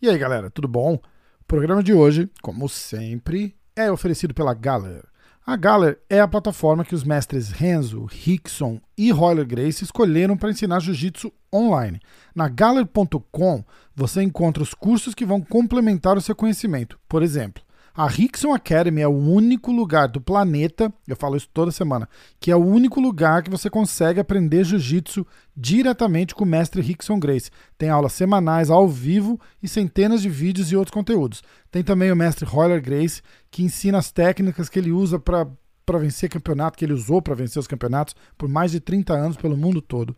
[0.00, 0.94] E aí, galera, tudo bom?
[0.94, 5.04] O programa de hoje, como sempre, é oferecido pela Galler.
[5.44, 10.50] A Galler é a plataforma que os mestres Renzo, Rickson e Royler Grace escolheram para
[10.50, 11.98] ensinar jiu-jitsu online.
[12.32, 16.96] Na Galler.com você encontra os cursos que vão complementar o seu conhecimento.
[17.08, 17.64] Por exemplo,
[17.98, 22.48] a Rickson Academy é o único lugar do planeta, eu falo isso toda semana, que
[22.48, 25.26] é o único lugar que você consegue aprender jiu-jitsu
[25.56, 27.50] diretamente com o mestre Rickson Grace.
[27.76, 31.42] Tem aulas semanais ao vivo e centenas de vídeos e outros conteúdos.
[31.72, 35.48] Tem também o mestre Royler Grace, que ensina as técnicas que ele usa para
[35.84, 39.36] para vencer campeonato, que ele usou para vencer os campeonatos por mais de 30 anos
[39.38, 40.14] pelo mundo todo.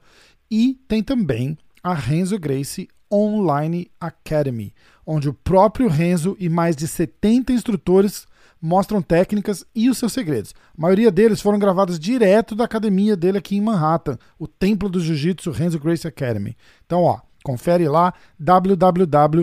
[0.50, 4.74] E tem também a Renzo Grace Online Academy,
[5.12, 8.28] onde o próprio Renzo e mais de 70 instrutores
[8.62, 10.54] mostram técnicas e os seus segredos.
[10.78, 15.00] A maioria deles foram gravados direto da academia dele aqui em Manhattan, o templo do
[15.00, 16.56] jiu-jitsu Renzo Grace Academy.
[16.86, 19.42] Então, ó, confere lá www.galler.com,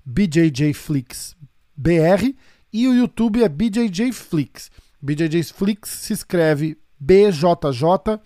[0.05, 1.37] bjjflixbr
[2.73, 4.69] e o YouTube é bjjflix.
[5.01, 8.19] BJJ Flix se escreve B-J-J-F-L-I-X.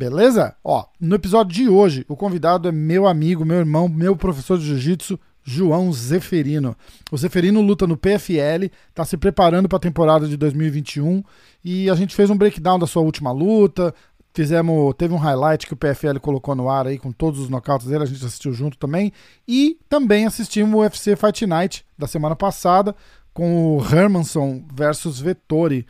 [0.00, 0.56] Beleza?
[0.64, 4.64] Ó, no episódio de hoje, o convidado é meu amigo, meu irmão, meu professor de
[4.64, 6.74] jiu-jitsu, João Zeferino.
[7.12, 11.22] O Zeferino luta no PFL, está se preparando para a temporada de 2021
[11.62, 13.94] e a gente fez um breakdown da sua última luta.
[14.32, 17.86] Fizemos, teve um highlight que o PFL colocou no ar aí com todos os nocautes
[17.86, 19.12] dele, a gente assistiu junto também.
[19.46, 22.96] E também assistimos o UFC Fight Night da semana passada,
[23.34, 25.86] com o Hermanson versus Vettori,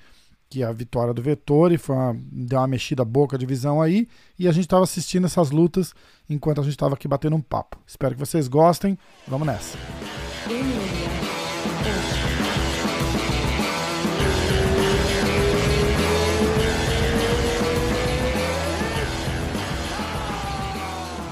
[0.50, 4.48] que a vitória do Vettori foi uma, deu uma mexida boca de visão aí, e
[4.48, 5.94] a gente estava assistindo essas lutas
[6.28, 7.78] enquanto a gente estava aqui batendo um papo.
[7.86, 8.98] Espero que vocês gostem.
[9.28, 9.78] Vamos nessa.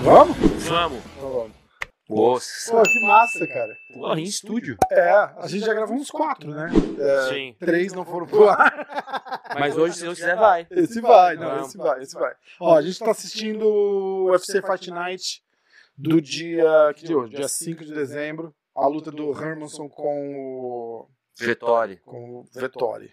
[0.05, 0.37] Vamos?
[0.69, 1.08] Vamos.
[2.09, 2.73] Nossa.
[2.73, 3.77] Pô, que massa, cara.
[3.93, 4.77] Porra, em estúdio.
[4.91, 6.71] É, a gente já gravou uns quatro, né?
[6.99, 7.57] É, Sim.
[7.59, 9.53] Três não foram pro ar.
[9.59, 10.67] Mas hoje, se Deus quiser, vai.
[10.71, 12.35] Esse vai, não, esse vai, esse vai.
[12.61, 15.43] Ó, a gente tá assistindo o UFC Fight Night
[15.97, 16.95] do dia.
[16.97, 17.35] Que dia é hoje?
[17.35, 18.55] Dia 5 de dezembro.
[18.75, 21.11] A luta do Hermanson com o.
[21.39, 21.99] Vettori.
[21.99, 23.13] com o Vettori.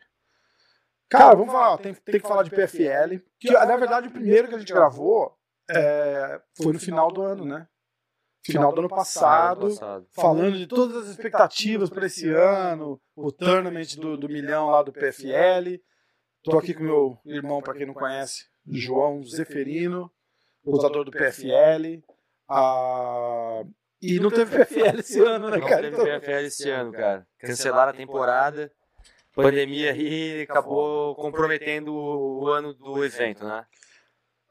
[1.09, 3.19] Cara, vamos falar, ó, tem, tem que falar de PFL.
[3.39, 5.37] Que, na verdade, o primeiro que a gente gravou
[5.69, 7.67] é, foi no final do ano, né?
[8.45, 9.69] Final do ano passado.
[9.69, 10.07] Passado.
[10.13, 14.93] falando de todas as expectativas para esse ano, o tournament do, do milhão lá do
[14.93, 15.79] PFL.
[16.43, 20.11] Tô aqui com meu irmão, para quem não conhece, João Zeferino,
[20.63, 22.03] lutador do PFL.
[22.47, 23.63] Ah,
[23.99, 25.81] e não teve PFL esse ano, né, Não cara?
[25.81, 27.25] teve Então- PFL esse ano, cara.
[27.39, 28.71] Cancelaram a temporada.
[29.33, 33.65] Pandemia aí acabou comprometendo o ano do evento, né?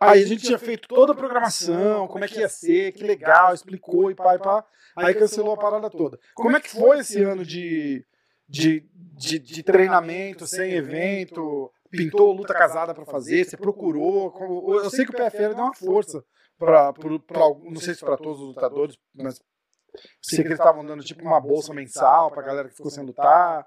[0.01, 3.55] Aí a gente tinha feito toda a programação, como é que ia ser, que legal,
[3.55, 4.65] explicou e pá e pá.
[4.97, 6.19] Aí cancelou a parada toda.
[6.35, 8.05] Como é que foi esse ano de,
[8.49, 11.73] de, de, de treinamento, sem evento?
[11.91, 13.45] Pintou luta casada pra fazer?
[13.45, 14.35] Você procurou?
[14.83, 16.25] Eu sei que o PFL deu uma força
[16.59, 16.93] para,
[17.63, 19.41] não sei se para todos os lutadores, mas
[20.21, 23.67] sei que eles estavam dando tipo uma bolsa mensal pra galera que ficou sem lutar.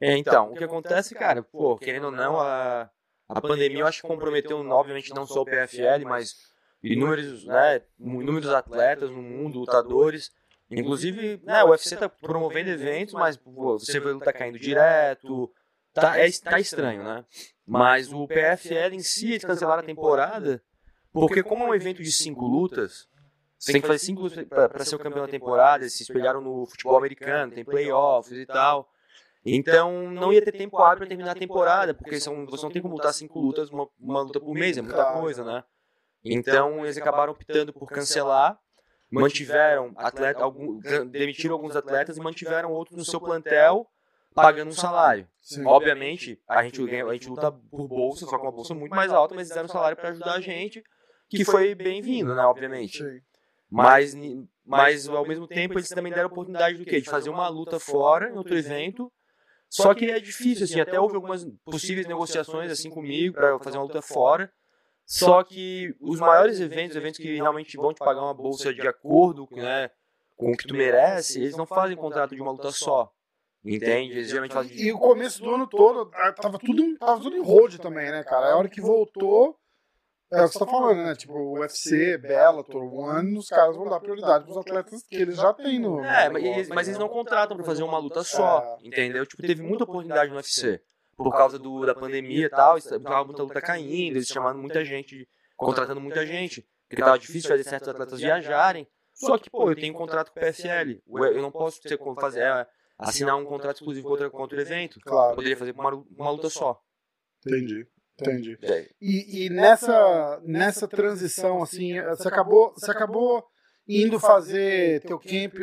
[0.00, 2.90] É, então, o que acontece, cara, pô, querendo ou não, a,
[3.28, 6.34] a pandemia eu acho que comprometeu, obviamente, não só o PFL, mas
[6.82, 10.30] inúmeros, né, inúmeros atletas no mundo, lutadores.
[10.70, 15.52] Inclusive, né, o UFC tá promovendo eventos, mas pô, você vê luta caindo direto.
[15.92, 17.24] Tá, é, tá estranho, né?
[17.66, 20.62] Mas o PFL em si, eles cancelaram a temporada,
[21.12, 23.08] porque como é um evento de cinco lutas,
[23.58, 26.40] Você tem que fazer cinco lutas para ser o campeão da temporada, eles se espelharam
[26.40, 28.88] no futebol americano, tem playoffs e tal.
[29.48, 32.82] Então não ia ter tempo hábil para terminar a temporada, porque são, você não tem
[32.82, 35.62] como lutar cinco lutas, uma, uma luta por mês, é muita coisa, né?
[36.24, 38.58] Então eles acabaram optando por cancelar,
[39.08, 43.88] mantiveram atleta, algum, demitiram alguns atletas e mantiveram outros no seu plantel
[44.34, 45.28] pagando um salário.
[45.40, 45.64] Sim.
[45.64, 49.34] Obviamente, a gente, a gente luta por bolsa, só com uma bolsa muito mais alta,
[49.34, 50.82] mas eles deram um salário para ajudar a gente,
[51.30, 53.02] que foi bem-vindo, né, obviamente.
[53.70, 54.14] Mas,
[54.64, 57.00] mas, ao mesmo tempo, eles também deram a oportunidade do quê?
[57.00, 59.10] De fazer uma luta fora, em outro evento,
[59.68, 63.84] só que é difícil, assim, até houve algumas possíveis negociações, assim, comigo, para fazer uma
[63.84, 64.52] luta fora,
[65.04, 69.48] só que os maiores eventos, eventos que realmente vão te pagar uma bolsa de acordo
[69.52, 69.90] né,
[70.34, 73.10] com o que tu merece, eles não fazem contrato de uma luta só.
[73.64, 74.12] Entende?
[74.12, 74.76] Eles geralmente fazem...
[74.76, 78.22] E o começo do ano todo, ah, tava tudo, tava tudo em hold também, né,
[78.22, 78.52] cara?
[78.52, 79.58] A hora que voltou,
[80.32, 81.14] é o que você tá falando, né?
[81.14, 85.52] Tipo, o UFC, Bellator, One, os caras vão dar prioridade pros atletas que eles já
[85.54, 86.02] têm no.
[86.02, 88.86] É, mas, eles, mas eles não contratam pra fazer uma luta só, é.
[88.88, 89.24] entendeu?
[89.24, 90.82] Tipo, teve muita oportunidade no UFC.
[91.16, 95.26] Por causa do, da pandemia e tal, tava muita luta caindo, eles chamando muita gente,
[95.56, 96.66] contratando muita gente.
[96.88, 98.86] Porque tava difícil fazer certos atletas viajarem.
[99.12, 101.00] Só que, pô, eu tenho um contrato com o PFL.
[101.34, 102.66] Eu não posso ter, fazer, é,
[102.98, 105.00] assinar um contrato exclusivo contra, contra o evento.
[105.00, 105.32] Claro.
[105.32, 106.80] Eu poderia fazer uma, uma luta só.
[107.46, 107.86] Entendi.
[108.20, 108.58] Entendi.
[109.00, 113.44] E, e nessa, nessa transição, assim, você acabou, você acabou
[113.86, 115.54] indo fazer teu camp,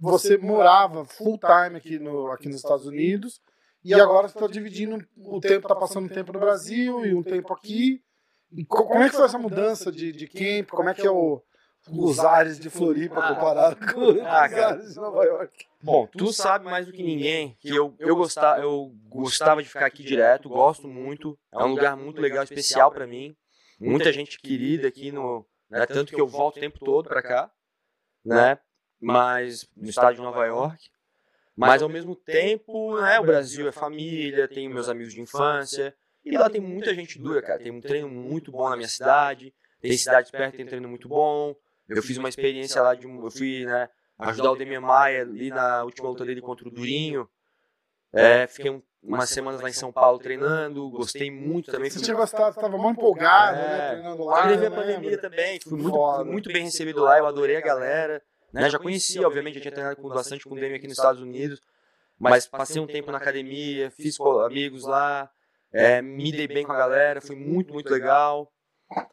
[0.00, 3.40] você morava full time aqui, no, aqui nos Estados Unidos,
[3.84, 7.22] e agora você está dividindo o tempo, está passando um tempo no Brasil e um
[7.22, 8.00] tempo aqui.
[8.52, 10.70] E como é que foi essa mudança de, de camp?
[10.70, 11.42] Como é que é o,
[11.88, 15.66] os ares de Floripa ah, comparado com ah, os ares de Nova York.
[15.82, 19.86] Bom, tu sabe mais do que ninguém que eu, eu, gostava, eu gostava de ficar
[19.86, 21.38] aqui direto, gosto muito.
[21.52, 23.36] É um lugar muito legal, especial para mim.
[23.80, 25.44] Muita gente querida aqui no.
[25.68, 27.50] Né, tanto que eu volto o tempo todo para cá,
[28.24, 28.58] né?
[29.00, 30.90] Mas no estado de Nova York.
[31.56, 35.94] Mas ao mesmo tempo, né, o Brasil é família, tenho meus amigos de infância.
[36.24, 37.58] E lá tem muita gente dura, cara.
[37.58, 39.52] Tem um treino muito bom na minha cidade.
[39.80, 41.56] Tem cidades perto, tem treino muito bom.
[41.96, 45.84] Eu fiz uma experiência lá de eu fui, né, ajudar o Demian Maia ali na
[45.84, 47.28] última luta dele contra o Durinho.
[48.12, 51.90] É, fiquei um, umas semanas lá em São Paulo treinando, gostei muito também.
[51.90, 54.48] Você tinha gostado, estava muito empolgado, né, é, né, treinando lá.
[54.48, 58.22] Teve a pandemia também, fui muito, fui muito bem recebido lá, eu adorei a galera.
[58.52, 61.22] Né, já conhecia, obviamente, já tinha treinado com, bastante com o Demi aqui nos Estados
[61.22, 61.58] Unidos,
[62.18, 65.30] mas passei um tempo na academia, fiz amigos lá,
[65.72, 68.52] é, me dei bem com a galera, foi muito, muito legal.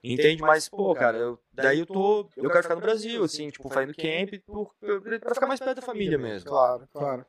[0.03, 0.41] Entende?
[0.41, 2.29] Mas, pô, cara, eu, daí eu tô.
[2.35, 4.73] Eu quero ficar no Brasil, assim, tipo, fazendo camp por,
[5.19, 6.49] pra ficar mais perto da família mesmo.
[6.49, 7.25] Claro, claro.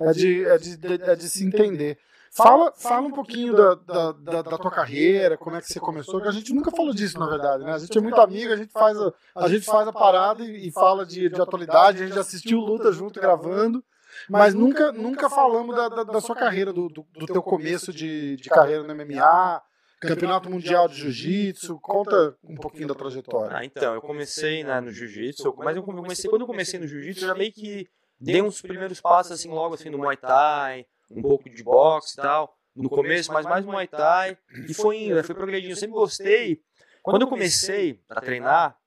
[0.00, 1.98] É de, é de, é de se entender.
[2.30, 6.20] Fala, fala um pouquinho da, da, da, da, tua carreira, como é que você começou,
[6.20, 7.72] que a gente nunca falou disso, na verdade, né?
[7.72, 10.68] A gente é muito amigo, a gente faz a, a, gente faz a parada e,
[10.68, 13.82] e fala de, de atualidade, a gente assistiu luta junto gravando,
[14.28, 18.36] mas nunca, nunca falamos da, da, da sua carreira, do, do, do teu começo de,
[18.36, 19.62] de carreira no MMA,
[20.00, 23.56] Campeonato Mundial de Jiu-Jitsu, conta um pouquinho da trajetória.
[23.56, 27.24] Ah, então, eu comecei né, no Jiu-Jitsu, mas eu comecei, quando eu comecei no Jiu-Jitsu,
[27.24, 27.88] eu já meio que
[28.20, 32.22] dei uns primeiros passos, assim, logo assim, no Muay Thai, um pouco de boxe e
[32.22, 36.62] tal, no começo, mas mais Muay Thai, e foi indo, foi progredindo, eu sempre gostei.
[37.02, 38.78] Quando eu comecei a treinar,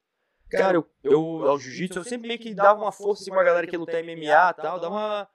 [0.49, 3.67] cara, eu, eu ao Jiu-Jitsu, eu sempre meio que dava uma força, assim, a galera
[3.67, 5.27] que luta MMA e tal, dava uma...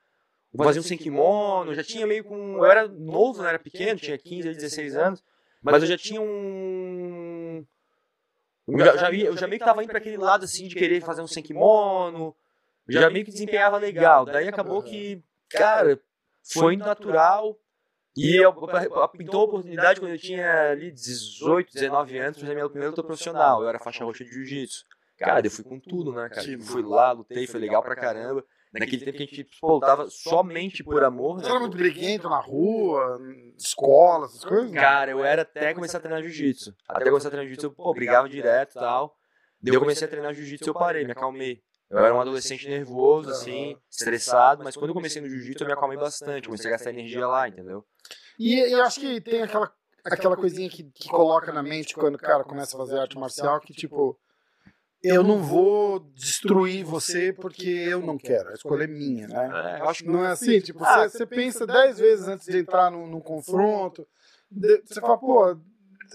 [0.57, 2.57] Fazia um sem kimono, já tinha meio com...
[2.57, 5.23] Eu era novo, não era pequeno, tinha 15, 16 anos,
[5.63, 7.65] mas eu já tinha um.
[8.69, 11.01] Eu já, já, eu já meio que tava indo para aquele lado assim de querer
[11.01, 12.35] fazer um sem kimono.
[12.89, 14.25] Já meio que desempenhava legal.
[14.25, 16.01] Daí acabou que, cara,
[16.43, 17.59] foi indo natural.
[18.17, 18.51] E eu,
[19.13, 23.63] pintou a oportunidade quando eu tinha ali 18, 19 anos, fazer minha primeira luta profissional.
[23.63, 24.87] Eu era faixa roxa de jiu-jitsu.
[25.19, 26.47] Cara, eu fui com tudo, né, cara?
[26.63, 28.45] Fui lá, lutei, foi legal pra caramba.
[28.79, 31.37] Naquele tempo que a gente voltava somente por amor.
[31.37, 31.51] Você né?
[31.51, 33.19] era muito briguento na rua,
[33.57, 34.71] escola, essas coisas?
[34.73, 36.75] Cara, eu era até começar a treinar jiu-jitsu.
[36.89, 39.17] Até começar a treinar jiu-jitsu, eu pô, brigava direto e tal.
[39.61, 41.63] Daí eu comecei a treinar jiu-jitsu e eu parei, me acalmei.
[41.89, 45.73] Eu era um adolescente nervoso, assim, estressado, mas quando eu comecei no jiu-jitsu eu me
[45.73, 47.85] acalmei bastante, comecei a gastar energia lá, entendeu?
[48.39, 49.73] E eu acho que tem aquela,
[50.05, 53.61] aquela coisinha que, que coloca na mente quando o cara começa a fazer arte marcial,
[53.61, 54.19] que tipo,
[55.07, 59.77] eu não vou destruir você porque eu não quero, a escolha é minha, né?
[59.77, 62.59] É, eu acho que não é assim, tipo, você, você pensa dez vezes antes de
[62.59, 64.07] entrar num, num confronto,
[64.51, 65.57] você fala, pô,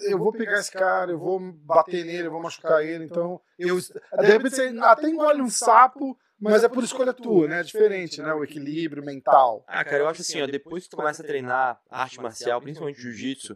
[0.03, 3.77] eu vou pegar esse cara, eu vou bater nele, eu vou machucar ele, então eu
[3.79, 7.59] de repente você até engole um sapo, mas é por escolha tua, né?
[7.59, 8.33] É diferente, né?
[8.33, 9.63] O equilíbrio mental.
[9.67, 12.99] Ah, cara, eu acho assim, ó, depois que tu começa a treinar arte marcial, principalmente
[12.99, 13.55] jiu-jitsu,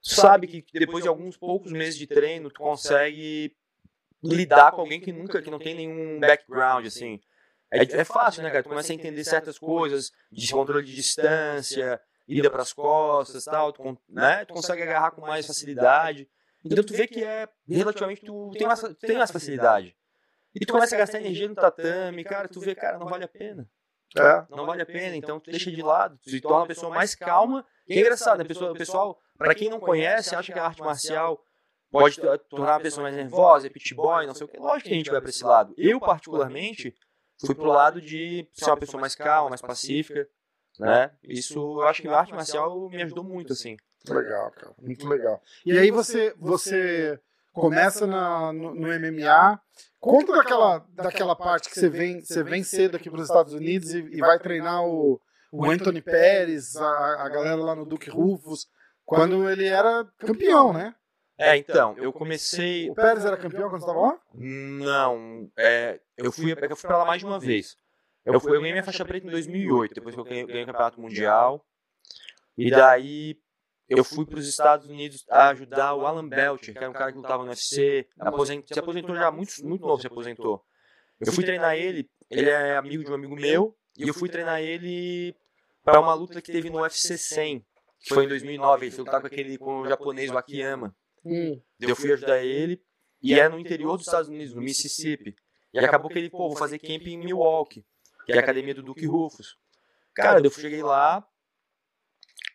[0.00, 3.56] sabe que depois de alguns poucos meses de treino, tu consegue
[4.24, 7.20] lidar com alguém que nunca, que não tem nenhum background, assim.
[7.70, 8.62] É, é fácil, né, cara?
[8.62, 13.72] Tu começa a entender certas coisas, de controle de distância, ida para as costas, tal,
[13.72, 14.44] tu, né?
[14.44, 16.28] Tu consegue agarrar com mais facilidade.
[16.64, 19.94] Então tu vê que é relativamente tu tem mais, tem mais facilidade.
[20.54, 23.28] E tu começa a gastar energia no tatame, cara, tu vê, cara, não vale a
[23.28, 23.68] pena.
[24.16, 24.46] É.
[24.48, 27.14] Não vale a pena, então tu deixa de lado, tu se torna uma pessoa mais
[27.14, 27.66] calma.
[27.88, 28.44] E é engraçado, né?
[28.44, 31.42] Pessoa, o pessoal, para quem não conhece, acha que a arte marcial
[31.94, 34.58] pode tornar a pessoa mais nervosa, pit boy, não sei o que.
[34.58, 35.72] Lógico que a gente vai para esse lado.
[35.78, 36.94] Eu, particularmente,
[37.44, 40.28] fui pro lado de ser uma pessoa mais calma, mais pacífica,
[40.78, 41.12] né?
[41.22, 43.76] Isso, eu acho que a arte marcial me ajudou muito, assim.
[44.08, 45.40] Legal, cara, muito legal.
[45.64, 47.18] E aí você, você
[47.52, 49.60] começa na, no, no MMA,
[50.00, 53.94] conta daquela, daquela parte que você vem, você vem cedo aqui para os Estados Unidos
[53.94, 55.20] e, e, vai treinar o,
[55.50, 58.66] o Anthony Pérez, a, a galera lá no Duke Rufus,
[59.06, 60.94] quando ele era campeão, né?
[61.36, 62.88] É, então, eu comecei.
[62.90, 64.20] O Pérez era campeão quando você estava lá?
[64.34, 67.76] Não, é, eu fui, eu fui para lá mais de uma vez.
[68.24, 70.66] Eu, fui, eu ganhei minha faixa preta em 2008, depois que eu ganhei, ganhei o
[70.66, 71.64] campeonato mundial.
[72.56, 73.36] E daí
[73.88, 77.12] eu fui para os Estados Unidos a ajudar o Alan Belcher, que era um cara
[77.12, 80.64] que lutava no UFC, aposent, se aposentou já muito, muito novo, se aposentou.
[81.20, 84.60] Eu fui treinar ele, ele é amigo de um amigo meu, e eu fui treinar
[84.60, 85.36] ele
[85.82, 87.64] para uma luta que teve no UFC 100,
[88.00, 90.94] que foi em 2009, ele foi lutar com aquele com o japonês, o Akiyama.
[91.24, 91.60] Hum.
[91.80, 92.82] Eu fui ajudar ele,
[93.22, 95.34] e é no interior dos Estados Unidos, no Mississippi.
[95.72, 97.84] E acabou que ele, pô, vou fazer camp em Milwaukee,
[98.26, 99.56] que é a academia do Duke Rufus.
[100.14, 101.26] Cara, eu cheguei lá,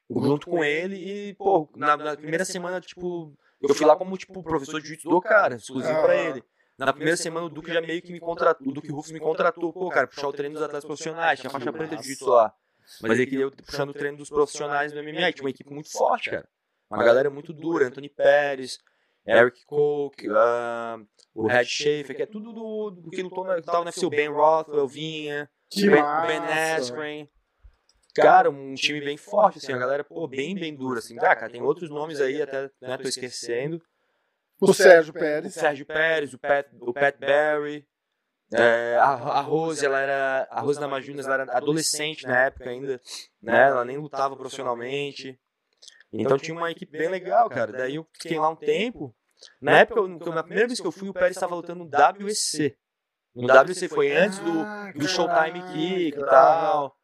[0.09, 4.41] junto com ele, e, pô, na, na primeira semana, tipo, eu fui lá como, tipo,
[4.41, 6.43] professor de jiu-jitsu do cara, exclusivo pra ele.
[6.77, 9.73] Na primeira semana o Duque já meio que me contratou, o Duque Rufus me contratou,
[9.73, 12.53] pô, cara, puxar o treino dos atletas profissionais, tinha faixa preta de jiu-jitsu lá.
[13.01, 16.29] Mas ele queria puxando o treino dos profissionais do MMA, tinha uma equipe muito forte,
[16.29, 16.47] cara.
[16.89, 18.79] Uma galera muito dura, Anthony Pérez,
[19.25, 21.05] Eric Koch, uh,
[21.35, 24.05] o Red Schaefer, que é tudo do, do que lutou na, que tava no UFC,
[24.05, 26.39] o Ben Rothwell vinha, o Ben, Ben
[26.75, 27.29] Askren.
[28.15, 31.15] Cara, um time bem forte, assim, a galera, pô, bem, bem dura, assim.
[31.19, 33.81] Ah, cara, tem outros nomes aí, até, né, tô esquecendo.
[34.59, 35.55] O Sérgio Pérez.
[35.55, 37.87] O Sérgio Pérez, o Pat, o Pat Barry.
[38.51, 40.47] É, a, a Rose, ela era.
[40.49, 42.99] A Rose Namajunas, ela era adolescente na época ainda,
[43.41, 43.67] né?
[43.67, 45.39] Ela nem lutava profissionalmente.
[46.11, 47.71] Então tinha uma equipe bem legal, cara.
[47.71, 49.15] Daí eu fiquei lá um tempo.
[49.61, 50.01] Na época,
[50.31, 52.75] na primeira vez que eu fui, o Pérez estava lutando no WEC.
[53.35, 56.95] No WEC foi antes do, do Showtime Kick e tal.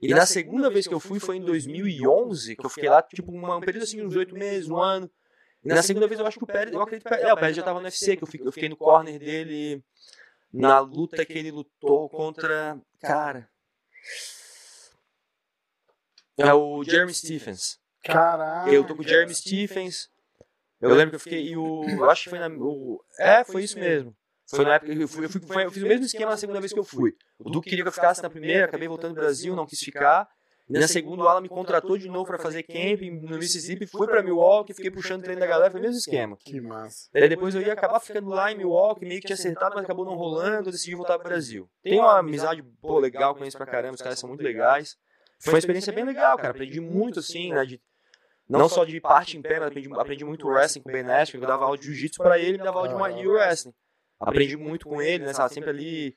[0.00, 3.32] E na segunda vez que eu fui foi em 2011, que eu fiquei lá, tipo,
[3.32, 5.10] um período assim, uns oito meses, um ano.
[5.64, 7.56] E na segunda vez eu acho que o Pérez, eu acredito que é, o Pérez
[7.56, 9.82] já tava no UFC, que eu fiquei, eu fiquei no corner dele
[10.52, 13.48] na luta que ele lutou contra, cara,
[16.38, 17.80] é o Jeremy Stephens.
[18.12, 18.72] Caralho.
[18.72, 20.08] Eu tô com o Jeremy Stephens.
[20.80, 21.48] Eu lembro que eu fiquei.
[21.48, 22.48] E o, eu acho que foi na.
[22.48, 24.14] O, é, foi isso mesmo.
[24.48, 26.36] Foi na época que eu fui, eu, fui, foi, eu fiz o mesmo esquema na
[26.36, 27.14] segunda vez que eu fui.
[27.38, 30.28] O Duque queria que eu ficasse na primeira, acabei voltando pro Brasil, não quis ficar.
[30.68, 34.06] E na segunda, o Alan me contratou de novo para fazer camping no Mississippi, fui
[34.06, 36.36] para Milwaukee, fiquei puxando o treino da galera, foi o mesmo esquema.
[36.44, 37.08] Que massa.
[37.12, 40.04] Daí depois eu ia acabar ficando lá em Milwaukee, meio que tinha acertado, mas acabou
[40.04, 41.68] não rolando, eu decidi voltar pro Brasil.
[41.82, 44.96] Tem uma amizade, pô, legal com eles pra caramba, os caras são muito legais.
[45.38, 47.80] Foi uma experiência bem legal, cara, aprendi muito, assim, né, de
[48.48, 51.40] não só de parte em pé, mas aprendi, aprendi muito wrestling com o Ben Askren,
[51.40, 53.74] eu dava aula de jiu-jitsu pra ele e dava aula de, de wrestling.
[54.20, 56.16] Aprendi muito com ele, né, sabe, sempre ali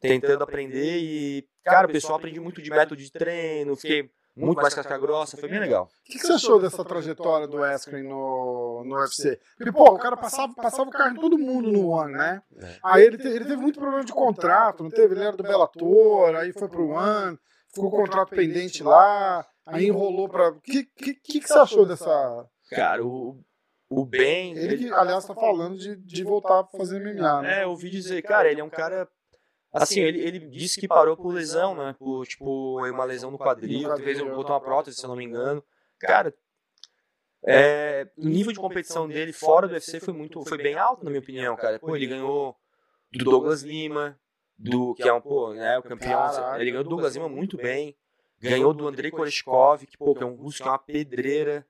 [0.00, 4.74] tentando aprender e, cara, o pessoal aprendi muito de método de treino, fiquei muito mais
[4.74, 5.84] casca grossa, foi bem legal.
[5.84, 9.40] O que, que, você achou dessa trajetória do Askren no, no UFC?
[9.56, 12.42] Porque, pô, o cara passava, passava o carro em todo mundo no One, né?
[12.58, 12.76] É.
[12.82, 15.14] Aí ele, te, ele teve muito problema de contrato, não teve?
[15.14, 17.38] Ele era do Bellator, aí foi pro One,
[17.74, 20.50] ficou o contrato pendente lá, aí enrolou pra...
[20.50, 22.46] O que, que, que, que você achou dessa...
[22.70, 23.38] Cara, o,
[23.88, 24.56] o Ben...
[24.56, 27.60] Ele que, aliás, tá falando de, de voltar a fazer MMA, né?
[27.60, 29.08] É, eu ouvi dizer, cara, ele é um cara
[29.72, 31.94] Assim, ele, ele disse que parou por lesão, né?
[31.98, 35.24] Por, tipo, uma lesão no quadril, talvez eu botou uma prótese, se eu não me
[35.24, 35.62] engano.
[35.98, 36.34] Cara,
[37.44, 41.10] é, o nível de competição dele fora do UFC foi muito, foi bem alto, na
[41.10, 41.78] minha opinião, cara.
[41.78, 42.56] Pô, ele ganhou
[43.12, 44.18] do Douglas Lima,
[44.58, 46.56] do que é um, pô, né, o campeão.
[46.58, 47.94] Ele ganhou do Douglas Lima muito bem.
[48.40, 51.66] Ganhou do Andrei Koreshkov, que, pô, que é um russo que é uma pedreira.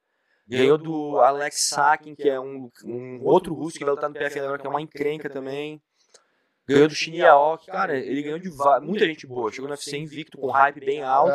[0.49, 4.45] Ganhou do Alex Sakin, que é um, um outro russo que vai lutar no PFL
[4.45, 5.83] agora, que é uma encrenca também.
[6.69, 8.51] Ganhou do Shin Yaok, cara, ele ganhou de
[8.83, 9.51] muita gente boa.
[9.51, 11.33] Chegou no UFC invicto, com hype bem alto.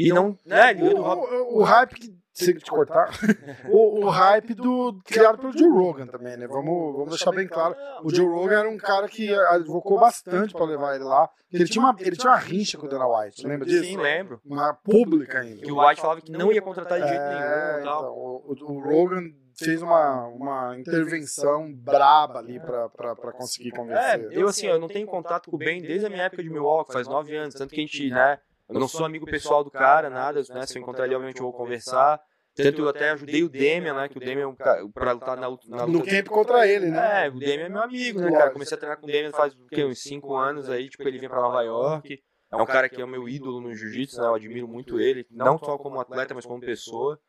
[0.00, 0.06] É.
[0.06, 1.20] E não, né, do Rob...
[1.20, 3.10] o, o hype que se te cortar,
[3.68, 6.46] o, o, hype do criado pelo Joe Rogan também, né?
[6.46, 7.74] Vamos, vamos deixar bem claro.
[8.02, 11.28] O Joe Rogan era um cara que advocou bastante para levar ele lá.
[11.52, 13.84] Ele tinha uma, ele tinha uma rincha com o Dana White, lembra disso?
[13.84, 14.40] Sim, lembro.
[14.44, 15.60] Uma pública ainda.
[15.60, 17.80] Que o White falava que não ia contratar de jeito é, nenhum.
[17.80, 19.24] Então, o, o Rogan
[19.58, 24.32] fez uma, uma intervenção braba ali pra conseguir convencer.
[24.32, 26.48] É, eu assim, eu não tenho contato com o Ben desde a minha época de
[26.48, 28.38] Milwaukee, faz nove anos, tanto que a gente, né,
[28.70, 31.44] eu não sou amigo pessoal do cara, nada, né, se eu encontrar ele, obviamente eu
[31.44, 32.20] vou conversar,
[32.54, 35.36] tanto eu até ajudei o Demian, né, que o Demian é um cara, pra lutar
[35.36, 35.66] na luta...
[35.68, 37.26] Na luta no camp contra ele, né?
[37.26, 39.54] É, o Demian é meu amigo, né, cara, comecei a treinar com o Demian faz,
[39.54, 42.22] o quê, uns cinco anos aí, tipo, ele vem pra Nova York,
[42.52, 45.26] é um cara que é o meu ídolo no jiu-jitsu, né, eu admiro muito ele,
[45.30, 47.20] não só como atleta, mas como pessoa,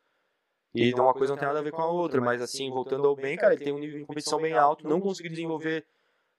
[0.74, 3.16] e uma coisa não tem nada a ver com a outra, mas assim, voltando ao
[3.16, 5.86] bem, cara, ele tem um nível de competição bem alto, não conseguiu desenvolver,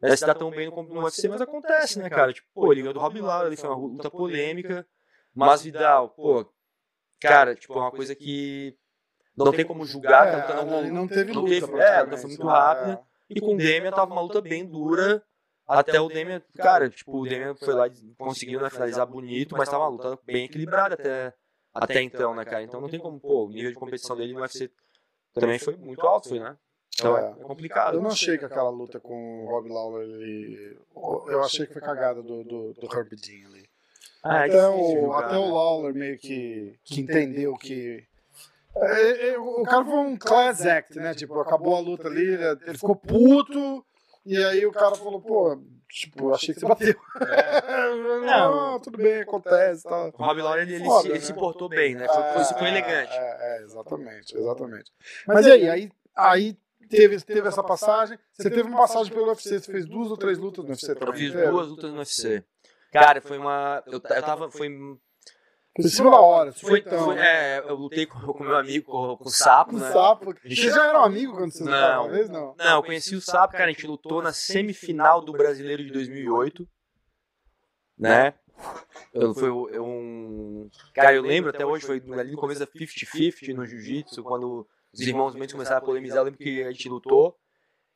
[0.01, 2.33] né, se dá tão bem no, no UFC, mas acontece, né, cara?
[2.33, 4.87] Tipo, pô, ele ganhou do Rob Lau, ele foi uma luta polêmica,
[5.35, 6.47] mas Vidal, pô,
[7.21, 8.77] cara, tipo, é uma coisa que
[9.37, 11.67] não tem como julgar, é, tá, não, não teve não luta.
[11.67, 14.67] teve, é, a luta foi muito rápida, e com o Demian tava uma luta bem
[14.67, 15.23] dura,
[15.67, 19.69] até o Demian, cara, tipo, o Demian foi lá e conseguiu né, finalizar bonito, mas
[19.69, 21.35] tava uma luta bem equilibrada até
[21.75, 22.63] até então, né, cara?
[22.63, 24.71] Então não tem como, pô, o nível de competição dele no UFC
[25.33, 26.57] também foi muito alto, foi, né?
[26.95, 27.95] Então é, é complicado.
[27.95, 30.79] Eu não achei que aquela luta com o Rob Lawler, ele...
[30.95, 33.67] eu achei que foi cagada do, do, do Herb Dean ali.
[34.23, 38.05] Ah, é até, o, até o Lawler meio que, que entendeu que
[38.75, 41.15] é, é, o cara foi um class act, né?
[41.15, 42.25] Tipo, acabou a luta ali,
[42.67, 43.85] ele ficou puto,
[44.25, 46.95] e aí o cara falou, pô, tipo, achei que você bateu.
[48.23, 48.27] É.
[48.27, 49.83] não, tudo bem, acontece.
[49.83, 50.07] Tá.
[50.07, 51.21] O Rob Lawler, ele, Foda, ele, né?
[51.21, 52.07] se portou bem, né?
[52.07, 53.13] Foi, foi, foi elegante.
[53.13, 54.91] É, é, exatamente, exatamente.
[55.27, 56.57] Mas e aí, aí, aí
[56.89, 60.39] teve, teve essa passagem, você teve uma passagem pelo UFC, você fez duas ou três
[60.39, 61.09] lutas no UFC também?
[61.09, 62.45] Eu fiz duas lutas no UFC.
[62.93, 63.83] Cara, foi uma...
[63.87, 64.51] Eu, eu tava...
[64.51, 64.69] Foi
[65.75, 66.53] por cima da hora.
[66.53, 69.89] Foi, então, foi, é, eu lutei com, com meu amigo, com, com o Sapo, né?
[69.89, 70.35] O Sapo.
[70.45, 72.29] Vocês já eram amigos quando vocês não, lutavam?
[72.29, 75.91] Não, não, eu conheci o Sapo, cara, a gente lutou na semifinal do Brasileiro de
[75.91, 76.69] 2008,
[77.99, 78.35] né?
[79.15, 80.69] Eu, foi eu, um...
[80.95, 85.01] Cara, eu lembro até hoje, foi ali no começo da 50-50 no Jiu-Jitsu, quando os
[85.01, 87.35] irmãos Mendes começaram a polemizar, eu lembro que a gente lutou,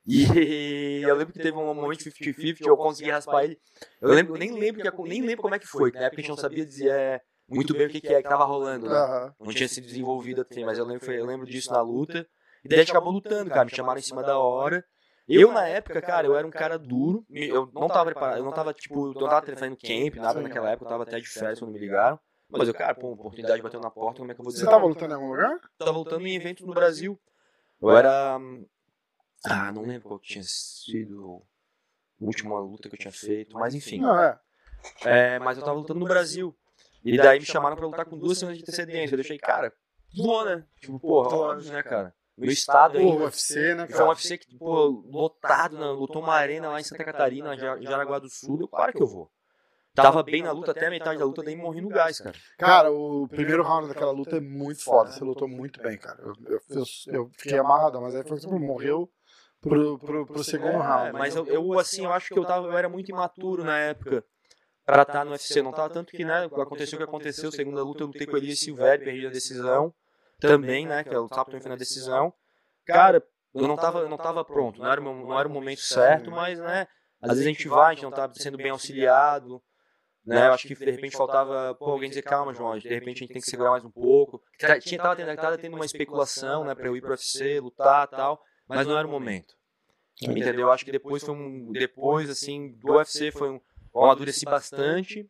[0.06, 0.22] e
[1.02, 3.58] eu lembro que teve um momento 50-50, eu consegui raspar ele.
[4.00, 6.22] Eu, lembro, eu nem lembro que, nem lembro como é que foi, na época a
[6.22, 9.32] gente não sabia dizer é, muito bem o que, que é que tava rolando, né?
[9.40, 12.26] Não tinha sido desenvolvido assim, mas eu lembro, eu lembro disso na luta.
[12.64, 13.64] E daí a gente acabou lutando, cara.
[13.64, 14.84] Me chamaram em cima da hora.
[15.28, 17.24] Eu, na época, cara, eu era um cara duro.
[17.30, 20.84] Eu não tava preparado, eu não tava, tipo, não tava fazendo camp, nada naquela época,
[20.84, 22.18] eu tava até de férias quando me ligaram.
[22.48, 24.64] Mas eu, cara, pô, oportunidade bateu na porta, como é que eu vou dizer?
[24.64, 25.58] Você tava lutando em algum lugar?
[25.76, 27.18] Tava lutando em eventos no Brasil.
[27.82, 28.38] Eu era.
[29.48, 31.42] Ah, não lembro qual que tinha sido
[32.20, 34.00] a última luta que eu tinha feito, mas enfim.
[34.00, 34.38] Não, é.
[35.04, 36.56] É, mas eu tava lutando no Brasil.
[37.04, 39.14] E daí me chamaram pra lutar com duas semanas de antecedência.
[39.14, 39.72] Eu deixei, cara,
[40.16, 40.64] vou, né?
[40.80, 42.12] Tipo, porra, óbvio, né, cara?
[42.36, 43.04] Meu estado aí.
[43.04, 43.96] Pô, UFC, né, cara?
[43.96, 45.86] Foi um UFC que, pô, lotado, né?
[45.86, 48.58] lutou uma arena lá em Santa Catarina, em Jaraguá do Sul.
[48.60, 49.30] Eu, claro que eu vou.
[49.94, 52.36] Tava bem na luta, até a metade da luta, daí morri no gás, cara.
[52.58, 55.10] Cara, o primeiro round daquela luta é muito foda.
[55.10, 56.20] Você lutou muito bem, cara.
[56.20, 59.10] Eu, eu, eu, eu fiquei amarrado, mas aí foi tipo, morreu
[59.60, 61.12] pro, pro, pro segundo é, round.
[61.12, 64.24] Mas eu, eu, assim, eu acho que eu, tava, eu era muito imaturo na época
[64.84, 65.62] para estar tá no UFC.
[65.62, 68.54] Não tava tanto que, né, aconteceu o que aconteceu, segunda luta eu lutei com ele
[68.54, 69.92] Silvério, perdi a decisão
[70.40, 72.32] também, né, que é o Tapton foi na decisão.
[72.86, 73.22] Cara,
[73.54, 76.58] eu não tava, eu não tava pronto, não era, não era o momento certo, mas,
[76.58, 76.86] né,
[77.20, 79.62] às vezes a gente vai, a gente não tá sendo bem auxiliado,
[80.24, 83.20] né, eu acho que de repente faltava, pô, alguém dizer, calma, João, de repente a
[83.20, 84.42] gente tem que segurar mais um pouco.
[84.80, 88.16] Tinha, tava tendo, tava tendo uma especulação, né, pra eu ir pro UFC, lutar e
[88.16, 89.56] tal, mas não era o momento.
[90.22, 90.60] Entendeu?
[90.60, 93.60] Eu acho que depois foi um, depois, assim, do UFC foi um,
[93.94, 95.28] eu amadureci bastante,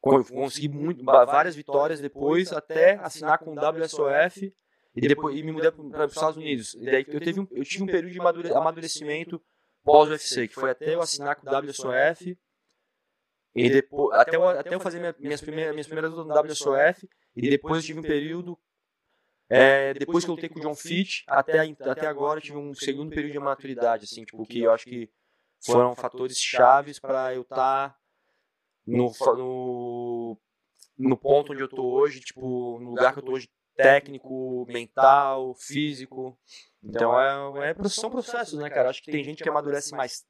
[0.00, 4.54] consegui muito, várias vitórias depois, até assinar com o WSOF
[4.94, 6.74] e, depois, e me mudei para os Estados Unidos.
[6.74, 9.42] E daí eu, teve um, eu tive um período de amadurecimento
[9.82, 12.38] pós-UFC, que foi até eu assinar com o WSOF,
[13.54, 17.08] e depois, até, eu, até eu fazer minha, minhas, primeiras, minhas primeiras lutas no WSOF,
[17.36, 18.58] e depois eu tive um período,
[19.48, 22.74] é, depois que eu lutei com o John Fitch, até, até agora eu tive um
[22.74, 25.10] segundo período de maturidade, assim, tipo, que eu acho que
[25.64, 27.98] foram fatores chaves para eu estar tá
[28.86, 30.38] no, no,
[30.98, 35.54] no ponto onde eu tô hoje, tipo, no lugar que eu tô hoje, técnico, mental,
[35.54, 36.38] físico.
[36.82, 38.90] Então é, é, são processos, né, cara?
[38.90, 40.24] Acho que tem gente que amadurece mais.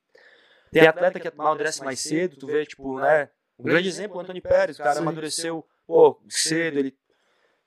[0.72, 3.30] Tem atleta que amadurece mais cedo, tu vê, tipo, né?
[3.58, 6.98] Um grande exemplo, o Antônio Pérez, o cara amadureceu, pô, cedo, ele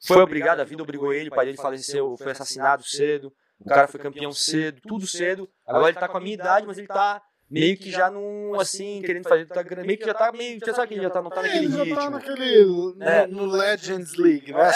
[0.05, 3.87] foi obrigado, a vida obrigou ele, o pai dele faleceu, foi assassinado cedo, o cara
[3.87, 5.49] foi campeão cedo, tudo cedo.
[5.65, 9.01] Agora ele tá com a minha idade, mas ele tá meio que já não, assim,
[9.01, 11.41] querendo fazer, tá, meio que já tá meio, já sabe que já tá, não tá
[11.41, 11.95] naquele é, já ritmo.
[11.95, 13.27] tá naquele, é.
[13.27, 14.71] no, Legends League, né?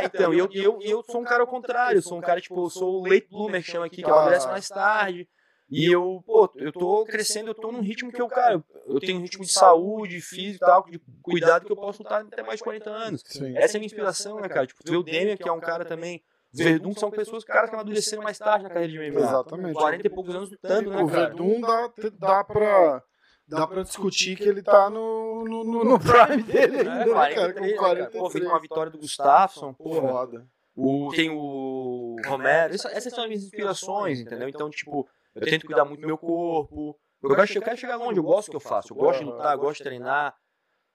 [0.00, 2.64] É, então, eu, eu, eu sou um cara ao contrário, eu sou um cara, tipo,
[2.64, 5.28] eu sou o late bloomer chama aqui, que amadurece mais tarde,
[5.68, 9.18] e eu, pô, eu tô crescendo, eu tô num ritmo que eu, cara, eu tenho
[9.18, 12.58] um ritmo de saúde, físico e tal, de cuidado que eu posso lutar até mais
[12.58, 13.22] de 40 anos.
[13.26, 13.56] Sim.
[13.56, 14.66] Essa é a minha inspiração, né, cara?
[14.66, 16.22] Tipo, tu vê o Demian, que é um cara também
[16.54, 19.20] Verdun são pessoas, caras que amadureceram mais tarde na carreira de MMA.
[19.20, 19.74] Exatamente.
[19.74, 21.26] 40 e poucos anos lutando, né, o cara?
[21.26, 23.02] Verdun dá, dá pra.
[23.48, 27.12] Dá pra discutir que ele tá no, no, no- no prime dele ainda, É, né,
[27.12, 27.46] 43, cara?
[27.48, 27.76] né, Com cara?
[27.78, 28.22] 43.
[28.22, 30.00] Pô, fez uma vitória do Gustafsson, porra.
[30.08, 30.46] Foda.
[30.74, 32.74] O, tem o Romero.
[32.74, 34.48] Essa- essas são as minhas inspirações, entendeu?
[34.48, 36.98] Então, tipo, eu tento cuidar muito do meu corpo.
[37.22, 38.92] Eu quero, che- eu quero chegar longe, eu gosto do que eu faço.
[38.92, 40.34] Eu gosto de lutar, eu gosto de treinar.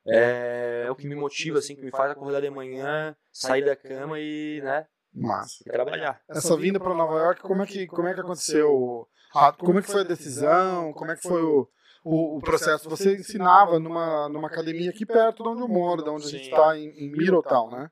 [0.08, 3.76] É, é o que me motiva, assim, que me faz acordar de manhã, sair da
[3.76, 5.64] cama e, né, Massa.
[5.66, 6.22] e trabalhar.
[6.28, 9.08] Essa vinda pra Nova York, como é que, como é que aconteceu?
[9.34, 10.92] Ah, Como é que foi a decisão?
[10.94, 11.68] Como é que foi o,
[12.04, 12.90] o, o processo?
[12.90, 16.46] Você ensinava numa, numa academia aqui perto de onde eu moro, de onde a gente
[16.46, 16.52] Sim.
[16.52, 17.92] tá, em, em Middletown, né?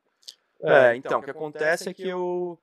[0.62, 2.60] É, então, o que acontece é que eu.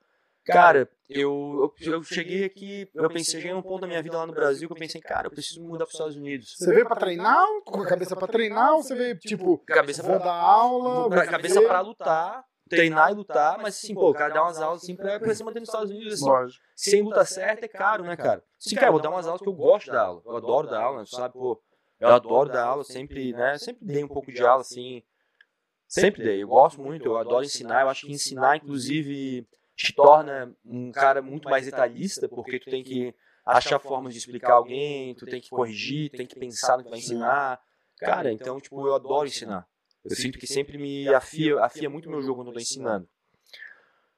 [0.46, 4.26] Cara, eu, eu, eu cheguei aqui, eu pensei, cheguei num ponto da minha vida lá
[4.26, 6.54] no Brasil que eu pensei, cara, eu preciso me mudar para os Estados Unidos.
[6.56, 10.16] Você veio pra treinar, com a cabeça pra treinar, ou você veio, tipo, Cabeça vou
[10.16, 14.14] pra, dar aula, pra- vou cabeça pra lutar, treinar e lutar, mas assim, pô, o
[14.14, 16.64] cara dá umas aulas assim pra, pra se manter nos Estados Unidos, assim, Lógico.
[16.76, 18.42] sem luta certa é caro, né, cara?
[18.58, 20.82] Sim, cara, eu vou dar umas aulas que eu gosto da aula, eu adoro dar
[20.82, 21.60] aula, né, tu sabe, pô,
[21.98, 25.02] eu adoro dar aula, sempre, né, sempre dei um pouco de aula, assim,
[25.88, 30.56] sempre dei, eu gosto muito, eu adoro ensinar, eu acho que ensinar, inclusive, te torna
[30.64, 35.26] um cara muito mais detalhista, porque tu tem que achar formas de explicar alguém, tu
[35.26, 37.60] tem que corrigir, tu tem que pensar no que vai ensinar,
[37.98, 39.68] cara, então, tipo, eu adoro ensinar.
[40.02, 43.08] Eu sinto que sempre me afia, afia muito meu jogo quando eu tô ensinando.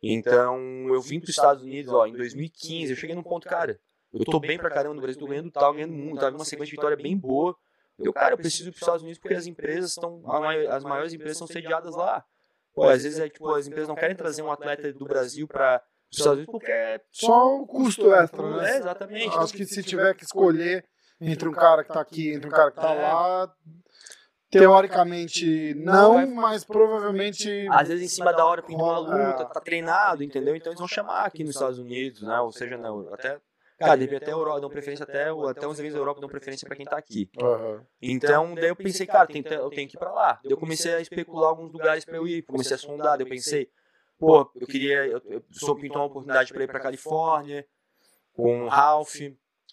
[0.01, 0.57] Então,
[0.89, 3.81] eu vim para os Estados Unidos, ó, em 2015, eu cheguei num ponto, cara,
[4.13, 6.71] eu tô bem pra caramba no Brasil, tô ganhando tal, ganhando muito, tava uma sequência
[6.71, 7.57] de vitória bem boa.
[7.99, 10.23] Eu, cara, eu preciso ir pros Estados Unidos porque as empresas estão,
[10.71, 12.25] as maiores empresas são sediadas lá.
[12.79, 15.83] Pô, às vezes é tipo, as empresas não querem trazer um atleta do Brasil para
[16.11, 18.77] os Estados Unidos porque é Só o custo extra, é, né?
[18.79, 19.37] exatamente.
[19.37, 20.85] Acho que se tiver que escolher
[21.21, 23.03] entre um cara que tá aqui, entre um cara que tá É.
[23.03, 23.53] lá,
[24.51, 29.45] teoricamente não, mas provavelmente Às vezes em cima da hora pinta uma luta, é.
[29.45, 30.57] tá treinado, entendeu?
[30.57, 32.41] Então eles vão chamar aqui nos Estados Unidos, né?
[32.41, 33.15] Ou seja, na Europa.
[33.15, 33.41] Até,
[33.79, 36.21] cara, de repente até a Europa, dão preferência até, o- até uns eventos da Europa
[36.21, 37.31] dão preferência pra quem tá aqui.
[37.41, 37.87] Aham.
[38.03, 40.41] Então, daí eu pensei, cara, tem, eu tenho que ir pra lá.
[40.43, 43.29] Daí eu comecei a especular alguns lugares pra eu ir, comecei a sondar, daí eu
[43.29, 43.71] pensei,
[44.19, 47.67] pô, eu queria, eu, eu só pintou uma oportunidade pra ir pra Califórnia,
[48.35, 49.15] com o Ralph,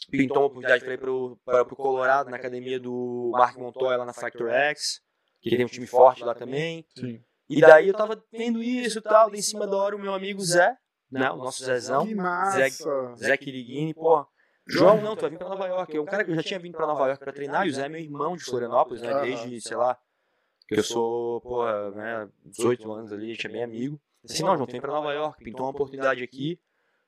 [0.09, 4.05] pintou uma oportunidade pra ir pro, pra, pro Colorado, na academia do Mark Montoya, lá
[4.05, 5.01] na Factor X,
[5.41, 6.85] que tem um time forte lá também.
[6.95, 7.23] Sim.
[7.47, 10.13] E daí eu tava vendo isso e tal, daí em cima da hora o meu
[10.13, 10.75] amigo Zé,
[11.11, 13.15] né, o nosso Zezão, Que massa.
[13.15, 14.25] Zé Quiriguini, pô.
[14.67, 15.95] João, não, tu vai vir pra Nova York.
[15.95, 17.73] É um cara que eu já tinha vindo pra Nova York pra treinar, e o
[17.73, 19.21] Zé é meu irmão de Florianópolis, né?
[19.21, 19.97] Desde, sei lá,
[20.67, 24.01] que eu sou, porra, né, 18 anos ali, a gente é bem amigo.
[24.23, 26.59] Assim, não, João, tu vem pra Nova York, pintou uma oportunidade aqui,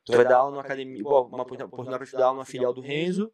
[0.05, 2.71] tu vai dar aula numa academia, pô, uma oportunidade pra te dar aula numa filial
[2.71, 3.33] do Renzo,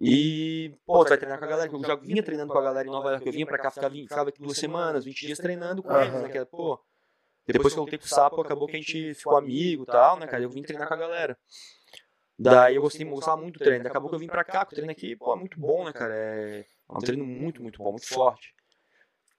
[0.00, 2.62] e, pô, tu vai treinar com a galera, que eu já vinha treinando com a
[2.62, 5.38] galera em Nova York, eu vinha pra cá, ficava, ficava aqui duas semanas, 20 dias
[5.38, 6.80] treinando com eles, né, que, era, pô,
[7.52, 10.18] depois que eu lutei com o Sapo, acabou que a gente ficou amigo e tal,
[10.18, 11.38] né, cara, eu vim treinar com a galera.
[12.38, 13.86] Daí eu gostei, gostava muito do treino.
[13.86, 15.92] Acabou que eu vim pra cá, que o treino aqui, pô, é muito bom, né,
[15.92, 16.14] cara?
[16.14, 18.54] É é um treino muito, muito bom, muito forte.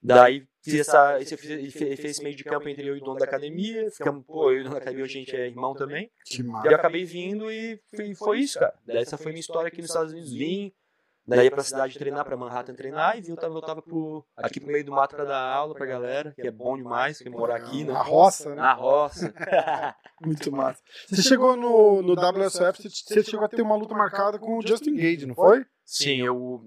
[0.01, 1.19] Daí fiz essa.
[1.19, 3.89] Esse, eu ele fez esse meio de campo entre eu e o dono da academia.
[3.89, 6.11] Ficamos, pô, eu e o dono da academia, a gente é irmão também.
[6.25, 8.77] Que E eu acabei vindo e foi, foi isso, cara.
[8.85, 10.33] Daí essa foi minha história aqui nos Estados Unidos.
[10.33, 10.71] Vim,
[11.27, 14.59] daí ia pra cidade treinar, pra Manhattan treinar, e eu tava, eu tava pro, aqui
[14.59, 17.57] pro meio do mato pra dar aula pra galera, que é bom demais, que morar
[17.57, 17.93] aqui, né?
[17.93, 18.55] Na roça, né?
[18.55, 19.33] Na roça.
[20.21, 20.81] Muito massa.
[21.09, 24.65] Você chegou no, no WSF, você- você chegou a ter uma luta marcada com o
[24.65, 25.65] Justin Gage, não foi?
[25.85, 26.61] Sim, eu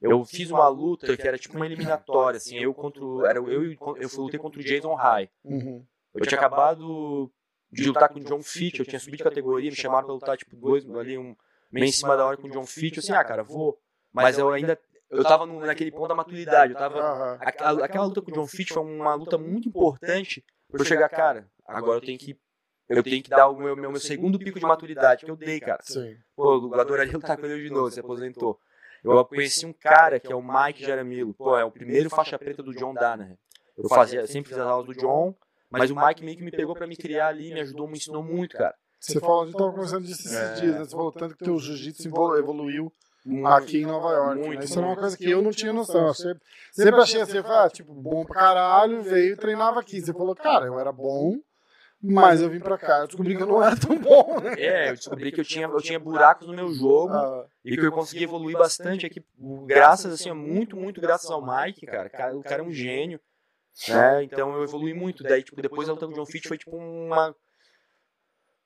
[0.00, 4.08] eu fiz uma luta que era tipo uma eliminatória, assim, eu contra era eu eu
[4.08, 5.30] fui lutei contra o Jason High.
[5.44, 5.84] Uhum.
[6.14, 7.30] Eu tinha acabado
[7.70, 10.36] de lutar com o John Fitch, eu tinha subido de categoria, me chamaram pra lutar
[10.36, 11.34] tipo dois ali um
[11.70, 13.78] meio em cima da hora com o John Fitch, assim, ah, cara, vou,
[14.12, 14.78] mas eu ainda
[15.10, 18.46] eu tava no- naquele ponto da maturidade, eu tava aquela, aquela luta com o John
[18.46, 22.38] Fitch foi uma luta muito importante pra eu chegar, cara, agora eu tenho que
[22.88, 25.58] eu tenho que dar o meu, meu, meu segundo pico de maturidade que eu dei,
[25.60, 25.78] cara.
[25.82, 26.14] Sim.
[26.36, 28.58] Pô, o adoraria lutar com ele de novo, se aposentou.
[29.02, 31.32] Eu conheci um cara que é o Mike Jaramillo.
[31.32, 33.38] Pô, é o primeiro faixa preta do John Danaher.
[33.78, 35.34] Eu fazia, eu sempre fiz as aulas do John,
[35.70, 38.22] mas o Mike meio que me pegou pra me criar ali, me ajudou, me ensinou
[38.22, 38.74] muito, cara.
[39.00, 40.54] Você falou, a gente tava conversando disso esses É.
[40.54, 40.84] dias, né?
[40.84, 42.92] Você falou tanto que teu jiu-jitsu evolu- evoluiu
[43.24, 43.46] Muito.
[43.46, 44.40] aqui em Nova York.
[44.40, 44.46] né?
[44.46, 45.00] Muito, Isso era uma muito.
[45.00, 46.08] coisa que eu não tinha noção.
[46.08, 49.80] Eu sempre, sempre achei assim, eu falei, ah, tipo, bom pra caralho, veio e treinava
[49.80, 50.00] aqui.
[50.00, 51.38] Você falou, cara, eu era bom,
[52.02, 52.98] mas eu vim pra cá.
[52.98, 54.54] Eu descobri que eu não era tão bom, né?
[54.58, 57.86] É, eu descobri que eu tinha, eu tinha buracos no meu jogo Ah, e que
[57.86, 59.24] eu consegui evoluir bastante aqui,
[59.66, 62.10] graças, assim, muito, muito graças ao Mike, cara.
[62.36, 63.20] O cara é um gênio,
[63.88, 64.24] né?
[64.24, 65.22] Então eu evoluí muito.
[65.22, 67.34] Daí, tipo, depois a luta com o John Fitch foi tipo uma...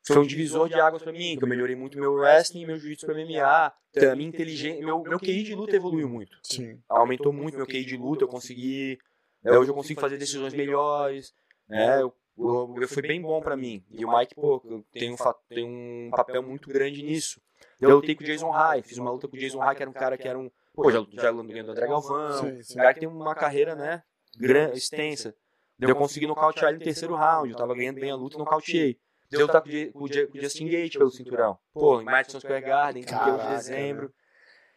[0.07, 3.07] Foi um divisor de águas pra mim, que eu melhorei muito meu wrestling, meu jiu-jitsu
[3.07, 6.39] pra MMA, então, a minha inteligência, meu, meu QI de luta evoluiu muito.
[6.43, 6.81] sim.
[6.89, 8.99] Aumentou muito meu QI de luta, eu consegui...
[9.43, 11.35] né, hoje eu consigo fazer decisões melhores,
[11.69, 12.03] né?
[12.03, 13.83] Eu o Mugler foi bem bom pra mim.
[13.91, 14.61] E o Mike, pô,
[14.93, 15.17] tem um,
[15.49, 17.41] tem um papel muito grande nisso.
[17.81, 19.91] Eu lutei com o Jason High, fiz uma luta com o Jason High, que era
[19.91, 20.51] um cara que era um.
[20.75, 22.75] Pô, já, já lutou do André Galvão, sim, sim.
[22.75, 24.03] um cara que tem uma carreira, né,
[24.37, 25.35] grande, extensa.
[25.79, 28.39] Daí eu consegui nocautear ele no terceiro round, eu tava ganhando bem a luta e
[28.39, 28.99] nocauteei.
[29.31, 31.59] Daí eu tava com o Justin Gate pelo cinturão.
[31.73, 34.15] Pô, em Madison Square Garden, 31 de dezembro.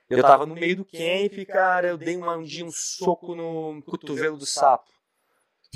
[0.10, 3.82] Eu tava no meio do camp, cara, eu dei uma, um dia um soco no
[3.84, 4.90] cotovelo do sapo.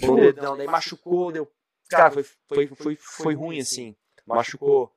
[0.01, 1.47] Com o dedão, daí machucou, deu.
[1.87, 3.95] Cara, foi, foi, foi, foi ruim assim.
[4.25, 4.91] Machucou.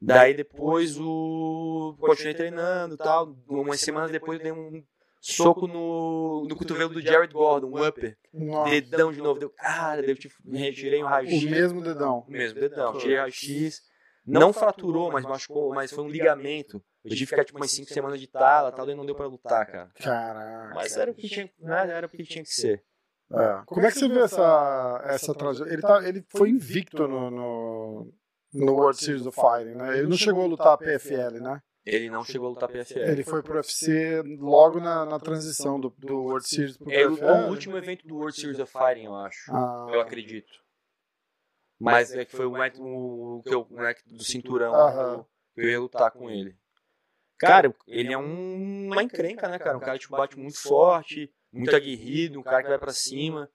[0.00, 1.96] Daí depois o.
[2.00, 3.36] Continuei treinando e tal.
[3.48, 4.82] Umas semanas depois eu dei um
[5.32, 8.16] soco no, no cotovelo do Jared Gordon, um upper.
[8.32, 8.70] Nossa.
[8.70, 9.40] Dedão de novo.
[9.40, 11.44] Deu, cara, eu te, retirei um raio-x.
[11.44, 12.24] O mesmo dedão.
[12.28, 12.98] O mesmo dedão.
[12.98, 13.80] Tirei raio-x.
[14.26, 16.82] Não fraturou, mas machucou, mas foi um ligamento.
[17.02, 19.26] Eu tive que ficar tipo umas 5 semanas de tala tal, daí não deu pra
[19.26, 19.90] lutar, cara.
[19.94, 20.74] Caraca.
[20.74, 21.90] Mas era o que tinha, né?
[21.90, 22.82] era o que tinha que ser.
[23.32, 23.62] É.
[23.66, 25.72] Como é que você vê essa, essa trajetória?
[25.72, 28.12] Ele, tá, ele foi invicto no, no,
[28.52, 29.98] no World Series of Fighting, né?
[29.98, 31.60] Ele não chegou a lutar a PFL, né?
[31.84, 33.00] Ele não chegou a lutar PFL.
[33.00, 37.24] Ele foi pro UFC logo na, na transição do, do World Series pro PFL.
[37.24, 39.54] É o último evento do World Series of Fighting, eu acho.
[39.54, 39.86] Ah.
[39.90, 40.50] Eu acredito.
[41.78, 46.10] Mas é que foi o, o, o, o, o do cinturão que eu ia lutar
[46.10, 46.56] com ele.
[47.38, 49.76] Cara, ele é um, uma encrenca, né, cara?
[49.76, 53.50] Um cara que tipo, bate muito forte, muito aguerrido, um cara que vai para cima.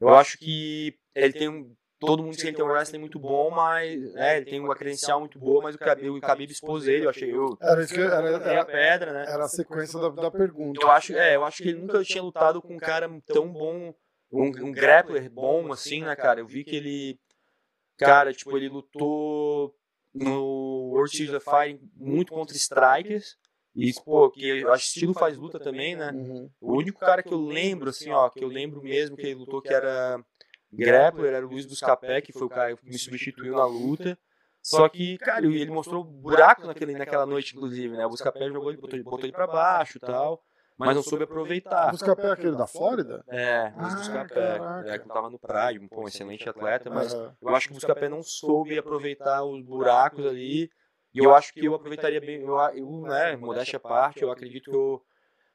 [0.00, 3.18] Eu acho que ele tem um, todo mundo diz que ele tem um wrestling muito
[3.18, 6.86] bom, mas é, ele tem uma credencial muito boa, mas o Khabib, o Khabib expôs
[6.86, 7.56] ele, eu achei eu.
[7.60, 9.24] Era isso que era, era, a pedra, né?
[9.28, 10.80] Era a sequência da, da pergunta.
[10.82, 13.94] Eu acho, é, eu acho que ele nunca tinha lutado com um cara tão bom,
[14.32, 16.40] um, um grappler bom assim, né, cara?
[16.40, 17.18] Eu vi que ele
[17.98, 19.74] cara, tipo, ele lutou
[20.14, 23.36] no World Series of Fighting muito contra strikers.
[23.74, 26.10] E, pô, que eu acho que estilo faz luta também, né?
[26.12, 26.50] Uhum.
[26.60, 29.62] O único cara que eu lembro, assim, ó, que eu lembro mesmo que ele lutou
[29.62, 30.18] que era
[30.72, 34.18] grappler era o Luiz Buscapé, que foi o cara que me substituiu na luta.
[34.60, 38.04] Só que, cara, ele mostrou buraco naquele, naquela noite, inclusive, né?
[38.04, 40.42] O Buscapé jogou ele, botou, botou ele pra baixo e tal
[40.78, 41.88] mas não soube aproveitar.
[41.88, 43.24] O Buscapé é aquele da Flórida?
[43.26, 44.60] É, o ah, Buscapé.
[44.86, 48.08] É, que tava no Pride, pô, um excelente atleta, mas eu acho que o Buscapé
[48.08, 50.70] não soube aproveitar os buracos ali.
[51.12, 54.70] E eu acho que eu aproveitaria bem, eu, eu né, modéstia à parte, eu acredito
[54.70, 55.02] que eu,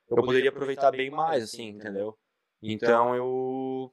[0.09, 2.17] eu poderia aproveitar bem mais, assim, entendeu?
[2.65, 3.91] Então eu.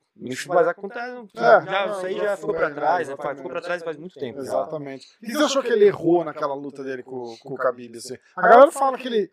[0.49, 1.29] Mas acontece.
[1.35, 3.17] Já, já, isso aí já ficou pra trás, né?
[3.17, 4.39] Ficou pra trás faz muito tempo.
[4.39, 5.07] Exatamente.
[5.23, 7.97] E você achou que ele errou naquela luta dele com, com o Khabib?
[7.97, 8.17] Assim?
[8.37, 9.31] A galera fala que ele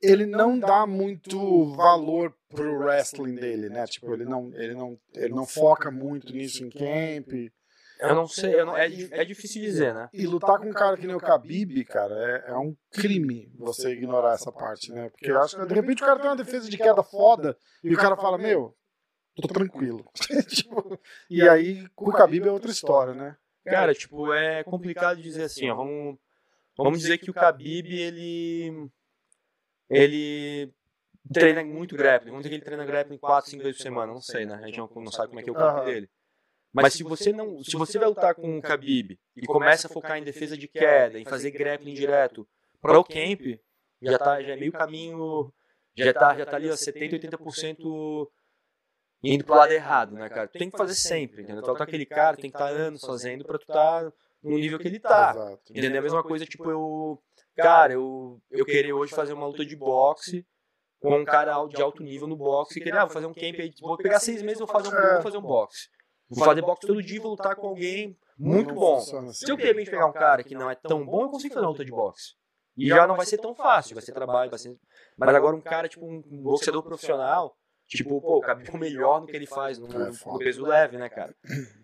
[0.00, 3.84] ele não dá muito valor pro wrestling dele, né?
[3.86, 7.32] Tipo, ele não, ele não, ele não foca muito nisso em camp.
[8.00, 10.08] Eu não sei, eu não, é, é difícil dizer, né?
[10.12, 13.90] E lutar com um cara que nem o Khabib, cara, é, é um crime você
[13.90, 15.08] ignorar essa parte, né?
[15.10, 17.92] Porque eu acho que de repente o cara tem uma defesa de queda foda e
[17.92, 18.72] o cara fala, meu,
[19.42, 20.04] tô tranquilo.
[20.48, 20.98] tipo,
[21.28, 23.36] e aí com o Khabib é outra história, né?
[23.64, 26.18] Cara, tipo, é complicado dizer assim, ó, vamos,
[26.76, 28.90] vamos dizer que o Khabib, ele
[29.90, 30.72] ele
[31.32, 32.30] treina muito grappling.
[32.30, 34.12] Vamos dizer que ele treina grappling 4, 5 vezes por semana.
[34.12, 34.60] Não sei, né?
[34.62, 36.08] A gente não, sabe como é que é o corpo dele.
[36.72, 40.18] Mas se você não, se você vai lutar com o Khabib e começa a focar
[40.18, 42.46] em defesa de queda, em fazer grappling direto
[42.80, 43.58] para o camp,
[44.02, 45.52] já tá, já é meio caminho,
[45.96, 48.28] já tá, já tá ali ó, 70, 80%
[49.22, 50.48] indo pro lado errado, né, cara?
[50.48, 51.62] Tu tem que fazer sempre, entendeu?
[51.62, 54.56] Tu tá aquele cara, tem que estar tá anos fazendo para tu estar tá no
[54.58, 55.58] nível que ele tá.
[55.70, 55.98] Entendeu?
[55.98, 57.22] A mesma coisa, tipo, eu
[57.56, 60.46] cara, eu, eu queria hoje fazer uma luta de boxe
[61.00, 63.54] com um cara de alto nível no boxe e queria, ah, vou fazer um camp
[63.58, 65.88] aí, vou pegar seis meses, vou fazer um, vou fazer um boxe.
[66.30, 69.00] Vou fazer boxe todo dia, vou lutar com alguém muito bom.
[69.00, 71.66] Se eu de repente pegar um cara que não é tão bom, eu consigo fazer
[71.66, 72.34] uma luta de boxe.
[72.76, 74.76] E já não vai ser tão fácil, vai ser trabalho, vai ser...
[75.16, 77.56] Mas agora um cara, tipo, um boxeador profissional,
[77.96, 81.34] tipo, pô, cabe melhor no que ele faz no, no, peso leve, né, cara?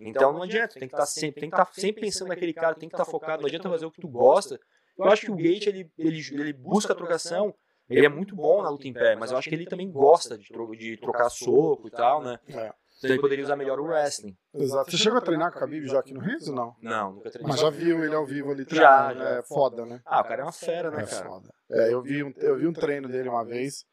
[0.00, 2.52] Então não adianta, tem que estar tá sempre, tem que estar tá sempre pensando naquele
[2.52, 4.58] cara, tem que estar tá focado, não adianta fazer o que tu gosta,
[4.98, 7.54] eu acho que o Gate, ele, ele, ele busca a trocação,
[7.88, 10.38] ele é muito bom na luta em pé, mas eu acho que ele também gosta
[10.38, 12.38] de, tro de trocar soco e tal, né?
[12.48, 12.72] É.
[12.98, 14.36] Então ele poderia usar melhor o wrestling.
[14.54, 14.90] Exato.
[14.90, 16.74] Você chegou a treinar com o Khabib já aqui no Renzo, não?
[16.80, 17.50] Não, nunca treinei.
[17.50, 19.38] Mas já viu ele ao vivo ali treinando, já, já.
[19.38, 20.00] É foda, né?
[20.06, 21.28] Ah, o cara é uma fera, né, é cara?
[21.28, 21.54] Foda.
[21.70, 23.84] É, eu vi, um, eu vi um treino dele uma vez.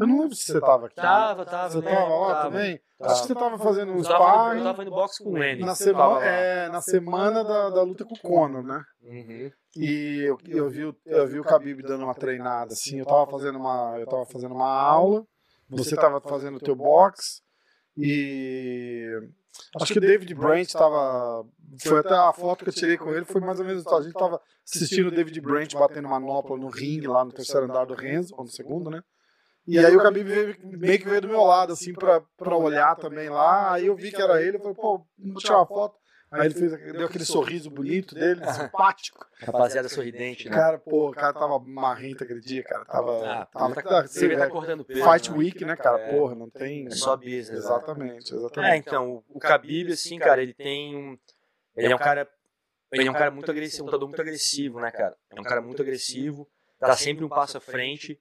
[0.00, 0.96] Eu não lembro se você tava aqui.
[0.96, 1.70] Tava, tava.
[1.70, 2.80] Você tava lá tava, também?
[2.98, 3.12] Tava.
[3.12, 4.58] Acho que você tava fazendo um sparring.
[4.58, 5.60] Eu tava fazendo boxe com o Lenny.
[5.62, 8.82] Na, semana, é, na semana da, da luta com o Conor, né?
[9.02, 9.50] Uhum.
[9.76, 12.98] E eu, eu, vi, eu vi o Khabib dando uma treinada, assim.
[12.98, 15.24] Eu tava fazendo uma, eu tava fazendo uma aula.
[15.70, 17.42] Você tava fazendo o teu box.
[17.96, 19.08] E
[19.80, 21.46] acho que o David Brent tava.
[21.82, 23.86] Foi até a foto que eu tirei com ele, foi mais ou menos.
[23.86, 27.84] A gente tava assistindo o David Brent batendo manopla no ringue lá no terceiro andar
[27.86, 29.02] do Renzo, ou no segundo, né?
[29.66, 32.94] E aí o Khabib veio, meio que veio do meu lado, assim, pra, pra olhar
[32.96, 33.72] também lá.
[33.72, 35.98] Aí eu vi que era ele, eu falei, pô, vou tirar uma foto.
[36.30, 39.24] Aí ele fez, deu aquele sorriso bonito dele, simpático.
[39.40, 40.56] Rapaziada sorridente, né?
[40.56, 42.84] Cara, pô, o cara tava marrento aquele dia, cara.
[42.84, 43.24] Tava.
[43.24, 45.08] Ah, tava tá, tá, você é, tá cortando peso.
[45.08, 45.36] Fight né?
[45.38, 46.00] Week, né, cara?
[46.00, 46.16] É.
[46.16, 46.86] Porra, não tem.
[46.86, 47.50] É só business.
[47.50, 47.56] né?
[47.56, 48.88] Exatamente, É, exatamente.
[48.88, 51.18] então, o, o Khabib, assim, cara, ele tem um...
[51.76, 52.28] Ele é um cara...
[52.92, 55.16] Ele é um cara muito agressivo, um lutador muito agressivo, né, cara?
[55.30, 56.48] É um cara muito agressivo,
[56.78, 58.20] tá sempre um passo à frente.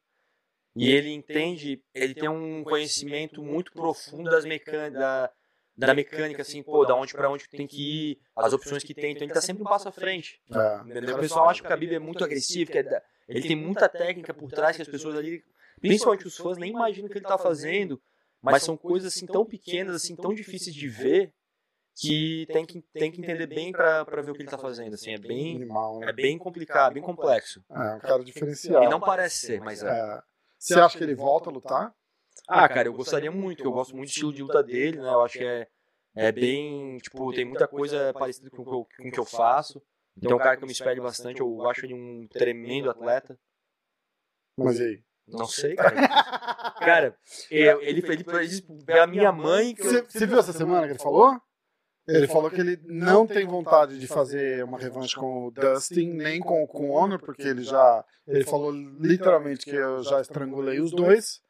[0.75, 5.31] E ele entende, ele tem um conhecimento muito profundo das mecânicas, da,
[5.77, 9.11] da mecânica, assim, pô, da onde pra onde tem que ir, as opções que tem,
[9.11, 10.41] então ele tá sempre um passo à frente.
[10.51, 11.11] É.
[11.13, 14.33] O pessoal acha que o Khabib é muito agressivo, que é ele tem muita técnica
[14.33, 15.43] por trás que as pessoas ali,
[15.79, 18.01] principalmente os fãs, nem imaginam o que ele tá fazendo,
[18.41, 21.33] mas são coisas assim tão pequenas, assim, tão difíceis de ver,
[21.97, 25.13] que tem que, tem que entender bem pra ver o que ele tá fazendo, assim,
[25.13, 26.09] é bem, Animal, né?
[26.09, 27.63] é bem complicado, bem complexo.
[27.71, 28.85] É, um cara diferenciado.
[28.85, 29.89] E não parece ser, mas é.
[29.89, 30.21] É.
[30.65, 31.93] Você acha que ele volta a lutar?
[32.47, 35.21] Ah, cara, eu gostaria muito, eu gosto muito do estilo de luta dele, né, eu
[35.23, 35.67] acho que é,
[36.15, 39.81] é bem, tipo, tem muita coisa parecida com o que eu, com que eu faço,
[40.17, 43.37] então é um cara que eu me espelho bastante, eu acho ele um tremendo atleta.
[44.57, 45.03] Mas e aí?
[45.27, 45.95] Não sei, cara.
[46.79, 47.17] Cara,
[47.51, 50.85] eu- ele, ele, ele disse pra minha mãe que eu, Você você viu essa semana
[50.87, 51.39] que ele falou?
[52.07, 56.39] Ele falou que ele não tem vontade de fazer uma revanche com o Dustin, nem
[56.39, 58.05] com o Conor, porque ele já.
[58.27, 61.41] Ele falou literalmente que eu já estrangulei os dois.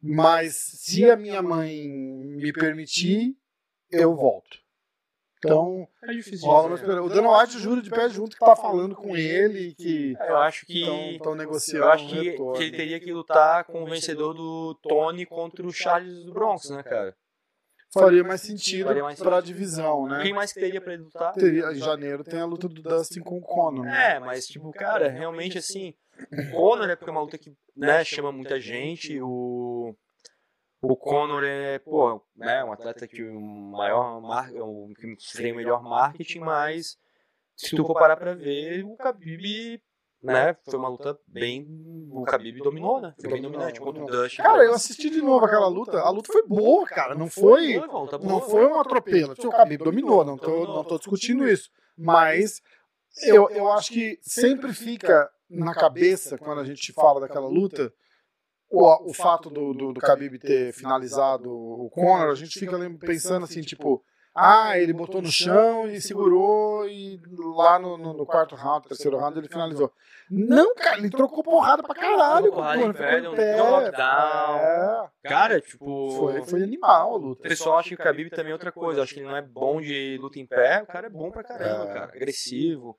[0.00, 3.36] Mas se a minha mãe me permitir,
[3.90, 4.58] eu volto.
[5.38, 7.02] Então, é difícil esperança.
[7.02, 10.36] O Dana White jura de pé junto que tá falando com ele e que Eu
[10.38, 10.82] acho que
[11.12, 11.84] estão negociando.
[11.84, 12.52] eu acho um que, retorno.
[12.54, 16.70] que ele teria que lutar com o vencedor do Tony contra o Charles do Bronx,
[16.70, 17.16] né, cara?
[17.92, 19.42] Faria mais sentido pra sentido.
[19.42, 20.22] divisão, né?
[20.22, 21.32] Quem mais que teria pra ele lutar?
[21.32, 23.84] Teria, em janeiro tem a luta do Dustin com o Conor.
[23.84, 24.16] né?
[24.16, 28.04] É, mas tipo, cara, realmente assim, o Conor é porque é uma luta que, né,
[28.04, 29.94] chama muita gente, o
[30.80, 35.82] o Conor é, pô, né, um atleta que o maior mar, que tem o melhor
[35.82, 36.96] marketing, mas
[37.56, 39.82] se tu for parar pra ver, o Khabib,
[40.22, 41.66] né, foi uma luta bem,
[42.10, 43.14] o Khabib dominou, né?
[43.20, 44.42] Foi bem dominante contra o Dustin.
[44.42, 46.00] Cara, eu assisti de novo aquela luta.
[46.00, 47.14] A luta foi boa, cara.
[47.14, 48.40] Não foi, não boa.
[48.40, 49.32] foi um atropelo.
[49.32, 51.70] O Khabib dominou, não tô, não tô discutindo isso.
[51.96, 52.60] Mas
[53.22, 57.92] eu, eu acho que sempre fica na cabeça, quando a gente fala daquela luta,
[58.70, 63.44] o, o fato do, do, do Khabib ter finalizado o Conor, a gente fica pensando
[63.44, 64.02] assim, tipo,
[64.40, 67.20] ah, ele botou no chão e segurou e
[67.56, 69.92] lá no, no- no quarto round, terceiro round, ele finalizou.
[70.30, 72.42] Não, cara, ele trocou porrada pra caralho.
[72.52, 73.54] Trocou porrada em pé, ficou deu- em pé.
[73.54, 74.56] deu um knockdown.
[74.58, 77.42] É, Cara, tipo, foi, foi animal a O luta.
[77.48, 79.02] pessoal acha que o Khabib também é outra coisa.
[79.02, 80.82] Acho que ele não é bom de luta em pé.
[80.82, 81.94] O cara é bom pra caramba, É.
[81.94, 82.04] cara.
[82.04, 82.96] Agressivo.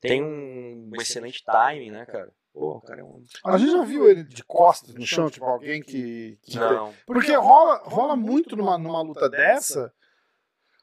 [0.00, 2.30] Tem um excelente timing, né, cara?
[2.52, 3.22] Pô, o cara é um.
[3.44, 6.38] A gente já viu ele de costas no chão, tipo alguém que.
[6.42, 6.92] que Não.
[7.06, 9.92] Porque rola, rola muito numa, numa luta dessa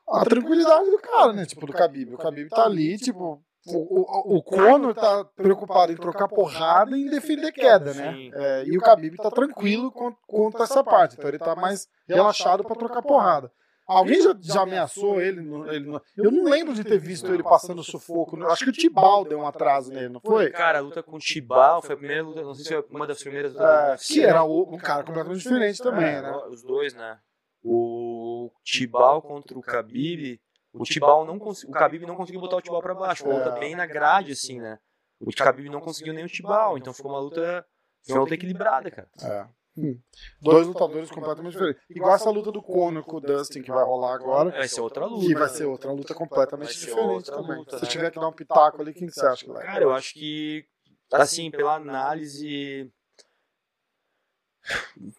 [0.07, 1.45] a tranquilidade do cara, né?
[1.45, 2.13] Tipo, do Khabib.
[2.13, 3.41] O Khabib tá ali, tipo.
[3.65, 8.29] O, o, o Conor tá preocupado em trocar porrada e em defender queda, né?
[8.33, 11.15] É, e o Khabib tá tranquilo con- contra essa parte.
[11.17, 13.49] Então ele tá mais relaxado pra trocar porrada.
[13.87, 17.43] Alguém já, já ameaçou ele, no- ele no- Eu não lembro de ter visto ele
[17.43, 18.41] passando sufoco.
[18.47, 20.49] Acho que o Tibal deu um atraso nele, não foi?
[20.51, 22.41] Cara, a luta com o Tibal foi a primeira luta.
[22.41, 25.81] Não sei se foi uma das primeiras É, que era o- um cara completamente diferente
[25.81, 26.31] também, É, né?
[26.49, 27.17] Os dois, né?
[27.65, 28.02] O
[28.63, 30.39] Tibal contra o Khabib.
[30.73, 31.75] O Tibal não conseguiu.
[31.75, 33.25] O Khabib não conseguiu botar o Tibal pra baixo.
[33.25, 33.59] Uma luta É.
[33.59, 34.79] bem na grade, assim, né?
[35.19, 36.77] O Khabib não conseguiu nem o Tibal.
[36.77, 37.65] Então ficou uma luta.
[38.05, 39.07] Foi uma luta equilibrada, cara.
[39.21, 39.47] É.
[39.75, 39.99] Hum.
[40.41, 41.81] Dois lutadores completamente diferentes.
[41.89, 44.51] Igual essa luta do Conor com o Dustin que vai rolar agora.
[44.51, 45.25] Vai ser outra luta.
[45.25, 47.57] Que vai ser outra luta completamente diferente também.
[47.57, 47.89] luta, Se né?
[47.89, 49.63] tiver que dar um pitaco ali, quem que você acha que vai?
[49.65, 50.65] Cara, eu acho que,
[51.11, 52.91] assim, pela análise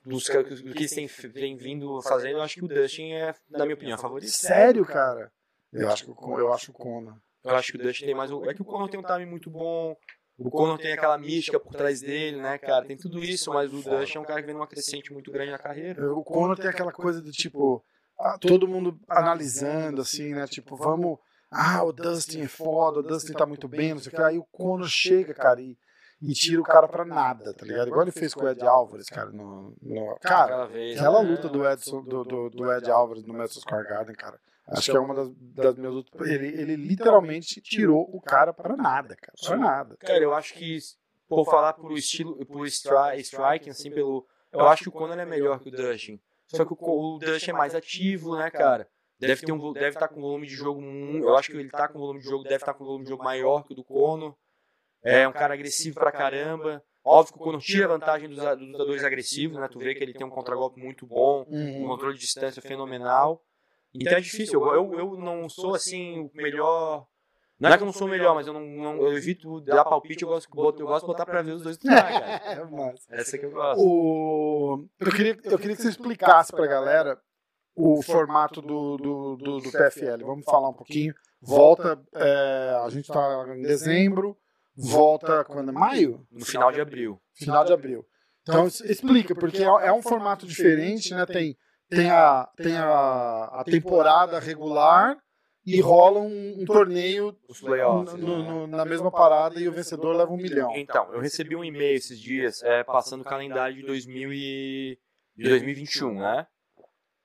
[0.05, 3.35] dos que, do que eles têm, têm vindo fazendo, eu acho que o Dustin é,
[3.51, 4.31] na minha opinião, favorito.
[4.31, 5.31] Sério, cara?
[5.73, 7.17] Eu acho que o Con- eu acho o Conor.
[7.43, 8.31] Eu acho que o Dustin tem mais.
[8.31, 9.97] o- É que o Conor tem um time muito bom.
[10.39, 12.85] O Conor tem aquela mística por trás dele, né, cara?
[12.85, 15.51] Tem tudo isso, mas o Dustin é um cara que vem numa crescente muito grande
[15.51, 16.13] na carreira.
[16.15, 17.85] O Conor tem aquela coisa de tipo,
[18.19, 20.47] ah, todo mundo analisando, assim, né?
[20.47, 21.19] Tipo, vamos.
[21.51, 24.23] Ah, o Dustin é foda, o Dustin tá muito bem, não sei o que.
[24.23, 25.77] Aí o Conor chega, cara, e,
[26.27, 27.89] e tira o cara pra nada, tá ligado?
[27.89, 29.31] Igual ele fez com o Ed Álvares, cara.
[29.31, 30.99] No, no- cara, Aquela vez.
[30.99, 31.31] aquela né?
[31.31, 34.39] luta do, Edson, do, do, do Ed Álvares no Madison Square Garden, cara.
[34.67, 36.27] Acho que é uma das, das minhas lutas.
[36.27, 39.33] Ele, ele literalmente tirou o cara pra nada, cara.
[39.45, 39.97] Pra nada.
[39.99, 40.79] Cara, eu acho que,
[41.29, 44.27] por falar por estilo, por stri striking, assim, pelo.
[44.51, 46.19] Eu acho que o Conor é melhor que o Dustin.
[46.47, 48.89] Só que o, o Dustin é mais ativo, né, cara?
[49.19, 50.81] Deve ter um, deve estar com volume de jogo.
[50.83, 53.23] Eu acho que ele tá com volume de jogo, deve estar com volume de jogo
[53.23, 54.35] maior que o do Conor.
[55.05, 56.83] É um cara agressivo pra caramba.
[57.05, 59.69] Óbvio que o Conor tira vantagem dos, a- dos lutadores agressivos, né?
[59.69, 63.45] Tu vê que ele tem um contragolpe muito bom, um controle de distância fenomenal.
[63.95, 64.61] Então é difícil.
[64.65, 67.07] Eu, eu, eu não sou assim o melhor.
[67.61, 69.85] Não é que eu não sou o melhor, mas eu não, não eu evito dar
[69.85, 70.49] palpite, eu gosto,
[70.81, 72.11] eu gosto de botar pra ver os dois cara.
[72.53, 73.07] É, mas...
[73.11, 73.81] Essa que eu gosto.
[73.81, 74.87] O...
[74.99, 77.21] Eu, queria, eu queria que você explicasse pra galera
[77.77, 80.25] o formato do, do, do, do PFL.
[80.25, 81.15] Vamos falar um pouquinho.
[81.41, 84.37] Volta, é, a gente está em dezembro,
[84.77, 85.73] volta quando?
[85.73, 86.27] Maio?
[86.31, 87.21] No final de abril.
[87.35, 88.07] Final de abril.
[88.43, 91.25] Então explica, porque é, é um formato diferente, né?
[91.25, 91.57] Tem,
[91.89, 95.17] tem, a, tem a, a temporada regular
[95.67, 97.35] e rola um, um torneio
[98.19, 100.77] no, no, na mesma parada e o vencedor leva um milhão.
[100.77, 104.99] Então, eu recebi um e-mail esses dias é, passando o calendário de, 2000 e,
[105.35, 106.47] de 2021, né?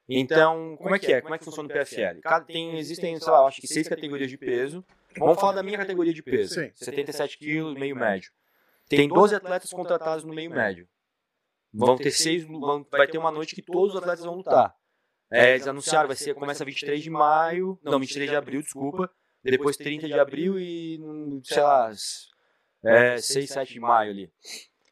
[0.08, 1.22] Então, como é que é?
[1.22, 2.22] Como é que funciona o PFL?
[2.22, 4.84] Cada, tem, existem, sei lá, acho que seis categorias de peso.
[5.18, 6.56] Vamos falar da minha categoria de peso.
[6.56, 6.72] Sim.
[6.74, 8.32] 77 quilos, meio médio.
[8.88, 10.88] Tem 12 atletas contratados no meio médio.
[11.72, 14.76] Vão ter seis, vão, vai ter uma noite que todos os atletas vão lutar.
[15.32, 19.12] É, eles anunciaram, vai ser, começa 23 de maio, não, 23 de abril, desculpa.
[19.44, 21.00] Depois 30 de abril e,
[21.44, 21.92] sei lá,
[22.84, 24.34] é, 6, 7 de maio ali.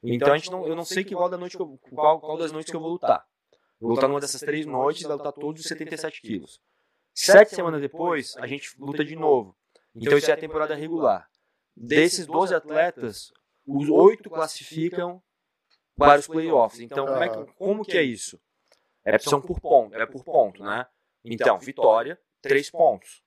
[0.04, 2.52] Então a gente não, eu não sei que qual, da noite eu, qual, qual das
[2.52, 3.26] noites que eu vou lutar.
[3.80, 6.62] Vou lutar numa dessas três noites e vai lutar todos os 77 quilos.
[7.14, 9.56] Sete semanas depois, a gente luta de novo.
[10.00, 11.30] Então isso é a temporada regular.
[11.76, 13.32] Desses 12 atletas,
[13.66, 15.22] os oito classificam
[15.96, 16.80] para os playoffs.
[16.80, 18.40] Então, como, é que, como que é isso?
[19.04, 20.86] É, são por ponto, é por ponto, né?
[21.24, 23.22] Então, vitória, três pontos.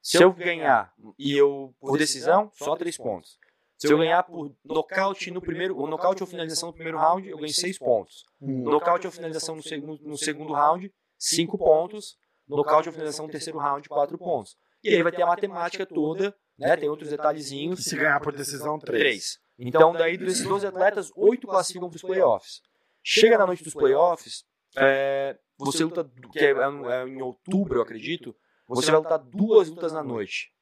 [0.00, 3.38] Se eu ganhar e eu por decisão, só três pontos.
[3.76, 7.36] Se eu ganhar por nocaute no primeiro, o nocaute ou finalização no primeiro round, eu
[7.36, 8.24] ganho seis pontos.
[8.40, 8.62] Hum.
[8.62, 12.16] Nocaute ou finalização no segundo, no segundo round, cinco pontos.
[12.48, 14.56] Nocaute ou finalização no terceiro round, quatro pontos.
[14.86, 16.76] E aí vai ter a matemática toda, né?
[16.76, 17.84] Tem outros detalhezinhos.
[17.84, 19.00] Se ganhar por decisão, três.
[19.00, 19.38] três.
[19.58, 22.60] Então, daí desses 12 atletas, oito classificam para os playoffs.
[23.02, 24.44] Chega na noite dos playoffs,
[24.76, 28.34] é, você luta, que é, é, em outubro, eu acredito,
[28.68, 30.52] você vai lutar duas lutas na noite.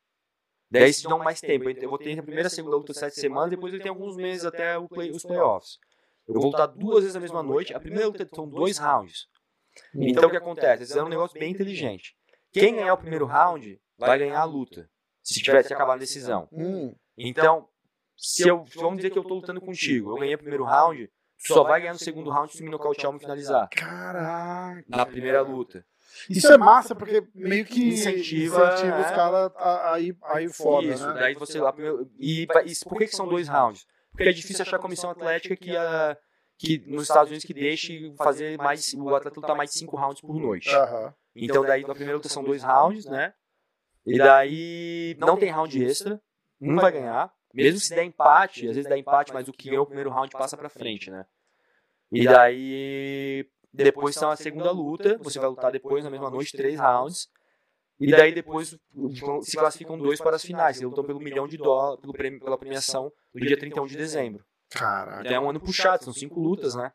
[0.71, 1.69] Daí se dão mais tempo.
[1.71, 4.17] Eu vou ter a primeira e a segunda luta sete semanas, depois ele tem alguns
[4.17, 5.79] meses até play, os playoffs.
[6.27, 7.75] Eu vou lutar duas vezes na mesma noite.
[7.75, 9.27] A primeira luta são dois rounds.
[9.95, 10.81] Então o que acontece?
[10.81, 12.15] Eles fizeram um negócio bem inteligente.
[12.53, 14.89] Quem ganhar o primeiro round vai ganhar a luta.
[15.23, 16.49] Se tivesse acabado a decisão.
[17.17, 17.69] Então,
[18.17, 18.65] se eu.
[18.77, 20.11] Vamos dizer que eu estou lutando contigo.
[20.11, 21.07] Eu ganhei o primeiro round,
[21.47, 23.69] tu só vai ganhar no segundo round se me nocautear ou me finalizar.
[23.71, 24.85] Caraca.
[24.89, 25.85] Na primeira luta.
[26.31, 30.49] Isso é massa, porque meio que incentiva, incentiva os caras a, a, ir, a ir
[30.49, 31.21] fora, Isso, né?
[31.21, 31.75] daí você lá...
[32.19, 32.47] E, e
[32.85, 33.85] por que, que são dois rounds?
[34.13, 36.17] Porque é difícil achar comissão atlética que, a,
[36.57, 38.95] que nos Estados Unidos que deixe fazer mais...
[38.95, 40.71] O atleta lutar mais de cinco rounds por noite.
[41.35, 43.35] Então daí na primeira luta são dois rounds, né?
[44.07, 46.21] E daí não tem round extra,
[46.61, 47.33] um vai ganhar.
[47.53, 50.31] Mesmo se der empate, às vezes dá empate, mas o que ganhou o primeiro round
[50.33, 51.25] passa pra frente, né?
[52.11, 56.79] E daí depois são a segunda luta, você vai lutar depois na mesma noite, três
[56.79, 57.29] rounds.
[57.99, 58.77] E daí depois
[59.43, 60.77] se classificam dois para as finais.
[60.79, 64.45] Eles lutam pelo milhão de dólares, pelo prêmio, pela premiação do dia 31 de dezembro.
[64.71, 65.21] Caraca.
[65.21, 66.93] Então é um ano puxado, são cinco lutas, né?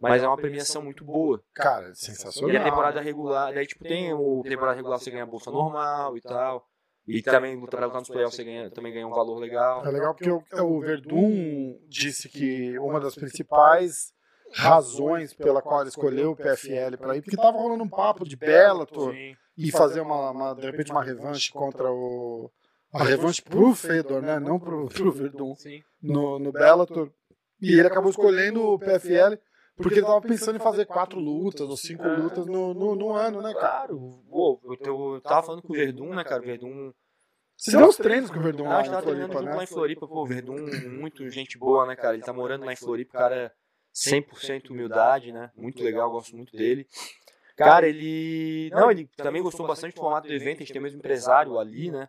[0.00, 1.42] Mas é uma premiação muito boa.
[1.54, 2.50] Cara, sensacional.
[2.50, 6.16] E a temporada regular, daí tipo tem o temporada regular você ganha a bolsa normal
[6.16, 6.66] e tal.
[7.06, 9.86] E também luta para lutar nos playoffs você ganha, também ganha um valor legal.
[9.86, 14.12] É legal porque o, o Verdun disse que uma das principais
[14.54, 18.36] razões pela qual ele escolheu o PFL para ir, porque tava rolando um papo de
[18.36, 19.14] Bellator
[19.56, 22.50] e fazer uma, uma, de repente uma revanche contra o
[22.92, 25.54] a revanche pro Fedor, né, não pro, pro Verdun,
[26.00, 27.10] no, no Bellator.
[27.60, 29.36] E ele acabou escolhendo o PFL
[29.76, 33.42] porque ele tava pensando em fazer quatro lutas ou cinco lutas no, no, no ano,
[33.42, 33.88] né, cara?
[33.88, 36.42] Claro, Pô, eu, eu tava falando com o Verdun, né, cara?
[36.42, 36.92] O Verdun
[37.56, 39.54] você deu uns treinos com o Verdun lá, em Floripa, né?
[39.54, 40.56] lá em Floripa, pô, o Verdun,
[40.90, 42.14] muito gente boa, né, cara?
[42.14, 43.54] Ele tá morando lá em Floripa, cara
[43.94, 45.50] 100% humildade, né?
[45.56, 46.86] Muito legal, gosto muito dele.
[47.56, 48.68] Cara, ele.
[48.70, 51.58] Não, ele também gostou bastante do formato do evento, a gente tem o mesmo empresário
[51.58, 52.08] ali, né?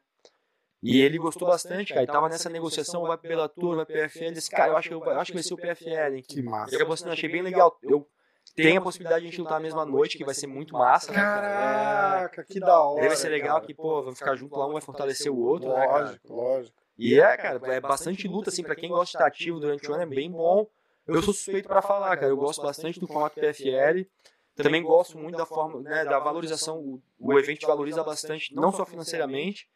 [0.85, 2.03] E ele gostou bastante, cara.
[2.03, 4.33] Ele tava nessa negociação, vai pro Bellator, vai PFL.
[4.33, 6.23] Disse, cara, eu acho que, eu, acho que vai ser o PFL, hein?
[6.27, 6.73] Que massa.
[6.73, 7.75] E acabou sendo, achei bem legal.
[7.81, 8.07] Eu
[8.55, 11.11] tenho a possibilidade de a gente lutar a mesma noite, que vai ser muito massa,
[11.11, 11.47] né, cara?
[11.47, 13.01] Caraca, que da hora.
[13.01, 15.91] Deve ser legal que, pô, vamos ficar junto lá, um vai fortalecer o outro, lógico,
[15.91, 16.77] né, Lógico, lógico.
[16.97, 19.93] E é, cara, é bastante luta, assim, pra quem gosta de estar ativo durante o
[19.93, 20.67] ano, é bem bom.
[21.07, 22.27] Eu sou suspeito para falar, cara.
[22.27, 24.07] Eu gosto bastante do formato PFL.
[24.55, 27.01] Também gosto muito da forma, né, da valorização.
[27.19, 29.67] O evento valoriza bastante, não só financeiramente,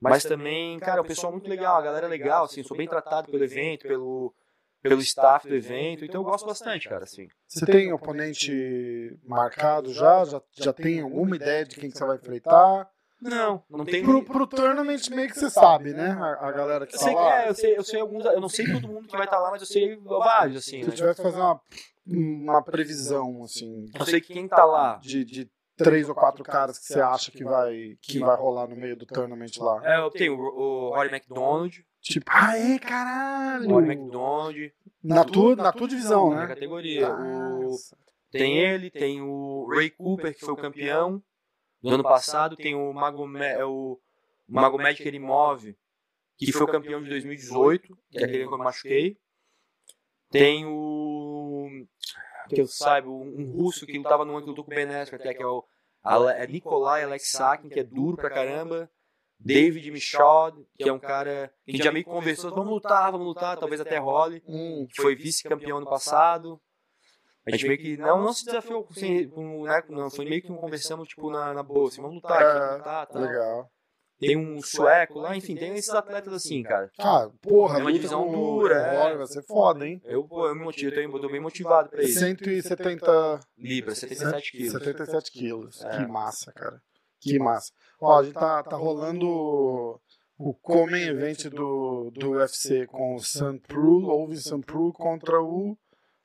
[0.00, 2.88] mas também, cara, o pessoal é muito legal, a galera é legal, assim, sou bem
[2.88, 4.34] tratado pelo evento, pelo,
[4.82, 7.28] pelo staff do evento, então eu gosto bastante, cara, assim.
[7.46, 10.24] Você tem oponente marcado já?
[10.24, 12.88] Já, já tem alguma ideia de quem que você vai enfrentar?
[13.20, 14.02] Não, não tem.
[14.02, 16.12] Pro, pro tournament meio que você sabe, né?
[16.18, 17.42] A, a galera que eu tá sei, lá.
[17.42, 18.24] É, eu sei, eu sei alguns.
[18.24, 20.82] Eu não sei todo mundo que vai estar tá lá, mas eu sei vários, assim.
[20.82, 20.96] Se né?
[20.96, 21.60] tivesse fazer uma,
[22.06, 23.90] uma previsão, assim.
[23.94, 24.98] Eu sei que quem tá lá.
[25.02, 25.50] De, de
[25.84, 29.06] três ou quatro caras que você acha que vai, que vai rolar no meio do
[29.06, 29.80] tournament lá?
[29.84, 31.84] É, eu tenho o, o Rory McDonald.
[32.00, 33.68] Tipo, ah, é, caralho!
[33.68, 34.72] Rory McDonald.
[35.02, 36.46] Na tua, na tua divisão, Na né?
[36.48, 37.10] categoria.
[37.10, 37.96] O, Nossa.
[38.30, 41.22] tem ele, tem o Ray Cooper, que foi o campeão
[41.82, 42.56] do ano passado.
[42.56, 43.98] Tem o Magomed, é o
[44.48, 45.74] Magomed Kerimov,
[46.36, 49.16] que foi o campeão de 2018, que é aquele que eu me machuquei.
[50.30, 51.29] Tem o.
[52.54, 55.20] Que eu saiba, um russo que lutava no ano que lutou com o Ben Askren,
[55.20, 55.64] até, que é o
[56.30, 58.90] é Nikolai Alexakin, que é duro pra caramba.
[59.42, 63.26] David Michaud, que é um cara que a gente já meio conversou, vamos lutar, vamos
[63.26, 66.60] lutar, talvez até role, Hum, que foi vice-campeão ano passado.
[67.46, 69.26] A gente meio que não, não se desafiou, assim,
[69.64, 72.76] né, não, foi meio que conversamos tipo na, na boa, assim, vamos lutar, aqui, vamos
[72.78, 73.22] lutar, tal.
[73.22, 73.70] legal.
[74.20, 76.90] Tem um sueco lá, enfim, tem esses atletas assim, cara.
[76.98, 79.16] Ah, porra, É uma divisão com dura, é.
[79.16, 80.00] Vai ser foda, hein?
[80.04, 82.18] Eu, pô, eu me motivo, eu tô, eu tô bem motivado pra isso.
[82.18, 84.72] 170 Libra, 77 quilos.
[84.72, 85.84] 77 quilos.
[85.84, 85.96] É.
[85.96, 86.82] Que massa, cara.
[87.20, 87.72] Que massa.
[88.00, 89.26] Ó, a gente tá, tá rolando
[90.38, 95.76] o- Common Event do, do UFC com o Sam Prue, Ovi Sam Prue contra o.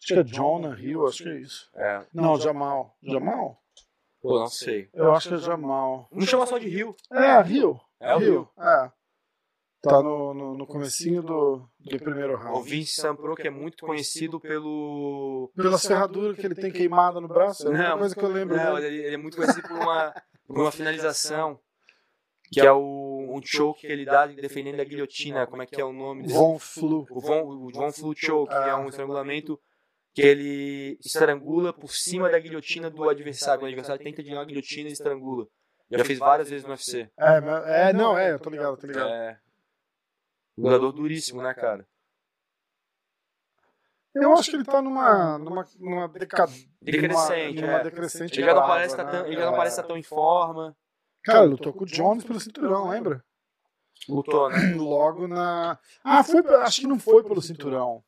[0.01, 1.69] Acho que é Jonah Hill, acho que é isso.
[1.75, 2.95] É, Não, Jamal.
[3.03, 3.61] Jamal?
[4.27, 4.89] Pô, não sei.
[4.93, 6.07] Eu acho que é Jamal.
[6.11, 6.95] Não chama só de Rio.
[7.11, 7.79] É, Rio.
[7.99, 8.49] É o Rio.
[8.59, 8.91] É.
[9.81, 12.67] Tá no, no, no comecinho do, do primeiro O round.
[12.67, 15.51] Vince Sampro, que é muito conhecido pelo.
[15.55, 18.31] Pelas ferraduras que ele tem queimada no braço, é a única Não, coisa que eu
[18.31, 18.87] lembro Não, dele.
[18.87, 20.13] ele, ele é muito conhecido por uma,
[20.47, 21.59] por uma finalização.
[22.51, 25.45] Que é o, um choke que ele dá defendendo a guilhotina.
[25.45, 26.35] Como é que é o nome desse?
[26.35, 27.05] Von Flu.
[27.09, 29.59] O Von, o Von Flu Choke, que é um estrangulamento
[30.15, 33.59] que ele estrangula por cima da guilhotina do adversário.
[33.59, 35.45] Quando o adversário tenta tirar a guilhotina, ele estrangula.
[35.91, 37.11] Já fez várias vezes no UFC.
[37.19, 39.09] É, mas- é, não, é, eu tô ligado, tô ligado.
[39.09, 39.37] É.
[40.57, 41.85] Lutador duríssimo, né, cara?
[44.15, 45.37] Eu acho que ele tá numa.
[45.37, 46.45] numa, numa deca...
[46.81, 47.83] Decrescente, numa, numa é.
[47.83, 49.11] decrescente Ele já não parece tá né?
[49.11, 49.57] tão, ele já não É.
[49.57, 50.77] parece tá tão em forma.
[51.25, 53.21] Cara, ele lutou com o Jones pelo cinturão, lembra?
[54.07, 54.55] Lutou, né?
[54.79, 55.77] Logo na.
[56.01, 56.39] Ah, foi.
[56.61, 58.01] Acho que não foi pelo cinturão.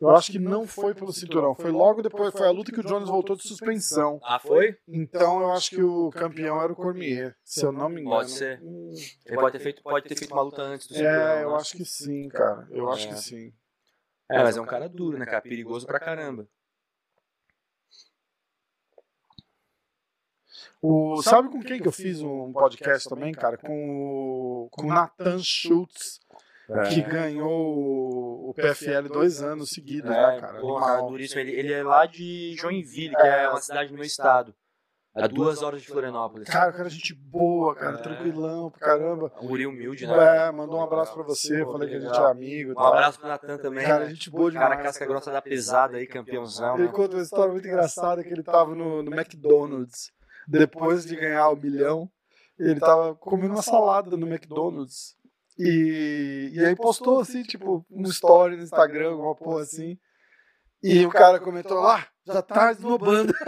[0.00, 1.56] Eu acho que não foi pelo cinturão.
[1.56, 2.32] Foi logo depois.
[2.32, 4.20] Foi a luta que o Jones voltou de suspensão.
[4.22, 4.78] Ah, foi?
[4.86, 8.16] Então eu acho que o campeão era o Cormier, se eu não me engano.
[8.18, 8.60] Pode ser.
[8.62, 8.94] Hum,
[9.26, 11.20] Ele pode ter feito, pode ter feito uma luta antes do cinturão.
[11.20, 12.68] É, eu acho que sim, cara.
[12.70, 13.10] Eu acho É.
[13.10, 13.52] que sim.
[14.30, 15.40] É, mas é um cara duro, né, cara?
[15.40, 16.46] Perigoso pra caramba.
[20.80, 23.56] O, sabe com quem que eu fiz um podcast também, cara?
[23.58, 26.20] Com o, com o Nathan Schultz,
[26.88, 30.60] que ganhou o- PFL dois anos seguidos, né, É, cara?
[30.60, 30.80] pô, Animal.
[30.96, 31.40] cara, duríssimo.
[31.40, 34.54] Ele, ele é lá de Joinville, que é uma cidade do meu estado.
[35.14, 36.48] A duas horas de Florianópolis.
[36.48, 38.02] Cara, cara é gente boa, cara, É.
[38.02, 39.32] tranquilão pra caramba.
[39.42, 40.46] Um guri humilde, né?
[40.46, 42.70] É, mandou um abraço pra você, Pô, falei que a gente é amigo.
[42.72, 42.92] Um tal.
[42.92, 43.84] abraço pro Natan também.
[43.84, 44.10] Cara, né?
[44.10, 44.68] gente boa demais.
[44.70, 46.74] Cara, casca grossa da pesada aí, campeãozão.
[46.76, 46.92] Ele Né?
[46.92, 50.12] conta uma história muito engraçada que ele tava no, no McDonald's
[50.46, 52.08] depois de ganhar o milhão.
[52.56, 55.16] Ele tava comendo uma salada no McDonald's.
[55.58, 59.98] E, e aí postou assim, tipo, um story no Instagram, alguma porra assim.
[60.82, 63.34] E o cara comentou lá, já tá esnobando.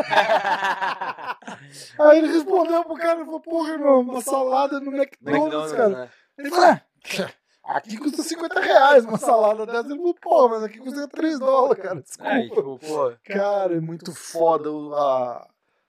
[1.98, 6.10] Aí ele respondeu pro cara, falou, porra, irmão, uma salada no McDonald's, cara.
[6.36, 6.80] Ele falou, ah,
[7.64, 9.88] aqui custa 50 reais uma salada dessa.
[9.88, 12.00] Ele falou, pô, mas aqui custa 3 dólares, cara.
[12.00, 12.28] Desculpa.
[12.28, 12.80] É, tipo.
[13.24, 15.48] Cara, é muito foda o- a-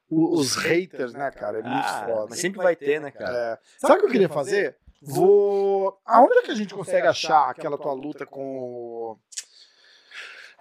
[0.09, 1.59] o- os haters, né, cara?
[1.59, 2.27] É muito ah, foda.
[2.29, 3.35] mas sempre vai ter, né, cara?
[3.35, 3.59] É.
[3.79, 4.77] Sabe o que eu queria fazer?
[5.01, 5.99] Vou.
[6.05, 8.59] Aonde é que a gente consegue achar aquela tua luta com.
[8.59, 9.19] o-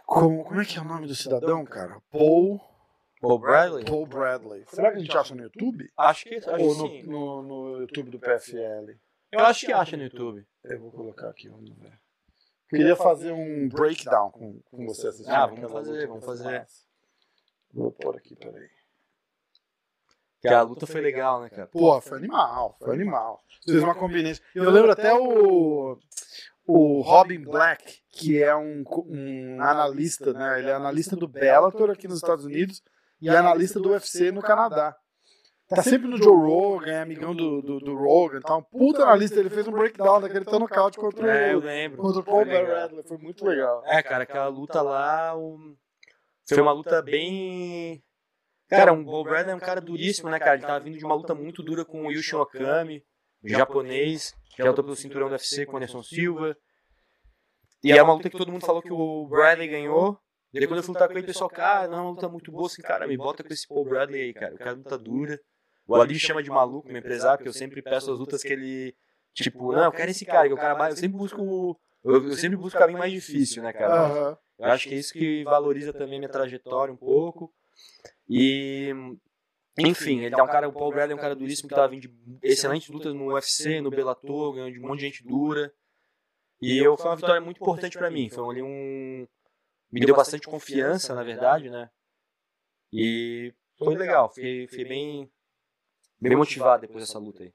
[0.06, 2.00] com como é que é o nome do cidadão, cara?
[2.10, 2.60] Paul.
[3.20, 3.84] Paul Bradley?
[3.84, 4.64] Paul Bradley.
[4.68, 5.90] Será que a gente acha no YouTube?
[5.96, 7.02] Acho que, acho Ou no, sim.
[7.02, 8.96] no, no YouTube do PFL?
[9.30, 10.44] Eu acho que acha no YouTube.
[10.64, 11.92] Eu vou colocar aqui, vamos ver.
[12.70, 15.34] Queria fazer um breakdown com, com você assistindo.
[15.34, 16.66] Ah, vamos fazer, vamos fazer.
[17.74, 18.68] Vou pôr aqui, peraí.
[20.40, 21.66] Que a luta foi legal, né, cara?
[21.66, 23.40] Pô, foi animal, foi animal.
[23.64, 24.44] Fez uma combinação.
[24.54, 25.98] Eu lembro até o,
[26.66, 30.58] o Robin Black, que é um, co- um analista, né?
[30.60, 32.82] Ele é analista do Bellator aqui nos Estados Unidos
[33.20, 34.96] e é analista do UFC no Canadá.
[35.68, 39.38] Tá sempre no Joe Rogan, é amigão do, do, do Rogan, tá um puta analista.
[39.38, 41.98] Ele fez um breakdown daquele tão nocaute contra É, eu o, lembro.
[42.02, 42.44] contra o Paul.
[42.44, 43.04] Bradley.
[43.06, 43.82] Foi muito legal.
[43.86, 45.76] É, cara, aquela luta lá o-
[46.48, 48.02] foi uma luta bem.
[48.70, 50.54] Cara, um Paul Bradley é um cara duríssimo, né, cara?
[50.54, 53.02] Ele tava vindo de uma luta muito dura com o Yushin Okami,
[53.44, 56.56] japonês, que lutou pelo cinturão do UFC com o Anderson Silva.
[57.82, 60.18] E é uma luta que todo mundo falou que o Bradley ganhou.
[60.52, 62.50] Daí quando eu fui lutar com ele, o pessoal, cara, não, é uma luta muito
[62.52, 64.54] boa, assim, cara, me bota com esse Paul Bradley aí, cara.
[64.54, 65.40] O cara luta dura.
[65.86, 68.94] O Ali chama de maluco, meu empresário, porque eu sempre peço as lutas que ele.
[69.34, 70.94] Tipo, não, eu quero esse cara, que o cara mais.
[70.94, 71.40] Eu sempre busco.
[71.42, 73.94] o- Eu, eu sempre busco o caminho mais difícil, né, cara?
[74.58, 77.52] Eu acho que é isso que valoriza também minha trajetória um pouco.
[78.32, 78.94] E
[79.76, 82.06] Enfim, ele é um cara, o Paul Bradley é um cara duríssimo que tava vindo
[82.06, 85.74] de excelentes lutas no UFC, no Bellator, ganhando de um monte de gente dura.
[86.62, 88.28] E eu, foi uma vitória muito importante para mim.
[88.30, 89.26] Foi ali um.
[89.90, 91.90] Me deu bastante confiança, na verdade, né?
[92.92, 94.28] E foi legal.
[94.28, 95.30] Fiquei, fiquei bem,
[96.20, 97.52] bem motivado depois dessa luta aí.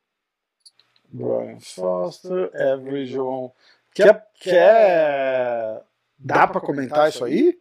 [1.08, 3.54] Brian Foster, Every João.
[3.94, 5.86] Quer, quer.
[6.18, 7.58] Dá pra comentar isso aí?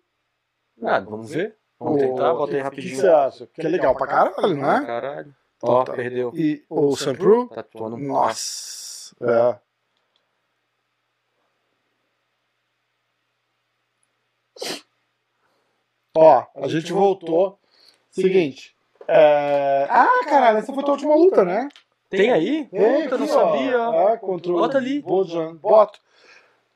[0.83, 1.57] Ah, vamos ver.
[1.85, 2.95] Vamos tentar, bota aí O rapidinho.
[2.95, 3.47] que você acha?
[3.47, 4.85] Que é legal pra caralho, não é?
[4.87, 5.35] Caralho.
[5.62, 5.93] Ó, Tá.
[5.93, 6.32] perdeu.
[6.35, 7.49] E o Sampru?
[7.49, 7.97] Tá atuando.
[7.97, 9.14] Nossa.
[9.20, 9.59] É.
[16.16, 17.59] Ó, a gente voltou.
[18.11, 18.74] Seguinte.
[19.09, 21.68] é, Ah, caralho, essa foi a tua última luta, né?
[22.09, 22.64] Tem aí?
[22.66, 23.51] Puta, não aqui, ó.
[23.53, 23.80] sabia.
[23.91, 24.09] ó.
[24.11, 25.03] É, contra o Bota ali.
[25.03, 25.57] Bojan.
[25.57, 25.99] Boto.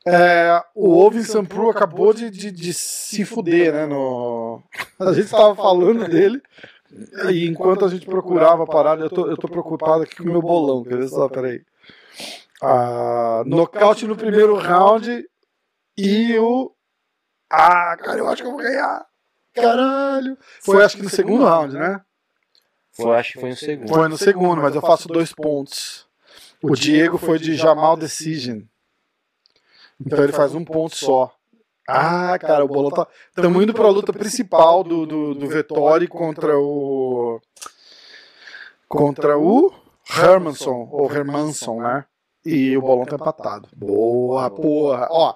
[0.07, 3.87] É, o Ovin Sampru acabou de, de, de se fuder, né?
[3.87, 4.63] No...
[4.99, 6.41] A gente estava falando dele.
[7.31, 10.33] E enquanto a gente procurava a parada, eu tô, eu tô preocupado aqui com o
[10.33, 10.83] meu bolão.
[10.83, 11.29] Quer ver só?
[11.29, 11.63] Peraí.
[12.63, 15.29] Ah, nocaute no primeiro round
[15.97, 16.73] e o.
[17.51, 19.07] Ah, cara, eu acho que eu vou ganhar.
[19.55, 20.39] Caralho.
[20.63, 22.01] Foi acho que no segundo round, né?
[22.93, 23.89] Foi, acho que foi no segundo.
[23.89, 26.09] Foi no segundo, mas eu faço dois pontos.
[26.63, 28.63] O Diego foi de Jamal Decision.
[30.01, 31.33] Então ele faz um ponto só.
[31.89, 33.07] Ah, cara, o bolão tá.
[33.29, 37.41] Estamos indo para a luta principal do, do, do Vettori contra o.
[38.87, 39.73] Contra o
[40.17, 42.05] Hermanson, ou Hermanson, né?
[42.45, 43.69] E o bolão tá empatado.
[43.75, 45.09] Boa, porra.
[45.11, 45.35] Ó,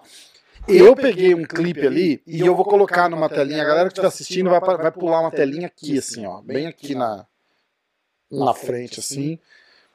[0.68, 3.62] eu peguei um clipe ali e eu vou colocar numa telinha.
[3.62, 6.40] A galera que estiver assistindo vai, vai pular uma telinha aqui, assim, ó.
[6.42, 7.26] Bem aqui na,
[8.30, 9.38] na frente, assim,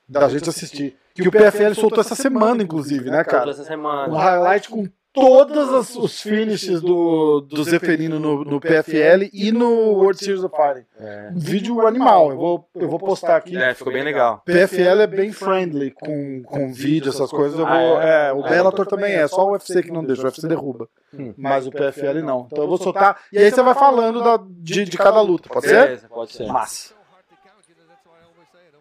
[0.07, 0.97] da gente assistir.
[1.21, 3.49] Que o PFL soltou essa semana, inclusive, né, Toda cara?
[3.51, 4.17] essa Um semana.
[4.17, 10.23] highlight com todos as- os finishes do, do Zeferino no, no PFL e no World
[10.23, 10.85] Series of Fighting.
[10.99, 11.31] É.
[11.33, 13.57] Um vídeo animal, eu vou, eu vou postar aqui.
[13.57, 14.43] É, ficou bem legal.
[14.45, 17.57] PFL é bem friendly com, com vídeo, essas coisas.
[17.57, 18.33] Eu vou, Ah, é, é?
[18.33, 20.87] o Bellator também é, só o UFC que não deixa, o UFC derruba.
[21.11, 21.33] Hum.
[21.35, 22.45] Mas o PFL não.
[22.51, 23.19] Então eu vou soltar.
[23.33, 25.81] E aí você vai falando da, de, de cada luta, pode ser?
[25.83, 26.45] Beleza, pode ser.
[26.45, 26.95] Massa.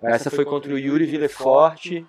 [0.02, 2.04] Essa foi contra o Yuri Villefort.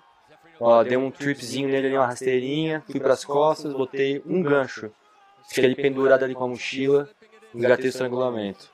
[0.60, 2.82] Ó, dei um tripzinho nele ali, uma rasteirinha.
[2.90, 4.90] Fui pras costas, botei um gancho.
[5.48, 7.08] Fiquei ali pendurado ali com a mochila.
[7.54, 8.70] Engatei o estrangulamento.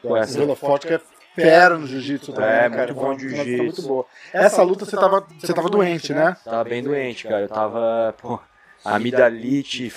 [0.00, 1.00] Pô, essa Vila Forte que é
[1.34, 2.76] fera no jiu-jitsu também, É, cara.
[2.76, 3.62] muito bom luta jiu-jitsu.
[3.62, 4.06] muito boa.
[4.32, 6.36] Essa luta você tava, você tava doente, né?
[6.44, 7.42] Tava bem doente, cara.
[7.42, 8.38] Eu tava, pô,
[8.84, 9.92] amidalite,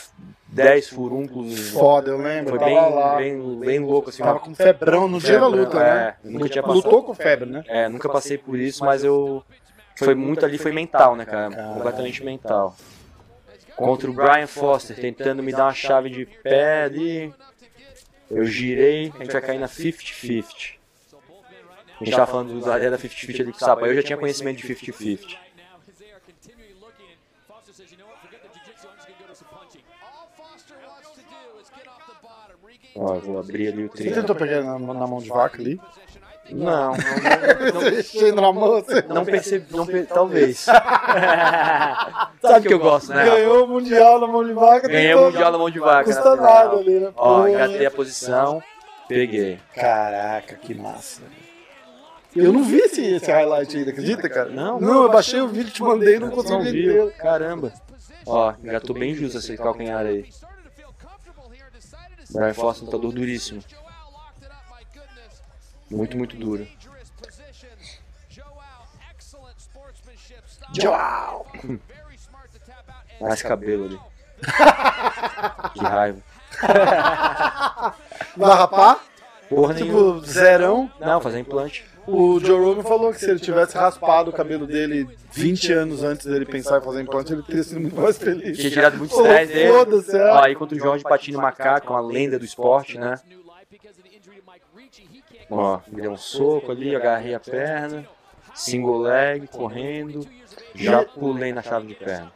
[0.56, 1.70] 10 furúnculos.
[1.72, 2.58] Foda, eu lembro.
[2.58, 3.18] Foi bem, lá.
[3.18, 4.24] bem, bem louco, assim.
[4.24, 6.16] Tava com febrão no dia da luta, é, né?
[6.24, 6.84] nunca tinha passado.
[6.84, 7.64] Lutou com febre, né?
[7.68, 9.44] É, nunca passei por isso, mas eu.
[9.98, 11.74] Foi muito ali, foi mental, né, cara?
[11.74, 12.76] Completamente mental.
[13.76, 17.34] Contra o Brian Foster, tentando me dar uma chave de pé ali.
[18.32, 20.76] Eu girei, a gente vai cair na 50-50.
[22.02, 23.88] A gente tava falando ideia da 50-50 ali com o Sapa.
[23.88, 25.38] Eu já tinha conhecimento de 50-50.
[32.96, 35.80] Ó, vou abrir ali o Você tentou pegar na, na mão de vaca ali?
[36.52, 40.60] Não, não, não, Mexendo na mão, você não percebi, não per- talvez.
[42.42, 43.26] Sabe que eu gosto, né?
[43.26, 44.88] Ganhou o Mundial na mão de vaca.
[44.88, 46.04] Ganhei tentou- o Mundial na mão de vaca.
[46.06, 46.54] Custa na final.
[46.66, 47.12] nada ali, né?
[47.18, 47.48] Ó, Pô.
[47.48, 48.62] engatei a posição,
[49.08, 49.60] peguei.
[49.74, 51.22] Caraca, que massa.
[52.36, 54.50] Eu não vi esse, esse highlight ainda, acredita, cara?
[54.50, 54.80] Não.
[54.80, 57.12] Não, eu baixei o vídeo, te mandei e não Não consegui ver viu?
[57.18, 57.72] Caramba.
[58.28, 60.26] Ó, engatou bem justo esse calcanhar aí.
[62.36, 63.64] Brian Foster lutador duríssimo.
[65.90, 66.68] Muito, muito duro.
[70.74, 71.48] Tchau!
[73.22, 74.00] Olha esse cabelo ali.
[75.74, 76.22] que raiva.
[78.36, 79.00] Vai rapar?
[79.48, 80.16] Porra nenhuma.
[80.16, 80.92] Tipo, zerão.
[81.00, 81.86] Não, fazer implante.
[82.08, 86.26] O Joe Rogan falou que se ele tivesse raspado o cabelo dele 20 anos antes
[86.26, 88.58] dele pensar em fazer implante, ele teria sido muito mais feliz.
[88.58, 89.72] Tinha tirado muito estresse dele.
[89.72, 90.26] Foda-se, é.
[90.32, 93.16] Ó, aí contra o Jorge Patino Macaco, uma lenda do esporte, né?
[95.50, 98.08] Ó, me deu um soco ali, agarrei a perna,
[98.54, 100.28] single leg, correndo,
[100.74, 102.32] já pulei na chave de perna.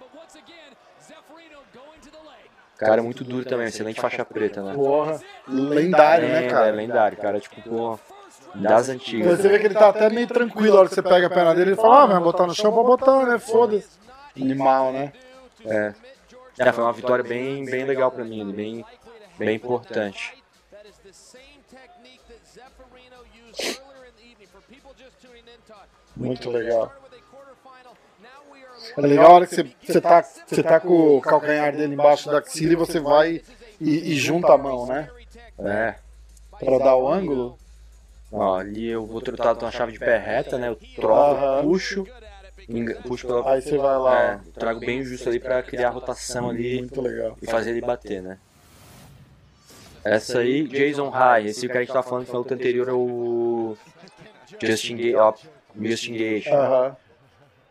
[2.78, 4.74] Cara, muito duro também, excelente faixa preta, né?
[4.74, 6.67] Porra, lendário, né, Lenda, cara?
[6.67, 7.99] É lendário, cara, tipo, pô,
[8.56, 9.39] das antigas.
[9.39, 11.54] Você vê que ele tá até meio tranquilo a hora que você pega a perna
[11.54, 11.72] dele.
[11.72, 13.39] Ele fala, ah, vai botar no chão pra botar, né?
[13.39, 13.88] Foda-se.
[14.39, 15.14] Animal, né?
[15.66, 15.93] É.
[16.58, 18.86] É, foi uma vitória bem, bem legal pra mim, bem,
[19.38, 20.38] bem importante.
[26.16, 26.91] Muito legal.
[28.97, 32.30] É legal a hora que você, você, tá, você tá com o calcanhar dele embaixo
[32.30, 33.41] da axila e você vai
[33.80, 35.10] e, e junta a mão, né?
[35.60, 35.95] É.
[36.60, 37.59] Pra dar o ângulo?
[38.32, 40.70] Ó, ali eu vou trocar uma chave de pé reta, né?
[40.70, 41.64] Eu troco, Aham.
[41.64, 42.08] puxo,
[42.68, 43.52] enga- puxo pela.
[43.52, 44.20] Aí você vai lá.
[44.22, 47.36] É, trago bem justo ali pra criar a rotação ali Muito legal.
[47.42, 48.38] e fazer ele bater, né?
[50.04, 51.48] Essa aí, Jason High.
[51.48, 53.76] Esse cara que a gente tava falando que foi a luta anterior é o
[54.62, 55.16] Justin Gage.
[55.16, 55.34] Ó,
[55.82, 56.50] Justin Gage.
[56.50, 56.96] Aham.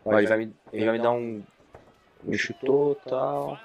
[0.05, 1.41] Ó, ele, vai me, ele vai me dar um.
[2.23, 3.57] Me chutou e tal.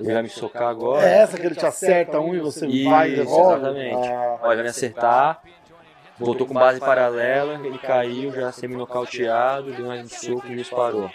[0.00, 1.06] Ele vai me socar agora.
[1.06, 3.56] É essa que ele te acerta um e você vai e Isso, devolve?
[3.56, 4.08] exatamente.
[4.08, 5.40] Ah, vai me acertar.
[6.18, 11.10] Voltou com base paralela, ele caiu, já semi-nocauteado, deu mais um soco e me disparou.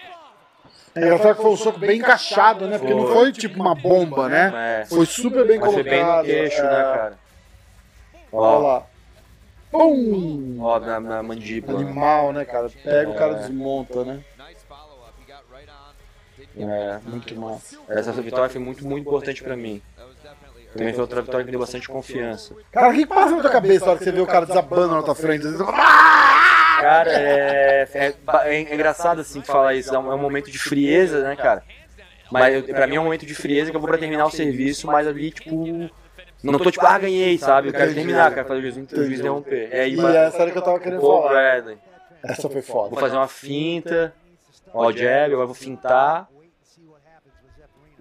[0.96, 2.78] É engraçado que foi um soco bem encaixado, né?
[2.78, 3.14] Porque não Foi.
[3.14, 4.82] foi tipo uma bomba, né?
[4.82, 6.26] É, Foi super bem mas foi bem no colocado.
[6.26, 6.64] queixo, é.
[6.64, 7.18] né, cara?
[8.34, 8.84] Olha lá.
[9.72, 10.58] Pum!
[10.62, 11.80] ó na, na mandíbula.
[11.80, 12.70] Animal, né, cara?
[12.84, 13.36] Pega o cara É.
[13.36, 14.20] desmonta, né?
[16.58, 17.78] É, Muito massa.
[17.88, 19.82] essa vitória foi muito, muito importante pra mim.
[20.74, 22.54] Também foi outra vitória que me deu bastante confiança.
[22.72, 24.93] Cara, o que passa na tua cabeça na hora que você vê o cara desabando
[24.95, 25.43] na tua frente?
[25.47, 25.72] Você fala,
[26.80, 28.14] Cara, é, é,
[28.45, 31.64] é engraçado assim falar isso, é um, é um momento de frieza, né, cara?
[32.32, 34.32] Mas eu- pra mim é um momento de frieza que eu vou pra terminar o
[34.32, 35.89] serviço, mas ali, tipo.
[36.41, 37.68] Não tô tipo, ah, ganhei, sabe?
[37.70, 39.70] Eu quero terminar, quero fazer o juiz, o juiz interromper.
[39.72, 41.30] É, aí E essa era que eu tava querendo falar.
[41.30, 41.78] Bradley.
[42.24, 42.89] Essa foi foda.
[42.91, 44.14] Vou fazer uma finta.
[44.74, 46.30] Ó, jab, agora vou fintar.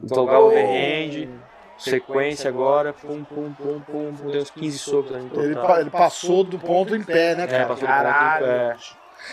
[0.02, 1.28] O overhand.
[1.76, 2.92] Sequência agora.
[2.92, 4.12] Pum, pum, pum, pum.
[4.16, 7.36] pum deu uns 15 socos ali no Ele, pa- ele passou do ponto em pé,
[7.36, 7.66] né, É, cara?
[7.66, 8.46] passou do Caralho.
[8.46, 8.76] ponto em pé.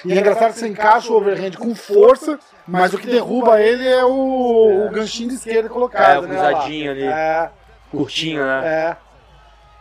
[0.06, 3.88] E é engraçado que você encaixa o overhand com força, mas o que derruba ele
[3.88, 6.28] é o, o ganchinho de esquerda colocado, É, o né?
[6.30, 7.04] cruzadinho ali.
[7.04, 7.50] É,
[7.92, 8.98] Curtinho, né?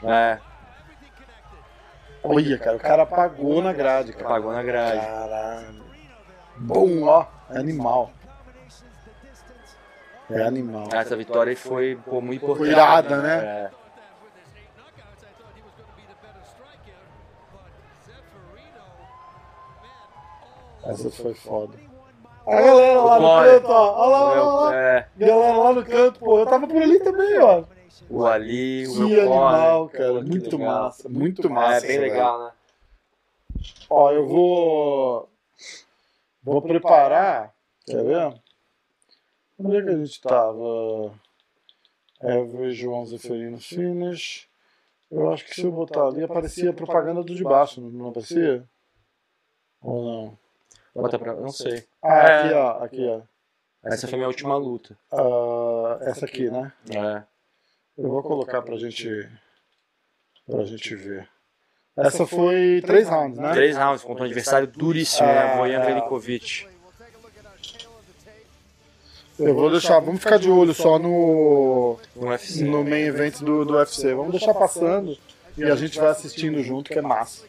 [0.02, 0.06] é.
[0.10, 0.38] É.
[2.22, 4.26] Olha, cara, o cara apagou na grade, cara.
[4.26, 5.00] Apagou na grade.
[5.06, 5.84] Caralho.
[6.56, 7.26] Bom, ó.
[7.50, 8.10] É animal.
[10.30, 10.88] É animal.
[10.92, 12.58] Essa vitória aí foi pô, muito importante.
[12.58, 13.44] Foi irada, né?
[13.44, 13.70] É.
[20.84, 21.76] Essa foi foda.
[22.46, 23.94] A galera lá no canto, ó.
[23.96, 24.74] Olha lá, olha lá.
[24.76, 26.38] É, Galera lá no canto, pô.
[26.38, 27.64] Eu tava por ali também, ó.
[28.10, 30.22] o Ali, o Que meu animal, cara.
[30.22, 30.82] Que Muito legal.
[30.82, 31.08] massa.
[31.08, 31.86] Muito É, massa.
[31.86, 32.12] bem velho.
[32.12, 32.50] legal, né?
[33.88, 35.28] Ó, eu vou.
[36.42, 37.54] Vou preparar.
[37.86, 38.34] Quer ver?
[39.58, 41.14] Onde é que a gente tava?
[42.20, 44.48] Average João Zeferino Finish.
[45.10, 48.64] Eu acho que se eu botar ali aparecia a propaganda do de baixo, não- aparecia?
[49.80, 50.38] Ou não?
[51.02, 51.34] Bota pra.
[51.34, 51.84] Não sei.
[52.02, 52.40] Ah, É.
[52.44, 53.20] aqui ó, aqui ó.
[53.84, 54.96] Essa foi minha última luta.
[55.12, 56.72] Ah, essa aqui, né?
[56.90, 57.22] É.
[57.98, 59.28] Eu vou colocar pra gente.
[60.46, 61.28] pra gente ver.
[61.96, 63.52] Essa foi três rounds, né?
[63.52, 65.34] Três rounds contra um adversário duríssimo, É.
[65.34, 65.56] né?
[65.56, 66.66] Bojan Velikovic.
[69.38, 72.64] Eu vou deixar, vamos ficar de olho só no, No UFC.
[72.64, 74.14] no main event do, do UFC.
[74.14, 75.16] Vamos deixar passando
[75.56, 77.42] e a gente vai assistindo junto, que é massa.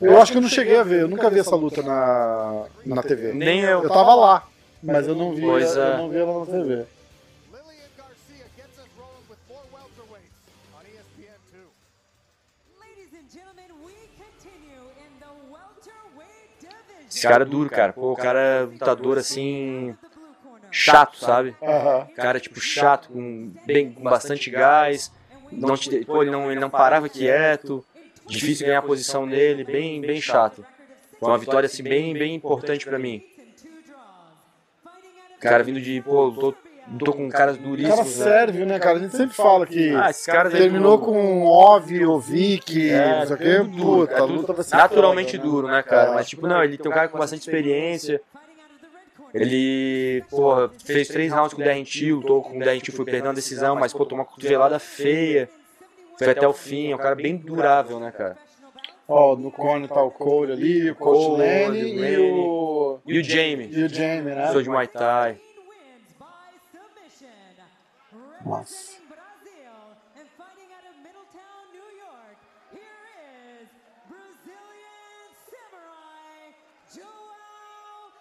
[0.00, 3.02] Eu acho que eu não cheguei a ver, eu nunca vi essa luta na, na
[3.02, 3.32] TV.
[3.32, 3.82] Nem eu.
[3.82, 4.46] Eu tava lá,
[4.82, 5.96] mas eu não vi, Pois eu é.
[5.96, 6.52] não vi ela na TV.
[6.60, 6.84] Lillian
[7.96, 10.36] Garcia gets us rolling with more welterweights
[10.76, 11.64] on ESPN2.
[12.78, 17.06] Ladies and gentlemen, we continue in the welterweight division.
[17.08, 17.94] Esse cara é duro, cara.
[17.94, 19.96] Pô, o cara é lutador assim.
[20.70, 21.54] Chato, sabe?
[21.62, 22.06] Aham.
[22.14, 25.12] Cara, tipo, chato, com, bem, com bastante gás.
[25.52, 27.84] Não te, pô, ele não, ele não parava quieto.
[28.26, 30.64] Difícil ganhar a posição dele, bem, bem chato.
[31.18, 33.22] Foi uma vitória assim bem, bem importante pra mim.
[35.40, 36.54] Cara vindo de, pô, tô,
[37.04, 38.18] tô com caras Cara duríssimos.
[38.18, 38.24] né?
[38.24, 38.96] sérvio, né, cara?
[38.96, 43.26] A gente sempre fala que Ah, esses caras aí terminou com Ov, Ovic, É, não
[43.26, 43.56] sei o quê.
[43.58, 45.50] tudo duro, Puta, é luta vai ser naturalmente foda, né?
[45.50, 46.10] duro, né, cara?
[46.10, 46.14] É.
[46.14, 48.20] Mas tipo, não, ele tem um cara com bastante experiência.
[49.42, 53.04] Ele, porra, fez três rounds com o Darren Till, lutou com o Darren Till, foi
[53.04, 55.48] perdendo a decisão, mas, pô, tomou uma cotovelada feia.
[56.18, 58.38] Foi até o fim, é um cara bem durável, né, cara?
[59.08, 62.98] Ó, no corner tá o Cole ali, o Coach o e o.
[63.06, 64.50] E o Jamie, E o Jamie, né?
[64.50, 65.38] sou de Muay Thai.
[68.44, 69.05] Nossa.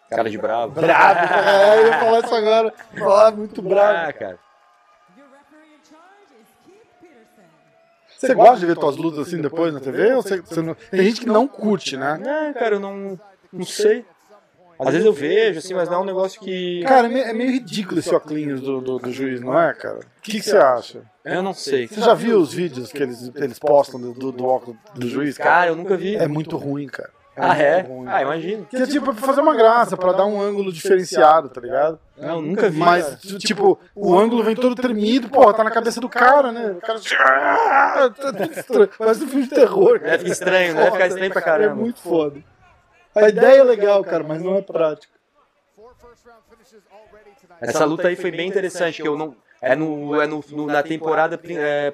[0.09, 0.73] Cara de bravo.
[0.73, 2.73] Brabo, é, eu ia falar isso agora.
[3.01, 4.09] Ah, muito brabo.
[4.09, 4.39] Ah, cara.
[6.39, 7.41] Is Keith Peterson.
[8.17, 10.13] Você gosta de ver tuas lutas assim depois na TV?
[10.13, 10.75] Ou você, você não...
[10.75, 12.19] Tem gente que não curte, né?
[12.23, 13.19] Não, cara, eu não,
[13.51, 14.05] não sei.
[14.77, 16.83] Às vezes eu vejo, assim, mas não é um negócio que.
[16.83, 19.99] Cara, é meio, é meio ridículo esse óculos do, do, do juiz, não é, cara?
[19.99, 21.01] O que, que você acha?
[21.23, 21.87] Eu não sei.
[21.87, 25.37] Você já viu os vídeos que eles, eles postam do, do, do óculos do juiz,
[25.37, 25.49] cara?
[25.49, 26.15] Cara, eu nunca vi.
[26.17, 27.09] É muito ruim, cara.
[27.37, 27.81] Ah, é?
[27.81, 28.07] ruim.
[28.07, 28.65] Ah, imagino.
[28.65, 31.99] Que é tipo pra fazer uma graça, pra dar um ângulo diferenciado, tá ligado?
[32.17, 32.77] Não, nunca vi.
[32.79, 36.71] Mas, tipo, o ângulo vem todo tremido, porra, tá na cabeça do cara, né?
[36.71, 36.99] O cara.
[37.19, 38.89] Ah, tá tudo estranho.
[38.97, 39.99] Parece um filme de terror.
[39.99, 40.91] Deve ficar estranho, né?
[40.91, 41.75] Ficar estranho pra É caramba.
[41.75, 42.41] muito foda.
[43.13, 45.13] A ideia é legal, cara, mas não é prática.
[45.75, 47.57] Four first round finishes already tonight.
[47.61, 49.35] Essa luta aí foi bem interessante, que eu não.
[49.61, 51.93] É, no, é no, no- na temporada é,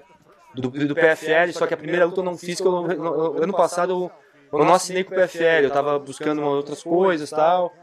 [0.54, 3.54] do, do PFL, só que a primeira luta eu não fiz, que eu, eu- ano
[3.54, 4.12] passado eu,
[4.52, 7.74] eu não assinei com o PFL, eu tava buscando outras coisas e tal.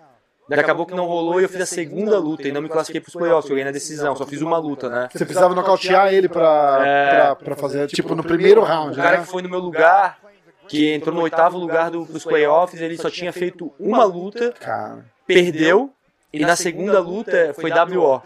[0.48, 3.02] Daí acabou que não rolou e eu fiz a segunda luta e não me classifiquei
[3.02, 5.08] pros playoffs, eu ganhei na decisão, só fiz uma luta, né?
[5.12, 7.10] Você precisava nocautear ele pra, É.
[7.10, 9.24] pra, pra fazer, tipo, no primeiro round, O cara né?
[9.24, 10.18] que foi no meu lugar,
[10.66, 15.04] que entrou no oitavo lugar do, dos playoffs, ele só tinha feito uma luta, Cara.
[15.26, 15.92] perdeu,
[16.32, 18.22] e na segunda luta foi WO.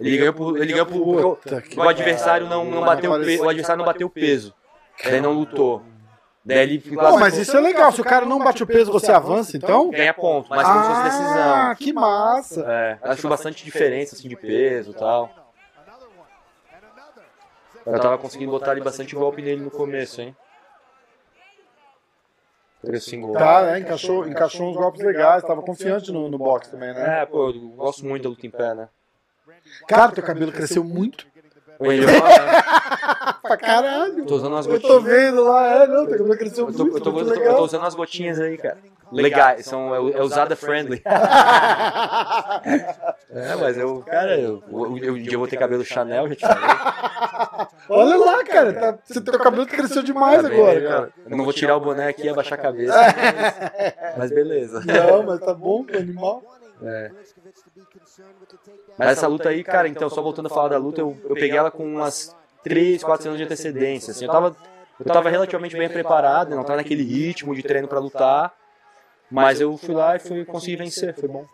[0.00, 0.56] Ele ganhou por.
[0.56, 1.38] Ele ganhou por.
[1.76, 4.54] O adversário não, não bateu o adversário não bateu o peso.
[5.04, 5.82] Daí não lutou.
[6.42, 7.92] Daí ele Pô, mas isso é legal.
[7.92, 9.90] Se o cara não bate o peso, você avança, então?
[9.90, 11.74] ganha ponto, mas como se fosse Ah, decisão.
[11.76, 12.64] que massa.
[12.66, 15.30] É, acho bastante diferença assim, de peso e tal.
[17.84, 20.34] Eu tava conseguindo botar ali bastante golpe nele no começo, hein?
[23.12, 23.34] Em gol.
[23.34, 27.20] Tá, é, encaixou, encaixou uns golpes legais, tava confiante no, no boxe também, né?
[27.20, 28.88] É, pô, eu gosto muito da luta em pé, né?
[29.86, 31.26] Cara, teu cabelo cresceu muito.
[31.80, 31.96] O né?
[33.42, 34.24] Pra caralho.
[34.26, 35.16] Tô usando umas Eu tô gotinhas.
[35.20, 36.06] vendo lá, é, não,
[36.36, 37.56] cresceu Eu tô, muito, eu tô- muito eu tô- eu legal.
[37.56, 38.78] tô usando umas gotinhas aí, cara.
[39.10, 41.02] Legais, são, é, é usada friendly.
[43.32, 46.34] É, mas eu, cara, eu, eu, eu, um dia eu vou ter cabelo Chanel, já
[46.34, 46.64] te falei.
[47.88, 50.92] Olha lá, cara, tá, você, teu cabelo cresceu demais Tá bem agora, legal.
[51.02, 51.12] cara.
[51.28, 54.82] Eu não vou tirar o boné aqui e abaixar a cabeça, mas, mas beleza.
[54.84, 56.42] Não, mas tá bom, animal.
[56.82, 57.10] É.
[59.00, 61.56] Mas essa luta aí, cara, então, só voltando a falar da luta, eu, eu peguei
[61.56, 64.10] ela com umas 3, 4 anos de antecedência.
[64.10, 64.54] Assim, eu, tava,
[64.98, 68.52] eu tava relativamente bem preparado, não tava naquele ritmo de treino pra lutar.
[69.30, 71.46] Mas eu fui lá e fui, consegui vencer, foi bom.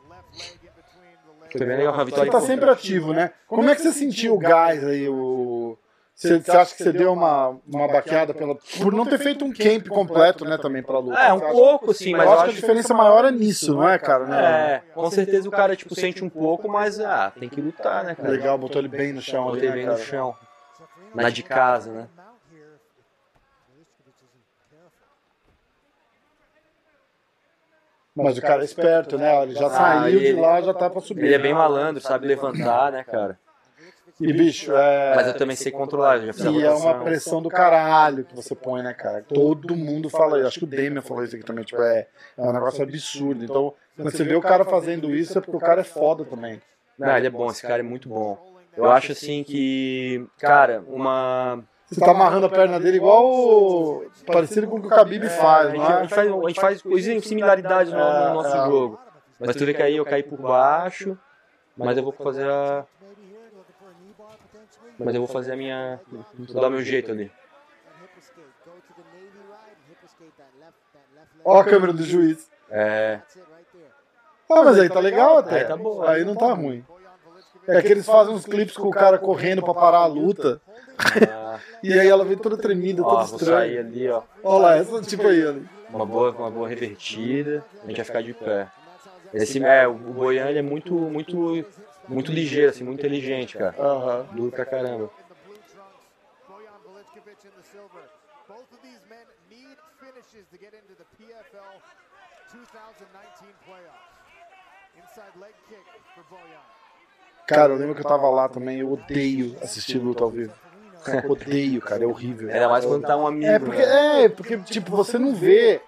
[1.52, 3.30] Foi bem legal, Você vitória tá sempre ativo, né?
[3.46, 5.14] Como é que você sentiu o gás aí, o...
[6.16, 9.52] Você, você acha que você deu uma, uma baqueada pela, por não ter feito um
[9.52, 11.18] camp completo, né, também pra luta?
[11.20, 13.98] É, um pouco, sim, mas eu acho que a diferença maior é nisso, não é,
[13.98, 14.24] cara?
[14.24, 14.76] Né?
[14.76, 18.14] É, com certeza o cara, tipo, sente um pouco, mas, ah, tem que lutar, né,
[18.14, 18.30] cara?
[18.30, 20.34] Legal, botou ele bem no chão ali, Botei né, bem no chão.
[21.12, 22.08] Na de casa, né?
[28.14, 29.42] Mas o cara é esperto, né?
[29.42, 31.26] Ele já Ah, saiu de ele- lá, já tá pra subir.
[31.26, 33.38] Ele é bem malandro, sabe levantar, né, cara?
[34.18, 35.14] E, bicho, é...
[35.14, 38.54] Mas eu também sei controlar, já fiz E é uma pressão do caralho que você
[38.54, 39.22] põe, né, cara?
[39.22, 40.48] Todo mundo fala isso.
[40.48, 41.64] Acho que o Damian falou isso aqui também.
[41.64, 42.06] Tipo, é,
[42.36, 43.44] é um negócio absurdo.
[43.44, 46.62] Então, quando você vê o cara fazendo isso, é porque o cara é foda também.
[46.98, 48.56] Não, ele é bom, esse cara é muito bom.
[48.76, 51.62] Eu acho assim que, cara, uma.
[51.86, 54.10] Você tá amarrando a perna dele igual o...
[54.26, 56.02] parecido com o que o Khabib faz, gente, não a é?
[56.02, 58.66] gente faz, a gente faz coisas similaridades no, no nosso É, é.
[58.66, 59.00] jogo.
[59.38, 61.16] Mas tu vê que aí eu caí por baixo,
[61.76, 62.84] mas eu vou fazer a.
[64.98, 66.00] Mas eu vou fazer a minha.
[66.34, 67.30] Vou dar meu jeito ali.
[71.44, 72.50] Ó a câmera do juiz.
[72.70, 73.20] É.
[74.50, 75.60] Ah, mas aí tá legal até.
[75.60, 76.02] Aí tá bom.
[76.02, 76.84] Aí não tá ruim.
[77.68, 80.60] É que eles fazem uns clipes com o cara correndo pra parar a luta.
[80.98, 83.80] Ah, E aí ela vem toda tremida, ó, toda sair estranha.
[83.80, 84.22] ali, ó.
[84.42, 85.68] Olha lá, essa tipo aí, ali.
[85.90, 87.64] Uma boa, uma boa revertida.
[87.82, 88.68] A gente vai ficar de pé.
[89.34, 91.64] Esse, é, o Boian ele é muito, muito,
[92.08, 93.74] muito ligeiro, assim, muito inteligente, cara.
[93.78, 94.26] Aham.
[94.32, 95.10] Duro pra caramba.
[96.48, 98.02] Boyan Velichkovic in the silver.
[98.48, 101.76] Both of these men need finishes to get into the PFL
[102.52, 104.06] 2019 playoffs.
[104.96, 105.84] Inside leg kick
[106.14, 106.62] for Boyan.
[107.46, 110.52] Cara, eu lembro que eu tava lá também, eu odeio assistir luta ao vivo.
[111.28, 112.50] Odeio, cara, é horrível.
[112.52, 114.24] Ainda mais quando tá um amigo, É porque, né?
[114.24, 115.80] é, porque, tipo, você não vê.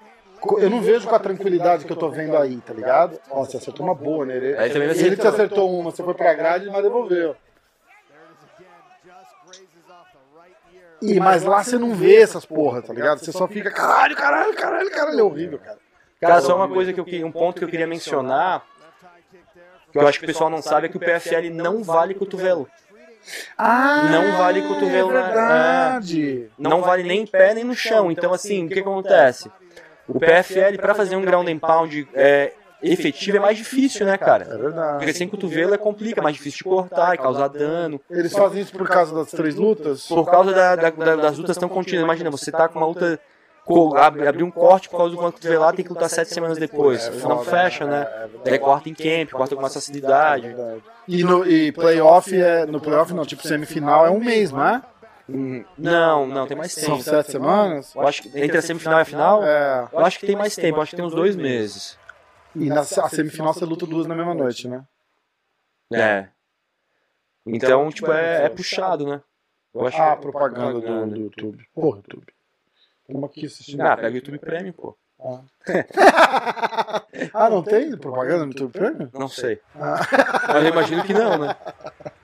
[0.58, 3.18] Eu não vejo com a tranquilidade que eu tô vendo aí, tá ligado?
[3.30, 4.56] Ó, você acertou uma boa nele.
[4.56, 7.34] Aí também você- Ele te acertou uma, você foi pra grade e mas devolveu.
[11.00, 13.18] E, mas lá você não vê essas porra, tá ligado?
[13.20, 15.78] Você só fica, caralho, caralho, caralho, caralho, é horrível, cara.
[16.20, 18.64] Cara, só uma coisa que eu queria, um ponto que eu queria mencionar,
[19.92, 22.68] que eu acho que o pessoal não sabe, é que o PFL não vale cotovelo.
[23.56, 26.50] Ah, Não vale cotovelo é na- verdade.
[26.58, 28.10] Não vale nem em pé nem no chão.
[28.10, 29.50] Então, assim, o que acontece?
[30.08, 32.52] O PFL, pra fazer um ground and pound é,
[32.82, 34.44] efetivo, é mais difícil, né, É cara?
[34.44, 34.98] verdade.
[34.98, 38.00] Porque sem cotovelo é complica, é mais difícil de cortar e causar dano.
[38.10, 40.06] Eles fazem isso por causa das três lutas?
[40.06, 42.04] Por causa da- da- da- das lutas tão contínuas.
[42.04, 43.18] Imagina, você tá com uma luta.
[43.98, 47.06] ab- Abrir um corte por causa do cotovelado, tem que lutar sete semanas depois.
[47.22, 48.06] Não fecha, né?
[48.42, 50.56] Daí corta em camp, corta com mais facilidade.
[51.06, 52.64] E, no, e playoff é.
[52.64, 54.80] No playoff não, tipo semifinal é um mês, não é?
[55.28, 57.02] Hum, Não, não, tem mais São tempo.
[57.02, 57.94] sete semanas?
[57.94, 59.88] Eu acho que entre a semifinal e a final, É.
[59.92, 61.98] eu acho que tem mais tempo, acho que tem uns dois meses.
[62.56, 64.84] E na a semifinal você luta duas na mesma noite, né?
[65.92, 66.28] É.
[67.46, 69.20] Então, tipo, é, é puxado, né?
[69.74, 71.66] Eu acho Ah, que- propaganda do, do YouTube.
[71.74, 72.26] Porra, YouTube.
[73.06, 73.80] Estamos aqui assistindo.
[73.82, 74.96] Ah, pega o YouTube Premium, pô.
[77.34, 79.10] Ah, não tem propaganda no YouTube Premium?
[79.12, 79.60] Não sei.
[79.74, 80.00] Ah.
[80.48, 81.54] Mas eu imagino que não, né?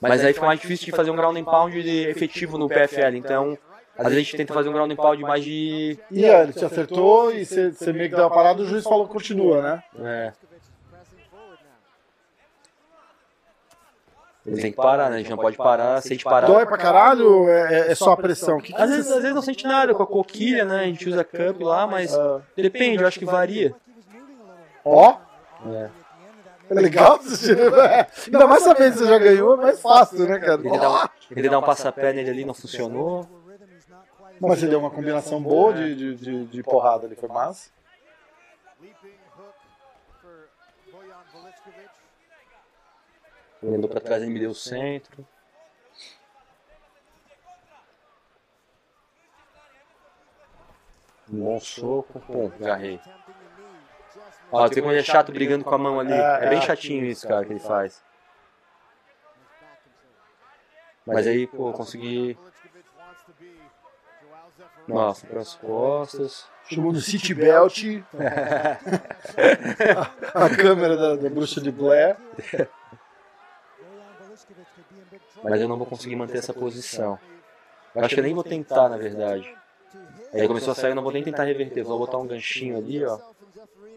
[0.00, 3.16] Mas aí fica mais difícil de fazer um ground and pound de efetivo no PFL.
[3.16, 3.58] Então,
[3.96, 5.98] às vezes a gente tenta fazer um ground and pound mais de.
[6.10, 8.84] E aí, ele te acertou e você, você meio que deu uma parada, o juiz
[8.84, 9.82] falou que continua, né?
[10.02, 10.32] É,
[14.46, 15.16] ele tem que parar, né?
[15.16, 16.46] A gente não pode parar, se a gente parar.
[16.46, 18.58] Dói pra caralho ou é, é só a pressão?
[18.58, 20.80] Que que Às vezes, às vezes não sente nada com a coquilha, né?
[20.80, 22.40] A gente usa cup lá, mas Ah.
[22.56, 23.74] depende, eu acho que varia.
[24.84, 25.16] Ó,
[25.66, 25.99] É.
[26.70, 27.56] é legal assistir.
[27.56, 28.06] né?
[28.26, 30.60] Ainda mais sabendo que você já ganhou, é mais fácil, né, cara?
[30.60, 33.28] Ele dá um, ele dá um passapé nele ali, não funcionou.
[34.40, 37.70] Mas você deu uma combinação boa de, de, de, de porrada ali, foi massa.
[43.62, 45.26] Ele andou pra trás e me deu o centro.
[51.30, 52.98] Um bom soco, pum, agarrei.
[54.52, 56.12] Ó, vê como ele é chato brigando com a mão ali.
[56.12, 56.62] É, É bem é.
[56.62, 58.02] chatinho isso, cara, que ele faz.
[61.06, 62.36] Mas aí, pô, consegui.
[64.86, 66.46] Nossa, pras costas.
[66.68, 67.82] Chamou no City Belt.
[70.34, 72.16] a, a câmera da, da bruxa de Blair.
[75.42, 77.18] Mas eu não vou conseguir manter essa posição.
[77.94, 79.52] Eu acho que eu nem vou tentar, na verdade.
[80.32, 81.82] Aí começou a sair, eu não vou nem tentar reverter.
[81.82, 83.18] Vou botar um ganchinho ali, ó.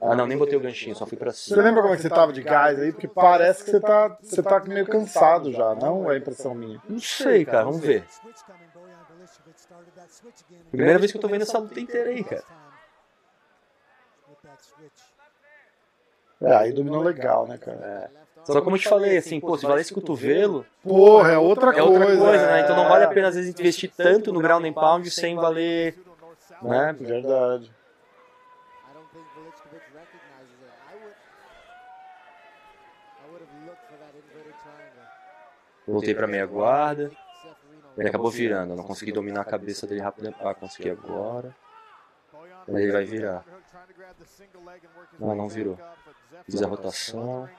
[0.02, 1.64] Ah, não, nem botei o ganchinho, só fui pra Você cima.
[1.64, 2.92] lembra como é que você tava de gás aí?
[2.92, 6.82] Porque parece que você tá, você tá meio cansado já, não é impressão minha.
[6.90, 8.06] Não sei, cara, vamos ver.
[10.72, 12.44] Primeira vez que eu tô vendo essa luta inteira aí, cara.
[16.42, 18.12] É, aí dominou legal, né, cara?
[18.44, 21.74] Só como eu te falei, assim, pô, se valer esse cotovelo, Porra, é outra é
[21.76, 21.88] coisa.
[21.90, 22.60] outra coisa, né?
[22.60, 22.64] é.
[22.64, 25.98] Então não vale a pena, às vezes, investir tanto no ground and pound sem valer,
[26.62, 26.94] né?
[27.00, 27.72] Verdade.
[35.88, 37.12] Voltei pra meia guarda.
[37.98, 40.34] Ele acabou virando, eu não consegui dominar a cabeça dele rápido.
[40.40, 41.56] Ah, consegui agora.
[42.68, 43.44] Mas ele vai virar.
[45.20, 45.78] Não, não virou.
[46.46, 47.50] Fiz a rotação.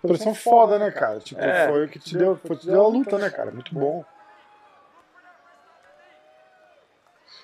[0.00, 1.18] Posição foda, né, cara?
[1.18, 1.68] Tipo, É.
[1.68, 3.50] foi o que te deu, foi te deu a luta, né, cara?
[3.50, 4.04] Muito bom.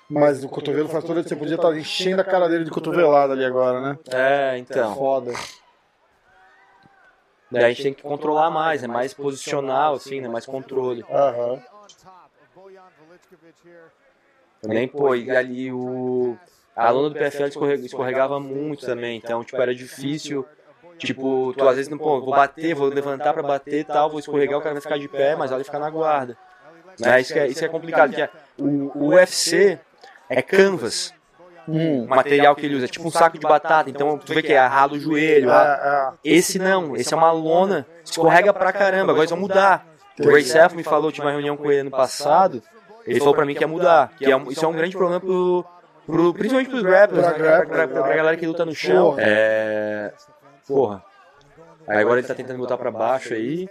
[0.09, 1.23] Mas o cotovelo faz toda.
[1.23, 3.97] Você podia estar enchendo a cara dele de cotovelada ali agora, né?
[4.11, 4.95] É, então.
[4.95, 5.33] Foda.
[7.53, 10.27] Daí a gente tem que controlar mais, é mais posicional, assim, né?
[10.27, 11.05] Mais controle.
[11.09, 11.61] Aham.
[14.65, 16.37] Nem, pô, e ali o.
[16.75, 20.45] A aluna do PFL escorre- escorregava muito também, então, tipo, era difícil.
[20.97, 24.19] Tipo, tu às vezes não, pô, vou bater, vou levantar pra bater e tal, vou
[24.19, 26.37] escorregar, o cara vai ficar de pé, mas olha ficar na guarda.
[26.99, 27.19] Né?
[27.21, 29.79] Isso, que é, isso que é complicado, que é, o, o UFC
[30.29, 31.13] é canvas,
[31.67, 32.03] Hum.
[32.03, 34.51] o material que ele usa, é tipo um saco de batata, então tu vê que
[34.53, 35.49] é ralo o joelho.
[35.49, 39.85] rala- É, Esse não, esse é uma lona, escorrega pra caramba, agora eles vão mudar.
[40.19, 42.61] O Ray Seth me falou, tive uma reunião com ele ano passado,
[43.07, 45.19] ele falou pra mim que ia mudar, que é um- isso é um grande problema
[45.19, 45.65] pro,
[46.05, 49.11] pro- principalmente pros grapplers, Pra né, pra, grapplers, pra- pra galera que luta no chão.
[49.11, 49.21] Porra.
[49.25, 50.13] É...
[50.67, 51.03] Porra.
[51.87, 53.67] Aí agora ele tá tentando botar pra baixo aí.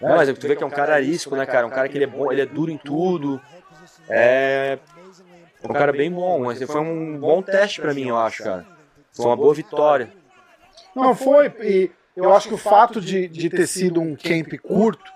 [0.00, 1.66] É, mas tu vê que é um cara arisco, né, cara?
[1.66, 3.40] Um cara que ele é bom, ele é duro em tudo.
[4.14, 4.78] É...
[5.62, 8.66] é um cara bem bom, mas foi um bom teste pra mim, eu acho, cara.
[9.12, 10.10] Foi uma boa vitória.
[10.94, 11.52] Não, foi.
[11.62, 15.10] E eu acho que o fato de, de ter sido um camp curto,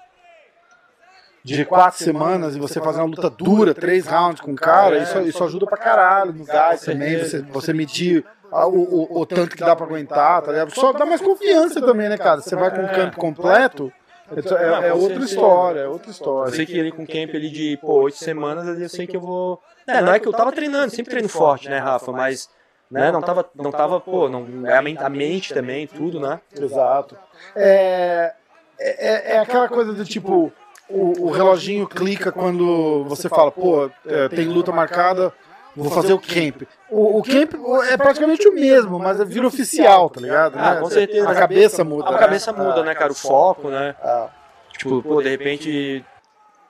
[1.44, 5.20] de quatro semanas, e você fazer uma luta dura, três rounds com o cara, isso,
[5.20, 9.62] isso ajuda pra caralho no gás também, você, você medir o, o, o tanto que
[9.62, 10.74] dá pra aguentar, tá ligado?
[10.74, 12.40] Só dá mais confiança também, né, cara?
[12.40, 13.92] Você vai com o camp completo,
[14.30, 16.52] é, é outra história, é outra Eu história.
[16.52, 19.20] sei que ali com camp ali de, pô, oito semanas, ali eu sei que eu
[19.20, 19.60] vou...
[19.86, 22.10] É, não é que eu tava treinando, sempre treino forte, né, Rafa?
[22.10, 22.48] Mas,
[22.90, 26.40] né, não tava, não tava, pô, não, é a mente, a mente também, tudo, né?
[26.58, 27.16] Exato.
[27.54, 28.32] É,
[28.78, 30.52] é, é aquela coisa do tipo,
[30.88, 35.32] o, o reloginho clica quando você fala, pô, é, tem luta marcada,
[35.76, 36.62] vou fazer o camp.
[36.90, 37.54] O, o camp
[37.90, 40.56] é praticamente o mesmo, mas vira oficial, tá ligado?
[40.58, 40.80] Ah, né?
[40.80, 41.28] com certeza.
[41.28, 42.08] A cabeça muda.
[42.08, 43.12] A cabeça muda, né, cara?
[43.12, 43.94] O foco, né?
[44.02, 44.28] Ah,
[44.72, 46.04] Tipo, pô, de repente,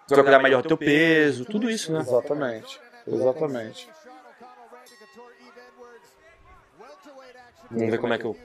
[0.08, 2.00] cuidar melhor teu peso, tudo isso, né?
[2.00, 2.80] exatamente.
[3.06, 3.88] Exatamente.
[7.70, 8.36] Vamos ver como é que eu.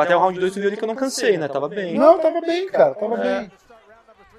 [0.00, 1.48] Até o round 2 tu viu ali que eu não cansei, né?
[1.48, 1.94] Tava bem.
[1.94, 3.40] Não, tava bem, cara, tava É.
[3.40, 3.52] bem.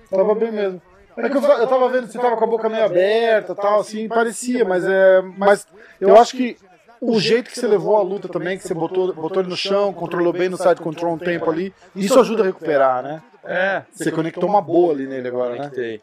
[0.10, 0.82] Tava bem mesmo.
[1.18, 3.82] É que eu, eu tava vendo que você tava com a boca meio aberta tal,
[3.82, 5.22] assim, parecia, mas é.
[5.38, 5.68] Mas
[6.00, 6.58] eu acho que
[7.02, 9.94] o jeito que você levou a luta também, que você botou, botou ele no chão,
[9.94, 13.22] controlou bem no side control um tempo ali, isso ajuda a recuperar, né?
[13.44, 13.84] É.
[13.92, 15.58] Você conectou uma boa ali nele agora, né?
[15.58, 16.02] Conectei.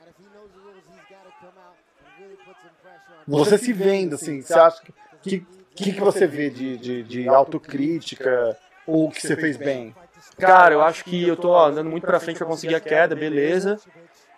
[3.26, 5.40] Você se vendo, assim, você acha que.
[5.40, 9.94] que que, que você vê de, de, de autocrítica ou que você fez bem?
[10.38, 13.14] Cara, eu acho que eu tô ó, andando muito pra frente pra conseguir a queda,
[13.14, 13.78] beleza.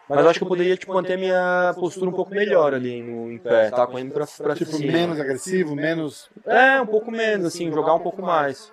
[0.09, 3.31] Mas eu acho que eu poderia tipo, manter minha postura um pouco melhor ali no,
[3.31, 3.71] em pé.
[3.71, 4.93] Tá correndo pra, pra Tipo, cima.
[4.93, 6.31] menos agressivo, menos.
[6.47, 8.73] É, um pouco menos, assim, jogar um pouco mais.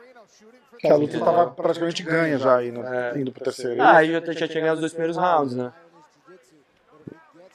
[0.79, 3.17] Que a luta tava praticamente ganha já aí, no, É.
[3.19, 3.81] indo pro terceiro.
[3.81, 5.73] Ah, aí eu já tinha ganhado os dois primeiros rounds, né?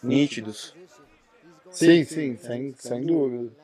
[0.02, 0.74] Nítidos.
[1.70, 3.59] Sim, sim, sem, sem dúvida.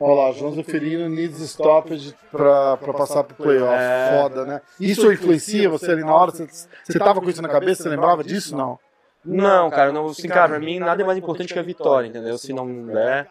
[0.00, 3.72] Olha lá, João Zeferino needs stoppage pra, pra passar pro playoff.
[3.72, 4.20] É.
[4.20, 4.60] Foda, né?
[4.80, 6.30] Isso influencia você ali na hora?
[6.32, 6.46] Você,
[6.82, 7.84] você tava com isso na cabeça?
[7.84, 8.56] Você lembrava disso?
[8.56, 8.78] Não.
[9.24, 12.36] Não, cara, não, assim, cara, pra mim nada é mais importante que a vitória, entendeu?
[12.36, 13.26] Se não der,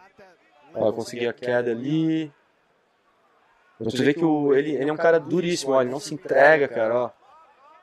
[0.74, 2.32] ó, eu consegui a queda ali.
[3.78, 6.66] Você vê que o, ele, ele é um cara duríssimo, ó, ele não se entrega,
[6.66, 7.10] cara, ó.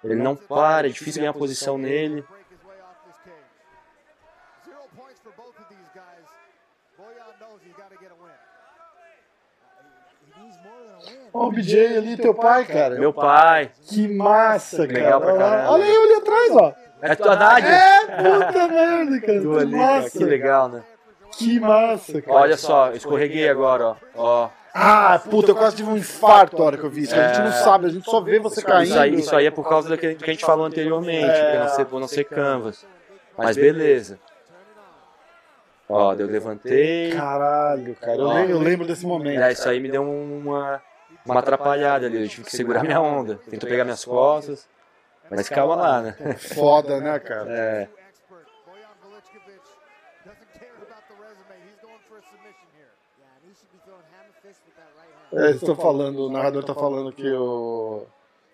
[0.03, 2.25] Ele não para, é difícil ganhar posição nele.
[4.65, 6.25] Zero points for both of these guys.
[6.97, 8.33] Boyan knows he's got to get a win.
[11.33, 12.95] Ó, o BJ ali, teu pai, cara.
[12.95, 14.99] Meu pai, Que massa, cara.
[14.99, 15.71] Legal pra caramba.
[15.71, 16.73] Olha aí, olha atrás, ó.
[17.01, 17.67] é tua Haddad?
[17.67, 19.41] É, puta merda, cara.
[19.41, 20.17] Tu Que ali, massa.
[20.17, 20.83] que legal, né?
[21.31, 22.37] Que massa, cara.
[22.37, 23.95] Olha só, eu escorreguei agora, ó.
[24.15, 24.49] ó.
[24.73, 27.15] Ah, puta, eu quase tive um infarto na hora que eu vi isso.
[27.15, 28.89] A gente não sabe, a gente só vê você caindo.
[28.89, 31.67] Isso aí, isso aí é por causa do que, a gente falou anteriormente, por não
[31.69, 32.85] ser, por não ser canvas.
[33.37, 34.19] Mas beleza.
[35.91, 37.11] Ó, eu levantei.
[37.11, 38.15] Caralho, cara.
[38.15, 39.41] Eu, lembro, eu lembro desse momento.
[39.41, 40.81] É, isso aí me deu uma,
[41.25, 42.21] uma atrapalhada ali.
[42.23, 43.39] Eu tive que segurar minha onda.
[43.49, 44.67] Tentou pegar minhas costas.
[45.29, 46.15] Mas calma lá, né?
[46.37, 47.49] Foda, né, cara?
[47.49, 47.87] É.
[55.33, 58.05] É, estão falando, o narrador tá falando que o.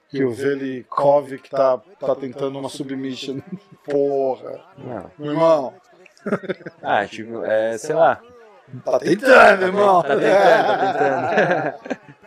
[0.10, 3.40] Que o Velikovic tá, tá tentando uma submission.
[3.84, 4.62] Porra.
[4.78, 5.12] Não.
[5.18, 5.74] Meu irmão.
[6.82, 8.20] Ah, tipo, é, sei lá.
[8.84, 10.02] Tá tentando, meu irmão.
[10.02, 12.08] Tá tentando, tá tentando.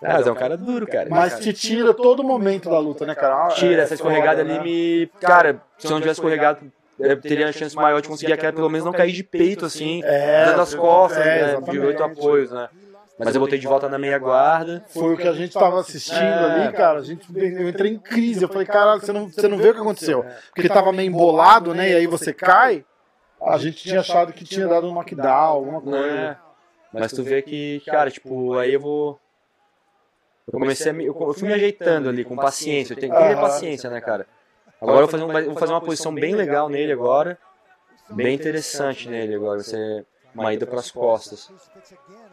[0.00, 1.08] Ah, mas é um cara duro, cara.
[1.10, 3.48] Mas te tira todo momento da luta, né, cara?
[3.48, 4.64] Tira, É essa escorregada foda, ali né?
[4.64, 5.10] me.
[5.20, 6.60] Cara, se eu não tivesse escorregado,
[7.00, 9.64] eu teria uma chance maior de conseguir a queda, pelo menos não cair de peito,
[9.64, 12.68] assim, É, dando as costas, é, né, de oito apoios, né?
[13.18, 14.84] Mas eu botei de volta na meia guarda.
[14.90, 16.44] Foi o que a gente tava assistindo É.
[16.44, 17.00] ali, cara.
[17.00, 18.40] A gente, eu entrei em crise.
[18.44, 20.24] Eu falei, caralho, você não, você não vê o que aconteceu.
[20.54, 21.90] Porque tava meio embolado, né?
[21.90, 22.84] E aí você cai.
[23.40, 26.06] A gente tinha achado que tinha dado um knockdown, alguma coisa.
[26.14, 26.36] né?
[26.92, 29.20] Mas tu vê que, cara, tipo, aí eu vou.
[30.46, 32.94] Eu comecei a me, eu fui me ajeitando ali com paciência.
[32.94, 34.26] Eu tenho que ter paciência, né, cara?
[34.80, 37.38] Agora eu vou fazer, um- vou fazer uma posição bem legal nele agora.
[38.10, 39.56] Bem interessante nele agora.
[39.56, 41.50] Vai ser uma ida pras costas.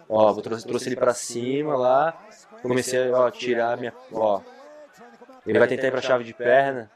[0.07, 2.17] Ó, vou trouxe, trouxe ele pra cima lá.
[2.61, 3.93] Comecei a ó, tirar minha.
[4.13, 4.39] Ó.
[5.45, 6.89] Ele vai tentar ir pra chave de perna.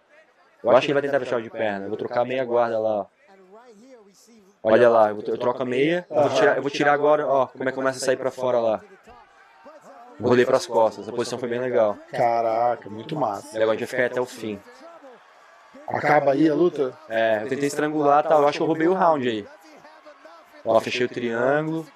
[0.63, 1.85] Eu acho que ele vai tentar ir pra chave de perna.
[1.85, 3.05] Eu vou trocar meia guarda lá, ó.
[4.61, 6.05] Olha lá, eu, eu troco a meia.
[6.09, 8.31] Eu vou tirar, eu vou tirar agora, ó, como é que começa a sair pra
[8.31, 8.81] fora lá.
[10.21, 11.97] Rolei pras costas, a posição foi bem legal.
[12.11, 13.57] Caraca, muito massa.
[13.57, 14.59] E agora a gente vai ficar até o fim.
[15.87, 16.93] Acaba aí a luta?
[17.07, 18.35] É, eu tentei estrangular, tá?
[18.35, 19.47] Eu acho que eu roubei o round aí.
[20.65, 21.87] Ó, fechei o triângulo.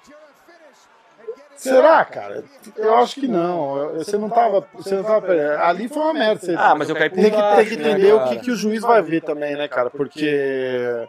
[1.54, 2.44] Será, cara?
[2.76, 3.94] Eu acho que não.
[3.94, 4.66] Você não tava.
[4.74, 6.40] Você não tava ali foi uma merda.
[6.40, 8.30] Você Ah, mas eu caí por tem que, baixo, tem que né, entender o cara?
[8.30, 9.90] que, que o juiz vai ver também, né, cara?
[9.90, 11.08] Porque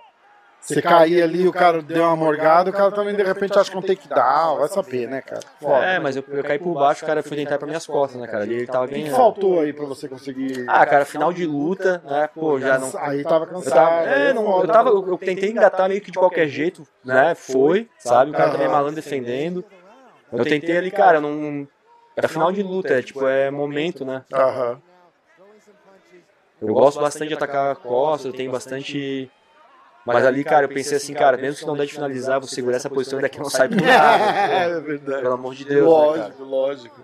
[0.65, 3.75] você cair ali, o cara deu uma morgada, o cara também de repente acha que
[3.75, 5.41] é um takedown, vai saber, né, cara?
[5.61, 5.85] Foda.
[5.85, 8.19] É, mas eu, eu caí por baixo, o cara foi tentar ir pra minhas costas,
[8.19, 8.41] né, cara?
[8.43, 10.65] Ali ele tava O que, faltou aí pra você conseguir.
[10.67, 12.27] Ah, cara, final de luta, né?
[12.33, 12.91] Pô, já não.
[12.97, 13.73] Aí tava Eu cansado.
[13.73, 16.87] tava, aí é, não, eu, tava, eu, eu tentei engatar meio que de qualquer jeito,
[17.03, 17.35] né?
[17.35, 18.31] Foi, sabe?
[18.31, 19.63] O cara também é malandro defendendo.
[20.31, 21.67] Eu tentei ali, cara, não.
[22.15, 24.23] Era final de luta, é tipo, é momento, né?
[24.33, 24.81] Aham.
[26.61, 29.29] Eu gosto bastante de atacar a costa, eu tenho bastante.
[30.05, 32.77] Mas ali, cara, eu pensei assim, cara, mesmo que não der de finalizar, vou segurar
[32.77, 34.23] essa posição e daqui não saio por nada.
[34.53, 35.21] É verdade.
[35.23, 36.17] Pelo amor de Deus, né, cara?
[36.17, 37.01] Lógico, lógico.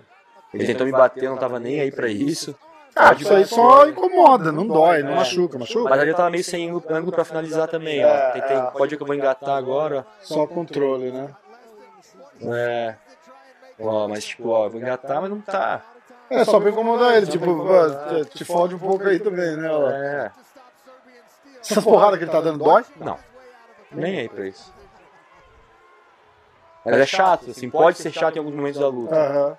[0.54, 2.54] Ele tentou me bater, eu não tava nem aí pra isso.
[2.94, 5.88] Ah, isso aí só incomoda, não dói, não machuca, machuca?
[5.88, 8.30] Mas ali eu tava meio sem ângulo pra finalizar também, ó.
[8.32, 11.28] Tentei, pode que eu vou engatar agora, Só controle, né?
[12.44, 12.54] ó.
[12.54, 12.96] É.
[13.80, 15.82] Ó, mas tipo, ó, eu vou engatar, mas não tá.
[16.30, 17.46] É, só pra incomodar ele, tipo,
[18.34, 19.70] te fode um pouco aí também, né?
[19.70, 19.90] ó.
[19.90, 20.30] É.
[21.62, 22.84] Essas porradas que ele tá dando dói?
[22.96, 23.18] Não.
[23.90, 24.72] Nem aí pra isso.
[26.84, 29.14] Mas é chato, assim, pode ser chato em alguns momentos da luta.
[29.14, 29.56] Aham.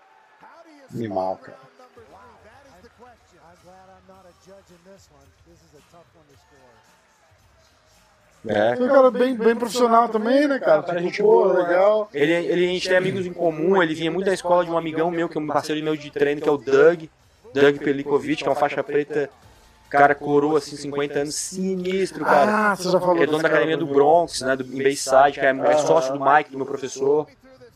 [0.94, 1.58] Animal, cara.
[1.58, 3.40] That is the question.
[3.40, 5.26] I'm glad I'm not a judge in this one.
[5.48, 6.60] This is a tough one to score.
[8.46, 8.76] É.
[8.76, 10.84] Foi um cara bem, bem profissional também, né, cara?
[10.84, 12.10] Cara, Tipo, gente boa, legal.
[12.14, 14.78] Ele, ele, a gente tem amigos em comum, ele vinha muito da escola de um
[14.78, 17.06] amigão meu, que é um parceiro meu de treino, que é o Doug.
[17.54, 19.30] Doug Pelikovic, que é uma faixa preta,
[19.98, 22.72] cara coroa, assim, 50 anos, sinistro, cara.
[22.72, 23.86] Ah, você já falou Ele é dono da academia do.
[23.86, 27.28] Bronx, né, do, em Bayside, que é, é sócio do Mike, do meu professor.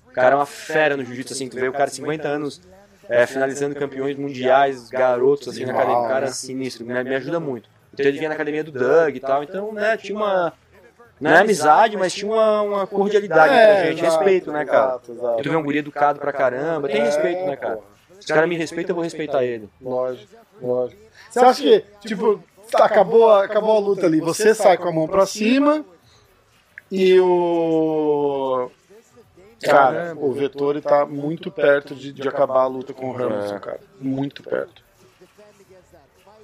[0.08, 2.62] O cara é uma fera no jiu-jitsu, assim, tu vê o cara 50 anos
[3.08, 7.40] é, finalizando campeões mundiais, garotos, assim, na academia, o cara é sinistro, me, me ajuda
[7.40, 7.70] muito.
[7.94, 10.54] Então ele vinha na academia do Doug e tal, então, né, tinha uma...
[11.20, 14.88] Não é amizade, mas tinha uma, uma cordialidade entre a gente, exato, respeito, né, cara?
[14.88, 15.44] exato, exato.
[15.44, 17.80] Tu vê um guri educado pra caramba, tem respeito, né, cara?
[18.20, 19.70] Se o cara me respeita, eu vou respeitar ele.
[19.82, 21.07] Lógico, lógico.
[21.40, 24.92] Você acha que, tipo, tá, acabou, a- acabou a luta ali, você sai com a
[24.92, 25.86] mão pra cima
[26.92, 28.70] e o.
[29.64, 33.80] Cara, o Vettori tá muito perto de, de acabar a luta com o Hermanson, cara.
[34.00, 34.84] Muito perto.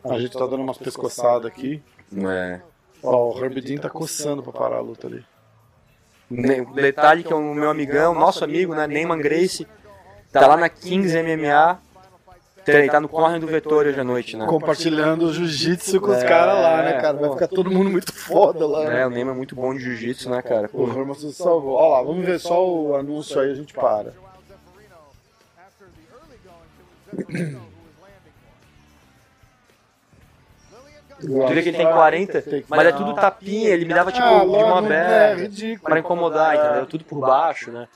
[0.03, 1.82] A gente tá dando umas pescoçadas aqui.
[2.18, 2.60] É.
[3.03, 5.24] Ó, o Dean tá coçando pra parar a luta ali.
[6.30, 9.68] Ne- Detalhe que é o meu amigão, nosso amigo, né, Neyman Grace,
[10.32, 11.80] tá lá na Kings MMA,
[12.64, 14.45] tre- tá no corner do Vettori hoje à noite, né?
[14.45, 17.18] Compartilhando o jiu-jitsu com os É, caras lá, né, cara?
[17.18, 18.84] Vai ficar todo mundo muito foda lá.
[18.84, 19.06] É, né?
[19.07, 20.68] o Neyman é muito bom de jiu-jitsu, né, cara?
[20.68, 21.76] O Pô, Hermanson salvou.
[21.76, 24.14] Ó lá, vamos ver só o anúncio aí, a gente para.
[31.19, 34.40] Tu vê que ele tem 40, mas é tudo tapinha, ele me dava tipo Ah,
[34.41, 34.45] de mão
[34.81, 35.90] logo, é aberta, ridículo.
[35.90, 36.85] pra incomodar, entendeu?
[36.85, 37.88] Tudo por baixo, né?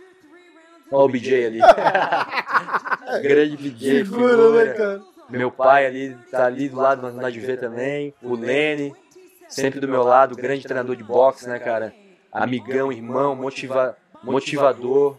[0.92, 1.60] Olha o BJ ali.
[3.22, 4.66] Grande BJ, Figura, figura.
[4.66, 5.02] né, cara?
[5.30, 8.14] Meu pai ali, tá ali do lado na de ver também.
[8.22, 8.96] O Lene,
[9.50, 11.94] sempre do meu lado, grande treinador de boxe, né, cara?
[12.32, 15.18] Amigão, irmão, motiva, motivador.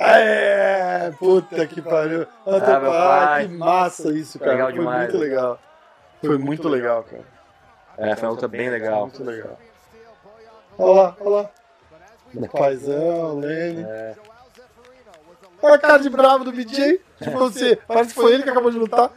[0.00, 2.22] É, puta que pariu.
[2.46, 3.48] Ah, Ah, pai, pai.
[3.48, 4.52] que massa isso, cara.
[4.52, 5.60] Legal Foi demais, muito legal.
[6.24, 7.37] Foi muito legal, cara.
[7.98, 9.02] É, foi uma luta bem legal.
[9.02, 9.58] Muito legal.
[10.78, 11.50] Olha lá, olha lá.
[12.34, 13.84] O paizão, Lene.
[13.88, 14.14] É.
[15.60, 17.00] Olha a cara de bravo do BJ.
[17.20, 19.10] Tipo, você, parece que foi ele que acabou de lutar.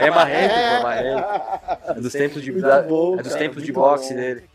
[0.00, 1.26] É marrento, é marrento.
[1.88, 4.20] É dos tempos de, da- bom, é dos tempos de boxe bom.
[4.20, 4.48] dele.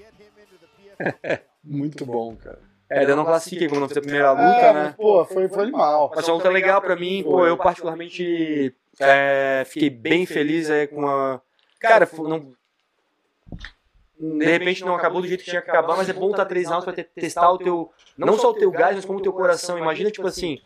[1.63, 2.59] Muito bom, cara.
[2.89, 4.93] É, eu não classifiquei como não fiz a primeira luta, É, mas, né?
[4.97, 6.11] pô, foi, foi animal.
[6.13, 10.87] Mas foi uma luta legal pra mim, pô, eu particularmente é, fiquei bem feliz é,
[10.87, 11.41] com a...
[11.79, 12.51] Cara, foi- não...
[14.19, 16.67] De repente não acabou do jeito que tinha que acabar, mas é bom estar três
[16.69, 17.91] rounds pra te- testar o teu...
[18.15, 19.77] Não só o teu gás, mas como o teu coração.
[19.79, 20.59] Imagina, tipo assim,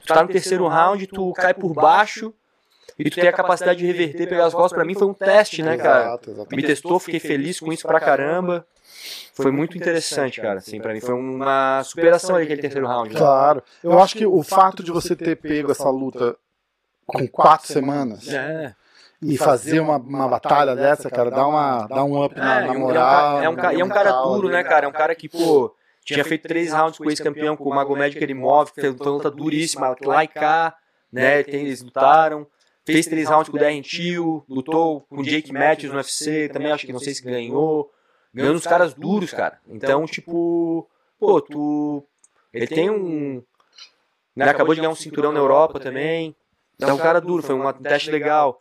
[0.00, 2.32] tu tá no terceiro round, tu cai por baixo
[2.96, 4.72] e tu tem a capacidade de reverter, pegar as costas.
[4.72, 6.00] Pra mim foi um teste, né, cara?
[6.04, 8.64] Exato, Me testou, fiquei feliz com isso pra caramba.
[9.34, 10.58] Foi muito interessante, cara.
[10.58, 13.12] Assim, pra mim foi uma superação ali aquele terceiro round.
[13.14, 13.18] Né?
[13.18, 13.62] Claro.
[13.82, 16.36] Eu acho que o fato de você ter pego essa luta
[17.06, 18.74] com quatro semanas É.
[19.22, 22.72] e fazer uma, uma batalha dessa, cara, dá, uma, dá um up na, É, na
[22.72, 23.42] um- moral.
[23.42, 24.56] é um, ca- e é um cara duro, ali.
[24.56, 24.86] né, cara?
[24.86, 25.74] É um cara que, pô,
[26.04, 29.94] tinha feito três rounds com o ex-campeão, com o Magomed que fez uma luta duríssima,
[30.04, 30.74] lá e cá,
[31.12, 31.42] né?
[31.42, 32.46] Tem, eles lutaram.
[32.84, 36.72] Fez três rounds com o Darren Till, lutou com o Jake Matthews no UFC, também
[36.72, 37.90] acho que não sei se ganhou.
[38.32, 39.58] Ganhando os caras duros, cara.
[39.68, 40.88] Então, tipo,
[41.18, 42.02] pô, tu.
[42.54, 43.42] Ele tem um.
[44.34, 46.34] Né, acabou de ganhar um cinturão na Europa também.
[46.76, 48.60] Então, é um cara duro, foi um teste legal.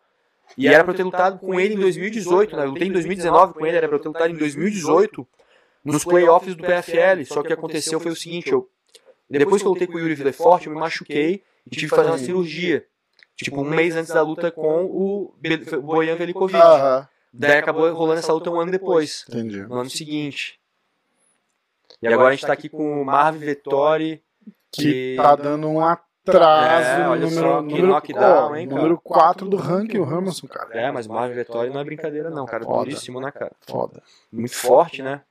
[0.57, 2.65] E era pra eu ter lutado com ele em 2018, né?
[2.65, 5.27] Eu lutei em 2019 com ele, era pra eu ter lutado em 2018
[5.83, 7.25] nos playoffs do PFL.
[7.25, 8.69] Só que o que aconteceu foi o seguinte, eu
[9.29, 12.09] depois que eu lutei com o Yuri Villefort, eu me machuquei e tive que fazer
[12.09, 12.85] uma cirurgia.
[13.35, 15.33] Tipo, um mês antes da luta com o
[15.81, 16.59] Bojan Velikovic.
[16.59, 19.61] Aham, Daí acabou rolando essa luta um ano depois, entendi.
[19.61, 20.59] no ano seguinte.
[22.01, 24.23] E agora a gente tá aqui com o Marvin Vettori,
[24.71, 25.79] Que tá dando um
[26.29, 28.81] atraso É, olha número, só, número, knockdown, ó, hein, cara?
[28.81, 30.69] número 4 do ranking, o Hermanson, cara.
[30.71, 32.63] É, mas o Marvin Vettori não é brincadeira não, cara.
[32.63, 32.85] Foda.
[32.85, 33.51] Duríssimo, né, cara?
[33.67, 34.01] Foda.
[34.31, 35.21] Muito forte, né?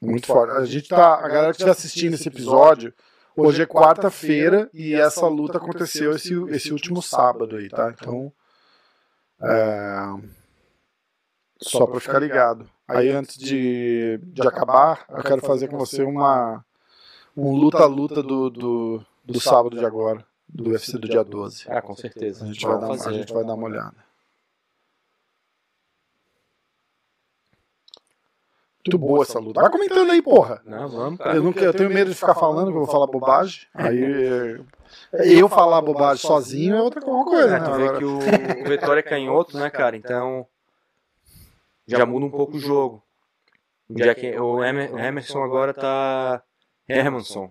[0.00, 0.56] Muito forte.
[0.56, 1.14] A gente tá.
[1.14, 2.92] A galera que estiver assistindo esse episódio,
[3.36, 7.94] hoje é quarta-feira e essa luta aconteceu esse, esse último sábado aí, tá?
[7.98, 8.32] Então.
[9.42, 10.14] é,
[11.60, 12.68] Só pra ficar ligado.
[12.86, 16.64] Aí antes de, de acabar, eu quero fazer com você uma.
[17.36, 21.64] Um luta-luta do, do, do sábado de agora, do UFC do dia 12.
[21.68, 22.44] Ah, com certeza.
[22.44, 23.14] A gente, vai dar, a fazer.
[23.14, 24.04] gente vai dar uma olhada.
[28.86, 29.62] Muito boa essa luta.
[29.62, 30.60] Vai comentando aí, porra.
[30.66, 31.36] Não, vamos, cara.
[31.36, 33.66] Eu, não, quero- eu tenho medo de ficar falando que eu vou falar bobagem.
[33.72, 34.60] Aí
[35.40, 37.64] eu falar bobagem sozinho é outra co- uma coisa, É, né?
[37.66, 39.96] tu vê Agora- que o, o Vettori é canhoto, né, cara?
[39.96, 40.46] Então
[41.86, 43.02] já muda um pouco o jogo.
[43.88, 46.42] O, Jack, o Emer- Emerson agora tá.
[46.86, 47.50] Hermanson.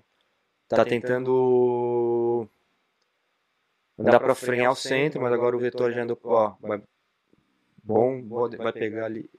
[0.76, 2.48] Tá tentando.
[3.98, 6.20] Andar pra frear o centro, mas agora o Vettori já andou.
[6.24, 6.82] Ó, vai,
[7.84, 8.24] bom,
[8.58, 9.30] vai pegar ali.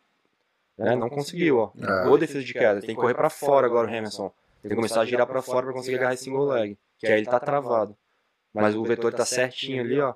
[0.79, 1.73] É, não conseguiu, ó.
[1.79, 2.05] É.
[2.05, 2.81] Boa defesa de queda.
[2.81, 4.33] Tem que correr pra fora agora o Emerson.
[4.63, 6.79] Tem que começar a girar pra fora pra conseguir agarrar esse single leg.
[6.99, 7.97] Que aí ele tá travado.
[8.53, 10.15] Mas o Vettori tá certinho ali, ó.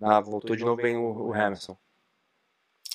[0.00, 1.76] Ah, voltou de novo bem o, o Emerson.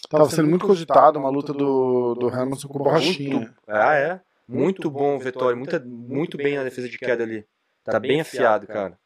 [0.09, 3.35] Tava sendo muito cogitado uma luta do, do Hamilton com o Borrachinha.
[3.35, 4.21] Muito, ah, é?
[4.47, 7.45] Muito bom o Vettori, muita, muito bem na defesa de queda ali.
[7.85, 8.97] Tá bem afiado, cara.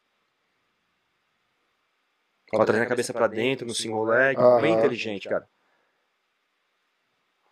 [2.52, 5.46] Ó, trazendo a cabeça pra dentro no single leg, bem inteligente, cara.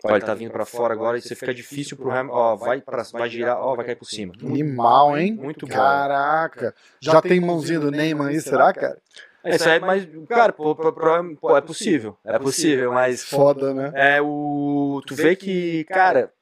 [0.04, 2.36] Ó, ele tá vindo pra fora agora e você fica difícil pro Hamilton.
[2.36, 4.32] Ó, vai, pra, vai girar, ó, vai cair por cima.
[4.40, 5.34] Animal, hein?
[5.34, 5.74] Muito bom.
[5.74, 6.74] Caraca.
[7.00, 9.00] Já tem mãozinha do Neymar aí, será, cara?
[9.44, 10.08] Isso aí é mais.
[10.28, 12.16] Cara, pô, pô, pô, pô, é possível.
[12.24, 13.22] É possível, mas.
[13.24, 13.92] Foda, né?
[13.94, 15.00] É o.
[15.06, 16.32] Tu vê que, cara.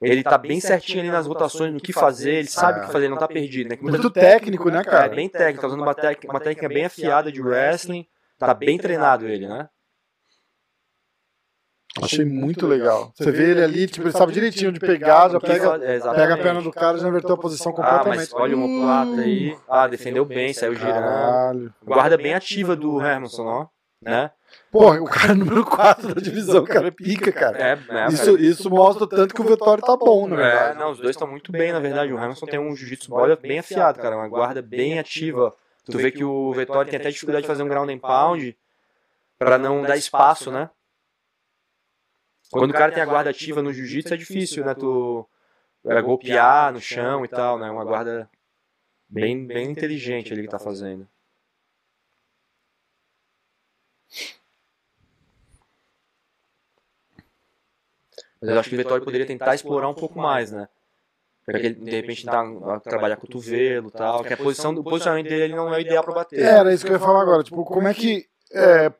[0.00, 3.06] Ele tá bem certinho ali nas rotações, no que fazer, ele sabe o que fazer,
[3.06, 3.76] ele não tá perdido, né?
[3.80, 5.08] Muitas Muito técnico, né, É cara?
[5.08, 8.06] bem técnico, tá usando uma, tec- uma técnica bem afiada de wrestling.
[8.38, 9.68] Tá bem treinado ele, né?
[12.00, 13.12] Achei muito legal.
[13.16, 16.38] Você vê ele ali, tipo, ele sabe direitinho de pegar, já pega, é, pega a
[16.38, 18.16] perna do cara e já inverteu a posição Ah, completamente.
[18.18, 19.58] mas olha o omoplata aí.
[19.68, 20.94] Ah, defendeu bem, saiu girando.
[20.94, 21.74] Caralho.
[21.82, 23.66] Guarda bem ativa do Hermanson, ó.
[24.00, 24.30] Né?
[24.78, 27.58] Porra, o cara é número 4 da divisão, o cara é pica, cara.
[27.58, 30.78] É, é, Isso, isso mostra o tanto que o Vettori tá bom, na É, verdade.
[30.78, 32.12] não, os dois estão muito bem, na verdade.
[32.12, 34.16] O Hamilton tem um jiu-jitsu bola bem afiado, cara.
[34.16, 35.52] Uma guarda bem ativa.
[35.84, 38.56] Tu vê que o Vettori tem até dificuldade de fazer um ground and pound
[39.36, 40.70] pra não dar espaço, né?
[42.52, 44.74] Quando o cara tem a guarda ativa no jiu-jitsu é difícil, né?
[44.74, 45.28] Tu
[45.86, 47.68] é, golpear no chão e tal, né?
[47.68, 48.30] Uma guarda
[49.08, 51.06] bem, bem inteligente ele que tá fazendo.
[58.40, 60.68] Mas eu acho que o Vettori poderia tentar explorar um pouco mais, né?
[61.44, 64.22] Pra que ele, de repente, tentar trabalhar cotovelo e tal.
[64.22, 66.40] Que a posição, o posicionamento dele ele não é o ideal pra bater.
[66.40, 67.42] É, Era isso que eu ia falar agora.
[67.42, 68.26] Tipo, como é que.
[68.52, 68.92] É,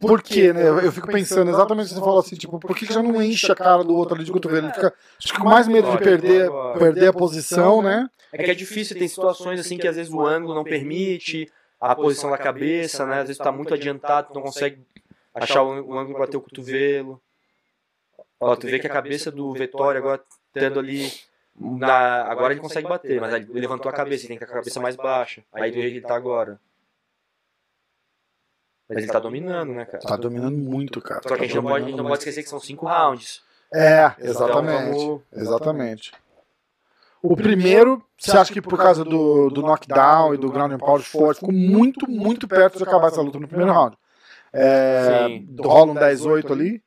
[0.00, 0.68] por quê, né?
[0.68, 3.22] Eu, fico pensando exatamente o que você falou assim, tipo, por que, que já não
[3.22, 4.66] enche a cara do outro ali de cotovelo?
[4.66, 8.08] Ele fica, acho que com mais medo de perder, perder a posição, né?
[8.32, 11.50] É que é difícil, tem situações assim que às vezes o ângulo não permite,
[11.80, 13.20] a posição da cabeça, né?
[13.20, 14.80] Às vezes tá muito adiantado, tu não consegue
[15.34, 17.20] achar o o ângulo pra bater o cotovelo.
[18.40, 20.22] Ó, tu vê que a cabeça do Vettori agora
[20.52, 21.10] tendo ali.
[21.58, 24.54] Na, agora ele consegue bater, mas ele levantou a cabeça, ele tem que ter a
[24.54, 25.42] cabeça mais baixa.
[25.52, 26.60] Aí do jeito que ele tá agora.
[28.88, 29.98] Mas ele tá dominando, né, cara?
[30.00, 31.22] Tá dominando muito, cara.
[31.22, 33.42] Só que a gente não pode, a gente não pode esquecer que são cinco rounds.
[33.72, 34.96] É, Então, exatamente.
[34.98, 36.12] vamos- Exatamente.
[37.22, 41.02] O primeiro, você acha que por causa do, do knockdown e do ground and pound
[41.04, 43.96] forte, ficou muito, muito perto de acabar essa luta no primeiro round.
[44.52, 45.56] É, Sim.
[45.58, 46.82] rola um 10-8 ali.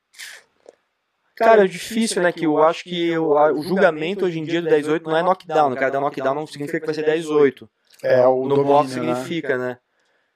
[1.40, 2.32] Cara, é difícil, né?
[2.32, 5.24] Que eu acho que o, a- o julgamento hoje em dia do 10-8 não é
[5.24, 5.72] knockdown.
[5.72, 7.68] O cara dar knockdown não significa que vai ser 10-8.
[8.04, 9.16] É, o No domínio, box né?
[9.16, 9.78] significa, né?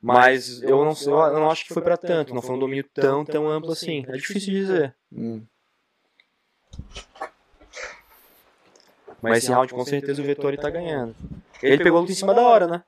[0.02, 2.34] Mas eu não, eu não acho que foi pra tanto.
[2.34, 4.06] Não foi um domínio tão, tão amplo assim.
[4.10, 4.96] É difícil de dizer.
[5.14, 5.42] Hum.
[9.22, 11.16] Mas esse round com certeza o Vettori tá ganhando.
[11.62, 12.84] Ele pegou a luta em cima da hora, né?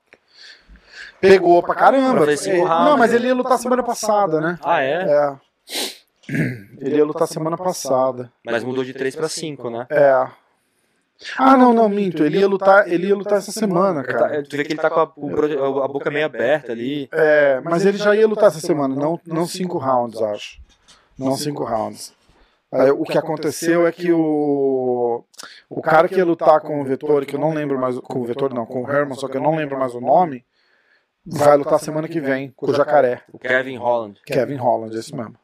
[1.20, 2.24] Pegou pra caramba.
[2.24, 3.16] Pra É, rounds, não, mas né?
[3.16, 4.58] ele ia lutar semana passada, né?
[4.62, 5.02] Ah, é?
[5.08, 5.36] É.
[6.28, 8.32] Ele ia lutar semana passada.
[8.44, 9.86] Mas mudou de 3 pra 5, né?
[9.90, 10.26] É.
[11.38, 12.22] Ah, não, não, minto.
[12.22, 14.42] Ele ia lutar, ele ia lutar essa semana, Tá- cara.
[14.42, 17.08] Tu vê que ele tá com a, a boca meio aberta ali.
[17.12, 20.60] É, mas ele já ia lutar essa semana, não, não cinco rounds, acho.
[21.18, 22.14] Não cinco rounds.
[22.70, 25.24] Aí, o que aconteceu é que o,
[25.70, 28.24] o cara que ia lutar com o Vettori, que eu não lembro mais, com o
[28.24, 30.44] Vettori não, com o Herman, só que eu não lembro mais o nome,
[31.24, 34.20] vai lutar semana que vem com o Jacaré, O Kevin Holland.
[34.26, 35.36] Kevin Holland, esse mesmo.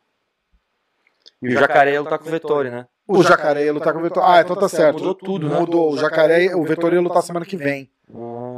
[1.41, 2.87] E o Jacaré ele tá com o Vettori, né?
[3.07, 4.27] O Jacaré ia lutar com o Vettori.
[4.29, 4.99] Ah, então tá certo.
[4.99, 5.59] Mudou tudo, né?
[5.59, 5.93] Mudou.
[5.93, 7.91] O Jacaré, o Vettori ia lutar semana que vem.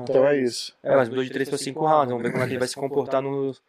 [0.03, 0.77] Então é isso.
[0.83, 2.09] É, mas mudou de 3 pra 5 rounds.
[2.11, 3.63] Vamos ver como é que ele vai se comportar nos,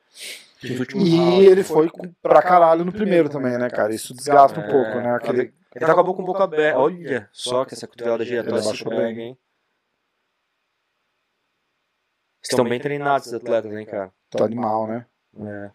[0.63, 1.47] nos últimos E rounds.
[1.47, 1.89] ele foi
[2.22, 3.93] pra caralho no primeiro também, né, cara?
[3.95, 5.15] Isso desgasta um É, pouco, né?
[5.15, 6.77] Aquele, Ele tá com a boca um pouco aberta.
[6.80, 9.19] Olha só que essa cotovelada giratória bem.
[9.22, 9.38] hein?
[12.43, 14.11] Estão bem treinados os atletas, hein, cara?
[14.30, 15.05] tá animal, né?
[15.39, 15.72] É.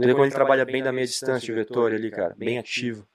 [0.00, 2.34] Como ele trabalha bem da meia distância, o Vettori ali, cara.
[2.36, 3.06] Bem ativo.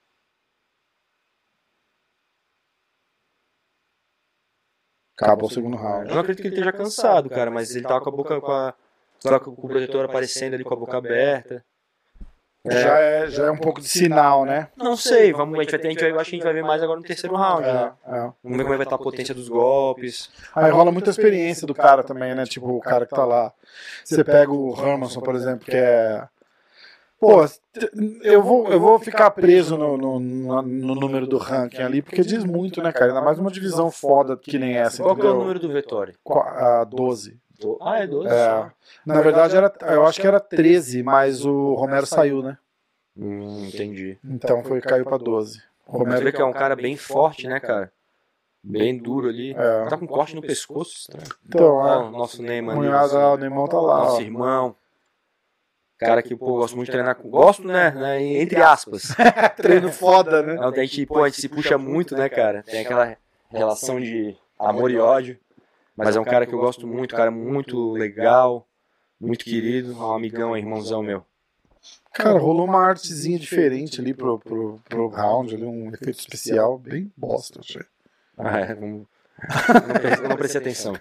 [5.18, 6.10] Acabou o segundo round.
[6.10, 8.52] Eu não acredito que ele esteja cansado, cara, mas ele tava com a boca com
[8.52, 8.74] a.
[9.44, 11.66] Com o protetor aparecendo ali com a boca aberta.
[12.68, 14.70] Já, é, já é um pouco de sinal, né?
[14.76, 16.46] Não sei, vamos, a gente vai ter, a gente vai, eu acho que a gente
[16.46, 17.94] vai ver mais agora no terceiro round, né?
[18.08, 18.32] É, é.
[18.44, 20.32] Vamos ver como é que vai estar a potência dos golpes.
[20.56, 22.44] Aí rola muita experiência do cara também, né?
[22.46, 23.54] Tipo, o cara que tá lá.
[24.04, 26.28] Você pega o Hermanson, por exemplo, que é.
[27.20, 27.46] Pô,
[28.22, 32.22] eu vou, eu vou ficar preso no, no, no- no número do ranking ali, porque
[32.22, 33.08] diz muito, né, cara?
[33.08, 35.42] Ainda mais uma divisão foda que nem essa, Qual que é o entendeu?
[35.42, 36.14] número do Vettori?
[36.28, 37.40] A 12.
[37.60, 38.28] Do- Ah, é 12.
[38.30, 38.72] É.
[39.06, 42.58] Na verdade, era, eu acho que era 13, mas o Romero saiu, né?
[43.18, 44.18] Hum, entendi.
[44.24, 45.60] Então foi caiu pra 12.
[45.88, 47.92] O Você vê Romero que é um cara bem forte, né, cara?
[48.62, 49.52] Bem duro ali.
[49.58, 49.86] É.
[49.86, 51.28] Tá com corte no pescoço, estranho.
[51.48, 51.98] Então, Ó, é.
[52.00, 52.86] o nosso Neymar ali.
[52.88, 54.00] Cunhado, ah, o Neymão tá lá.
[54.00, 54.22] Nosso ó.
[54.22, 54.76] irmão.
[55.98, 57.30] Cara que, pô, gosto muito de treinar com.
[57.30, 57.92] Gosto, né?
[57.92, 59.16] né, Entre aspas.
[59.56, 60.56] Treino foda, né?
[60.56, 62.64] É, A gente, pô, a gente se puxa muito, né, cara?
[62.64, 63.16] Tem aquela
[63.50, 65.38] relação de amor e ódio.
[65.96, 68.68] Mas é um cara que eu gosto muito, cara muito legal,
[69.20, 71.26] muito querido, um amigão, um irmãozão meu.
[72.14, 77.12] Cara, rolou uma artezinha diferente ali pro, pro, pro round, ali, um efeito especial bem
[77.16, 77.84] bosta, achei.
[78.38, 79.08] Ah, é, vamos...
[80.22, 80.96] não não prestei atenção.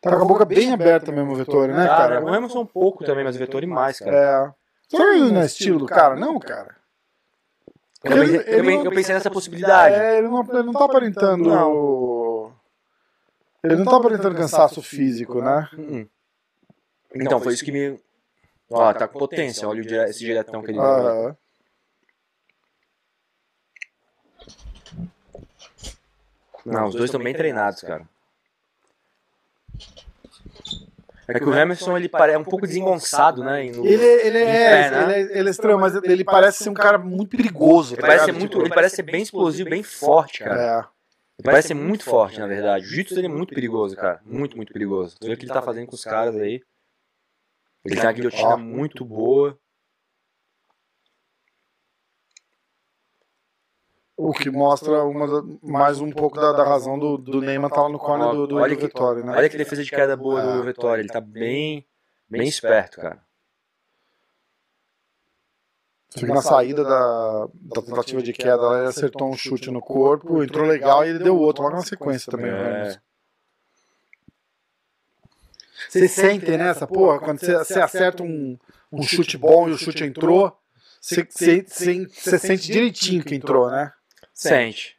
[0.00, 2.24] Tá com a boca bem aberta mesmo o Vettori, né, Cara, cara?
[2.24, 4.54] o Emerson um pouco também, mas o Vettori mais, cara.
[4.92, 4.96] É.
[4.96, 6.16] Ele não é estilo do cara?
[6.16, 6.74] Não, cara.
[8.02, 9.94] Eu, eu também- eu pensei nessa possibilidade.
[9.94, 11.50] É, ele não, ele não tá aparentando.
[13.62, 15.68] Ele não tá aparentando cansaço físico, né?
[15.78, 16.06] Hum.
[17.14, 18.00] Então, foi isso que me.
[18.70, 20.86] Ó, tá com potência, olha o dire- esse diretão que ele deu.
[20.88, 21.36] Aham.
[26.64, 28.06] Não, os dois estão bem treinados, cara.
[31.36, 33.64] É que o Emerson, ele é um pouco desengonçado, né?
[33.70, 35.02] no- Ele, ele, é, pé, né?
[35.02, 37.94] ele, é, ele é estranho, mas ele parece ser um cara muito perigoso.
[37.94, 40.60] Ele tá parece, ser muito, ele parece ser bem explosivo, bem forte, cara.
[40.60, 40.78] É.
[41.38, 42.84] Ele parece ser muito forte, na verdade.
[42.84, 44.20] O jiu-jitsu dele é muito perigoso, cara.
[44.24, 45.16] Muito, muito perigoso.
[45.18, 46.60] Tu vê o que ele tá fazendo com os caras aí.
[47.84, 48.56] Ele tem uma guilhotina Ó.
[48.58, 49.58] muito boa.
[54.22, 57.88] O que mostra uma mais um pouco da, da razão do, do Neymar estar lá
[57.88, 59.32] no corner do, do, olha, do que, Vitória, né?
[59.34, 61.00] olha que defesa de queda boa do Vitória.
[61.00, 61.86] Ele tá bem,
[62.28, 63.18] bem esperto, cara.
[66.10, 70.66] Fica na saída da, da tentativa de queda, ele acertou um chute no corpo, entrou
[70.66, 72.50] legal e ele deu outro logo na sequência também.
[72.50, 72.62] É.
[72.62, 73.00] né?
[75.88, 78.58] Vocês sentem nessa, porra, quando você, você acerta um,
[78.92, 80.54] um chute bom e o chute entrou,
[81.00, 83.94] você, você, você, você sente direitinho que entrou, né?
[84.40, 84.96] Sente.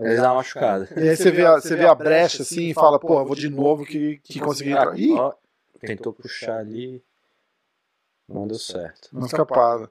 [0.00, 0.88] Ele dá uma machucada.
[0.96, 3.48] E aí você vê a, você vê a brecha assim e fala, porra, vou de
[3.48, 4.98] novo que, que consegui entrar.
[4.98, 5.32] Ih, Ó,
[5.80, 7.02] tentou puxar ali.
[8.28, 9.08] Não deu certo.
[9.12, 9.88] não escapada.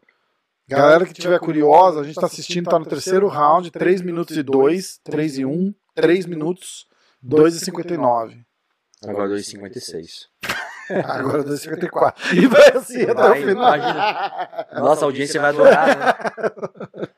[0.68, 4.44] Galera que tiver curiosa, a gente tá assistindo, tá no terceiro round, 3 minutos e
[4.44, 6.86] 2, 3 e 1, 3 minutos,
[7.22, 8.46] 2 e 59.
[9.04, 10.28] Agora 2,56.
[11.06, 12.36] Agora 2 e 54.
[12.36, 13.54] E vai assim até o Vai, final.
[13.76, 14.68] imagina.
[14.72, 16.14] A nossa audiência vai adorar, né?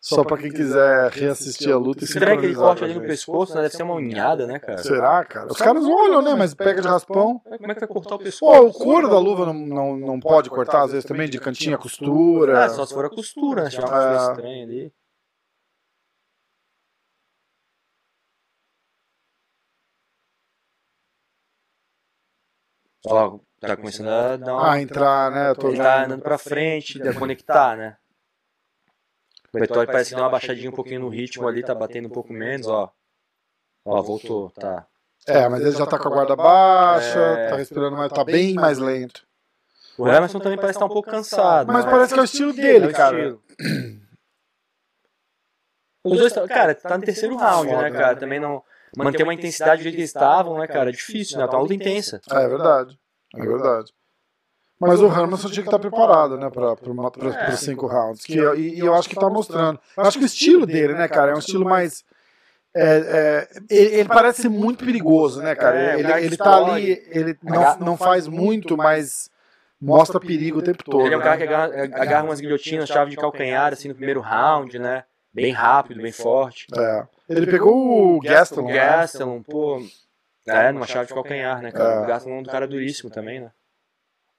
[0.00, 2.94] Só pra quem quiser reassistir a luta e Estranho aquele sincronizar corte com a ali
[2.94, 3.62] no pescoço, né?
[3.62, 4.78] Deve ser uma unhada, né, cara?
[4.78, 5.48] Será, cara?
[5.50, 6.36] Os caras olham, né?
[6.36, 7.40] Mas pega de raspão.
[7.40, 8.62] Como é que vai cortar o Pô, pescoço?
[8.68, 11.78] o couro da luva não, não, não pode cortar, às vezes, também, de cantinho a
[11.78, 12.64] costura.
[12.64, 13.70] Ah, só se for a costura, né?
[13.70, 14.14] Se tiver uma É.
[14.14, 14.92] costura estranha ali.
[23.06, 24.72] Ó, tá começando a dar uma...
[24.72, 25.50] Ah, entrar, né?
[25.50, 27.96] Eu tô Ele tá andando pra frente, a conectar, né?
[29.54, 32.10] O Betói parece que deu uma baixadinha um pouquinho no ritmo ali, tá batendo um
[32.12, 32.92] pouco menos, ó.
[33.84, 34.86] Ó, voltou, tá.
[35.26, 37.48] É, mas ele já tá com a guarda baixa, É.
[37.50, 39.26] tá respirando mais, tá bem mais lento.
[39.96, 41.72] O Emerson também parece estar um pouco cansado.
[41.72, 41.90] Mas né?
[41.90, 43.18] parece que é o estilo É dele, o cara.
[43.18, 43.42] estilo.
[46.04, 48.16] Os dois, tá- cara, tá no terceiro round, né, cara?
[48.16, 48.62] Também não.
[48.96, 50.88] Manter uma intensidade do jeito que eles estavam, né, cara?
[50.90, 51.46] É difícil, né?
[51.46, 52.20] Tá uma luta intensa.
[52.30, 52.98] É, é verdade.
[53.34, 53.92] É verdade.
[54.80, 58.24] Mas o Hermanson tinha que estar preparado, né, pra, pra, uma- pra, pra cinco rounds.
[58.24, 59.78] Que, eu- e, e eu acho que tá mostrando.
[59.96, 62.04] Eu acho que o estilo dele, né, cara, é um estilo mais.
[62.74, 65.76] é, é, ele, ele parece ser muito perigoso, né, cara?
[65.76, 69.28] É, Ele, ele tá ali, ele não, não faz muito, mas
[69.80, 71.04] mostra perigo o tempo todo.
[71.06, 71.38] Ele é um cara né?
[71.38, 75.02] que agarra, agarra umas guilhotinas, chave de calcanhar, assim, no primeiro round, né?
[75.34, 76.66] Bem rápido, bem forte.
[76.76, 77.04] É.
[77.28, 78.62] Ele pegou o Gaston.
[78.62, 78.74] O né?
[78.74, 79.82] Gastelum, pô.
[80.46, 81.94] É, numa chave de calcanhar, né, cara?
[81.94, 82.02] É.
[82.02, 83.52] O Gastelum é um cara duríssimo também, né?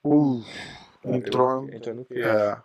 [0.03, 0.43] Uh,
[1.05, 1.69] entrou.
[1.71, 2.27] Entrou no queixo.
[2.27, 2.57] É.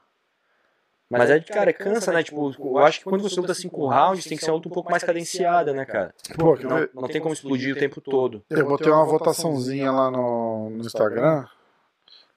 [1.11, 2.23] Mas é, cara, cansa, né?
[2.23, 4.73] Tipo, eu acho que quando você luta cinco rounds, tem que ser uma luta um
[4.73, 6.15] pouco mais cadenciada, né, cara?
[6.37, 8.43] Pô, Não, não tem como explodir o tempo todo.
[8.49, 11.47] Eu botei uma votaçãozinha lá no, no Instagram.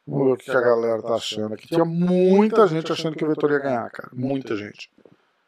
[0.06, 1.68] Vamos ver o que a galera tá achando aqui.
[1.68, 4.10] Tinha muita gente achando que o Vitor ia ganhar, cara.
[4.14, 4.90] Muita gente.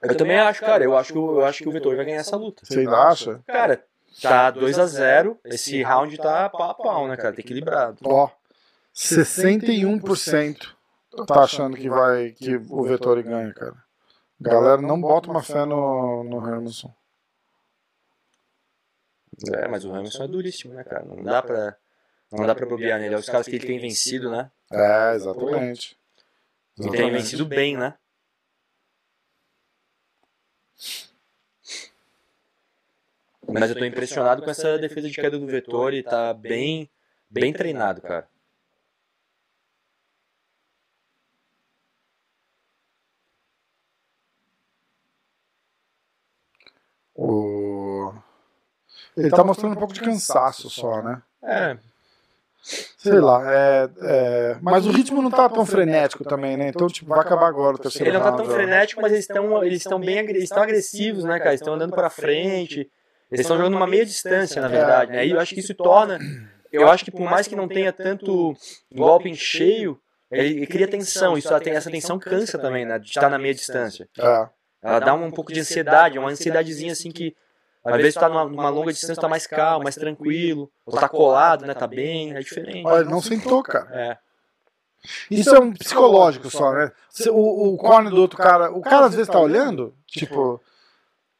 [0.01, 0.83] Eu também acho, cara.
[0.83, 2.65] Eu acho que, o- eu acho que o Vettori vai ganhar essa luta.
[2.65, 3.43] Você ainda acha?
[3.45, 3.83] Cara,
[4.21, 5.37] tá 2x0.
[5.43, 7.33] Esse round tá pau a pau, né, cara?
[7.33, 7.97] Tá equilibrado.
[8.05, 8.29] Ó,
[8.93, 10.75] 61%
[11.27, 13.75] tá achando que vai que o Vettori ganha, cara.
[14.39, 16.93] Galera, não bota uma fé no, no Hermanson.
[19.53, 21.03] É, mas o Hamilton é duríssimo, né, cara?
[21.05, 21.75] Não dá pra,
[22.31, 23.15] não dá pra bobear nele.
[23.15, 24.49] É os caras que ele tem vencido, né?
[24.71, 25.97] É, exatamente.
[26.77, 27.11] E tem Exatamente.
[27.11, 27.95] vencido bem, né?
[33.47, 36.89] Mas eu tô impressionado com essa defesa de queda do Vettori, tá bem,
[37.29, 38.27] bem treinado, cara.
[47.15, 48.13] O...
[49.17, 51.21] Ele tá mostrando um pouco de cansaço só, né?
[51.41, 51.77] É,
[52.61, 56.67] Sei lá, é, é, mas o ritmo não tá tão frenético também, né?
[56.67, 59.63] Então, tipo, vai acabar agora o terceiro ele não tá tão frenético, mas eles estão
[59.63, 61.51] eles bem eles estão agressivos, né, cara?
[61.51, 62.89] Eles estão andando pra frente.
[63.31, 65.25] Eles estão jogando uma meia distância, na verdade, né?
[65.25, 66.19] E eu acho que isso torna
[66.71, 68.55] eu acho que por mais que não tenha tanto
[68.91, 69.99] golpe em cheio,
[70.31, 71.37] ele cria tensão.
[71.37, 72.99] Isso tem essa tensão cansa também, né?
[72.99, 74.07] De estar na meia distância.
[74.17, 74.47] É,
[74.81, 77.35] Ela dá um pouco de ansiedade, uma ansiedadezinha assim que
[77.95, 81.09] às vezes tu tá numa, numa longa distância, tá mais calmo, mais tranquilo, ou tá
[81.09, 81.73] colado, né?
[81.73, 82.85] Tá bem, é diferente.
[82.85, 83.87] olha, ele não sentou, cara.
[83.91, 84.17] É.
[85.31, 86.91] Isso é um psicológico só, né?
[87.09, 90.61] Se O, o corner do outro cara, o cara às vezes tá olhando, tipo,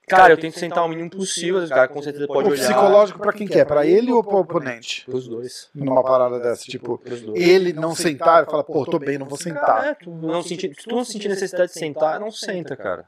[0.09, 2.63] Cara, eu tento sentar o mínimo possível, o cara com certeza pode o olhar.
[2.63, 5.05] psicológico pra quem quer, pra ele ou pro oponente?
[5.05, 5.69] Pros dois.
[5.73, 6.99] Numa parada dessa, tipo,
[7.35, 9.85] ele não sentar e fala, pô, tô bem, não vou sentar.
[9.85, 13.05] É, tu não sentir, se tu não sentir necessidade de sentar, não senta, cara.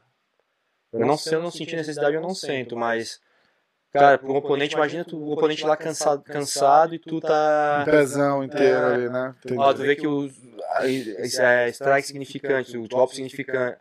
[0.92, 3.20] Eu não, se eu não sentir necessidade, eu não sento, mas.
[3.92, 7.84] Cara, pro oponente, imagina tu, o oponente lá cansado, cansado e tu tá.
[7.86, 9.34] Um pezão inteiro ali, né?
[9.56, 10.32] Ó, tu vê que os
[11.38, 13.78] é, strike significantes, os golpes significantes.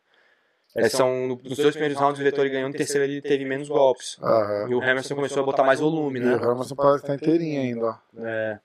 [0.75, 4.17] é, são nos dois primeiros rounds o Vettori ganhou, no terceiro ele teve menos golpes.
[4.21, 4.67] Aham.
[4.69, 6.35] E o Hamilton começou a botar mais volume, E né?
[6.35, 7.95] o Hamilton parece que tá inteirinho ainda, ó.
[8.25, 8.59] É.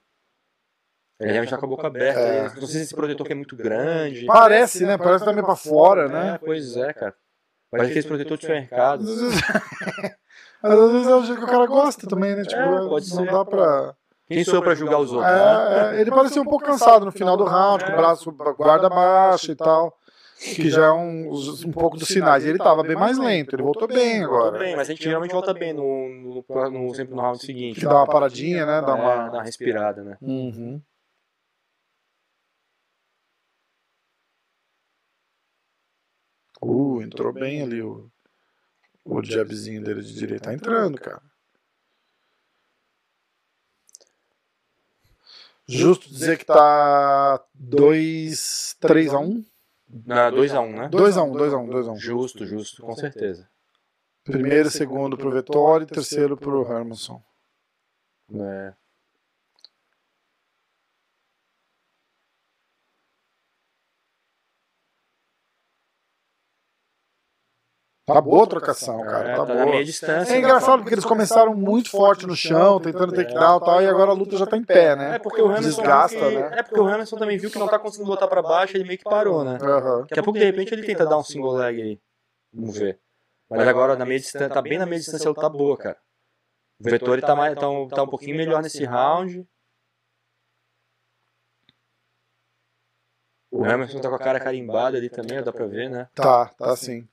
[1.19, 2.19] Ele realmente tá com a boca aberta.
[2.19, 2.43] É.
[2.43, 4.25] Não sei se esse protetor que é muito grande.
[4.25, 4.97] Parece, né?
[4.97, 6.39] Parece que tá meio pra fora, É, né?
[6.43, 7.15] pois é, cara.
[7.71, 9.03] Parece aqueles protetores de supermercado.
[10.63, 12.43] Às vezes, às vezes é o jeito que o cara gosta também, né?
[12.43, 13.31] Tipo, É, pode não ser.
[13.31, 13.95] dá pra.
[14.27, 15.93] Quem sou eu pra julgar os outros, né?
[15.93, 18.89] É, é, ele parecia um pouco cansado no final do round, com o braço guarda
[18.89, 19.97] baixo e tal.
[20.39, 21.31] Que já é um,
[21.65, 22.45] um pouco dos sinais.
[22.45, 24.59] E ele tava bem mais lento, ele voltou bem Voltou agora.
[24.59, 27.79] bem, mas a gente geralmente volta bem no, no, no- sempre no round seguinte.
[27.79, 28.81] Que dá uma paradinha, né?
[28.81, 29.29] Dá É, uma.
[29.29, 30.17] dá uma respirada, né?
[30.21, 30.79] Uhum.
[36.61, 38.09] Uh, entrou bem ali o,
[39.07, 40.45] o jabzinho dele de direita.
[40.45, 41.21] Tá entrando, cara.
[45.67, 49.45] Justo dizer que tá 2, 3 a 1?
[50.05, 50.89] Na 2x1, né?
[50.89, 51.97] 2 a 1, 2 a 1, 2 a 1.
[51.97, 53.49] Justo, justo, com certeza.
[54.23, 57.21] Primeiro e segundo pro Vettori, terceiro pro Hermanson.
[58.33, 58.73] É.
[68.07, 69.31] Tá boa a trocação, cara.
[69.31, 69.65] É, Tá tá boa.
[69.65, 70.33] meia distância.
[70.33, 74.11] É engraçado porque eles começaram muito forte no chão, tentando takedown e tal, e agora
[74.11, 75.15] a luta já tá em pé, né?
[75.15, 76.49] É porque o Hamilton Desgasta, que- né?
[76.53, 78.97] É porque o Hamilton também viu que não tá conseguindo botar pra baixo, ele meio
[78.97, 79.57] que parou, né?
[79.61, 80.01] Aham.
[80.03, 81.99] Daqui a pouco, de repente, ele tenta dar um single leg aí.
[82.53, 82.97] Vamos ver.
[83.49, 85.97] Mas agora, na meia distância, tá bem na meia distância, a luta tá boa, cara.
[86.79, 89.45] O Vettori tá, mais, tá, um, tá um pouquinho melhor nesse round.
[93.51, 96.07] O Hamilton tá com a cara carimbada ali também, dá pra ver, né?
[96.15, 97.05] Tá, tá sim.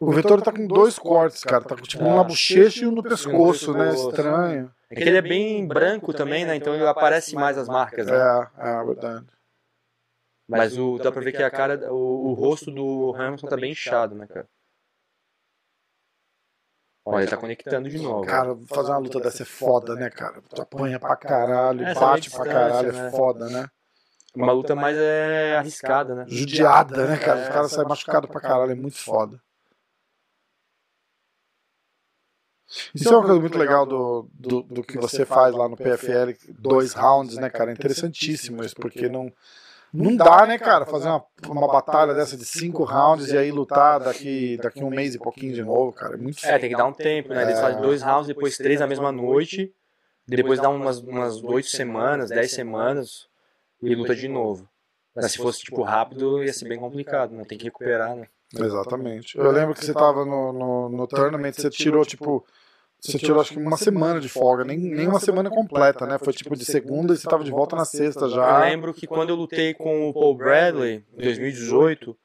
[0.00, 1.64] O Vettori tá com dois cortes, cara.
[1.64, 3.92] Tá com tipo um na bochecha e um no pescoço, né?
[3.94, 4.72] Estranho.
[4.90, 6.54] É que ele é bem branco também, né?
[6.54, 8.16] Então ele aparece mais as marcas, né?
[8.16, 9.26] É, é verdade.
[10.48, 13.72] Mas o, dá pra ver que a cara, o, o rosto do Hamilton tá bem
[13.72, 14.48] inchado, né, cara?
[17.04, 18.24] Olha, ele tá conectando de novo.
[18.24, 20.42] Cara, fazer uma luta dessa é foda, né, cara?
[20.42, 23.10] Tu apanha pra caralho, Essa bate meia pra caralho, é né?
[23.10, 23.66] foda, né?
[24.34, 26.24] Uma luta mais é, arriscada, né?
[26.28, 27.42] Judiada, né, cara?
[27.42, 29.40] Os caras saem machucados pra caralho, é muito foda.
[32.94, 36.34] Isso é uma coisa muito legal do, do, do que você faz lá no PFL,
[36.50, 37.70] dois rounds, né, cara?
[37.70, 39.32] É interessantíssimo isso, porque não,
[39.92, 44.00] não dá, né, cara, fazer uma, uma batalha dessa de cinco rounds e aí lutar
[44.00, 46.14] daqui, daqui um mês e pouquinho de novo, cara.
[46.14, 47.42] É muito É, tem que dar um tempo, né?
[47.42, 49.72] Eles fazem dois rounds, depois três na mesma noite,
[50.26, 53.26] depois dá umas, umas oito semanas, dez semanas
[53.82, 54.68] e luta de novo.
[55.14, 57.44] Mas se fosse, tipo, rápido, ia ser bem complicado, né?
[57.44, 58.28] Tem que recuperar, né?
[58.54, 59.36] Exatamente.
[59.36, 62.46] Eu lembro que você tava no, no, no tournament, você tirou, tipo,
[63.00, 66.18] você tirou acho que uma semana de folga, nem, nem uma semana completa, né?
[66.18, 68.60] Foi tipo de segunda e você tava de volta na sexta Eu já.
[68.60, 72.16] lembro que quando eu lutei com o Paul Bradley, em 2018,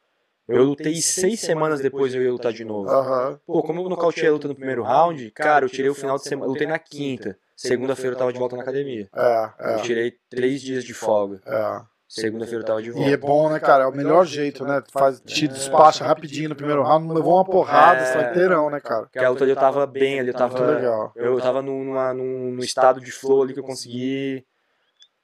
[0.48, 2.90] eu lutei seis semanas depois eu ia lutar de novo.
[2.90, 3.40] Aham.
[3.46, 6.24] Pô, como eu nocauteei a luta no primeiro round, cara, eu tirei o final de
[6.24, 7.38] semana, eu lutei na quinta.
[7.56, 9.08] Segunda-feira eu tava de volta na academia.
[9.16, 11.40] É, Eu é, tirei três dias de folga.
[11.46, 11.93] é.
[12.22, 13.10] Segunda-feira eu tava de volta.
[13.10, 13.86] E é bom, né, cara?
[13.86, 14.84] É o melhor jeito, né?
[14.92, 18.06] Faz, te despacha rapidinho no primeiro round, não levou uma porrada, É.
[18.06, 19.04] sai inteirão, né, cara?
[19.04, 20.58] Porque a luta ali eu tava bem ali, eu tava.
[20.60, 21.12] Muito legal.
[21.16, 24.46] Eu tava num, numa- num, num estado de flow ali que eu consegui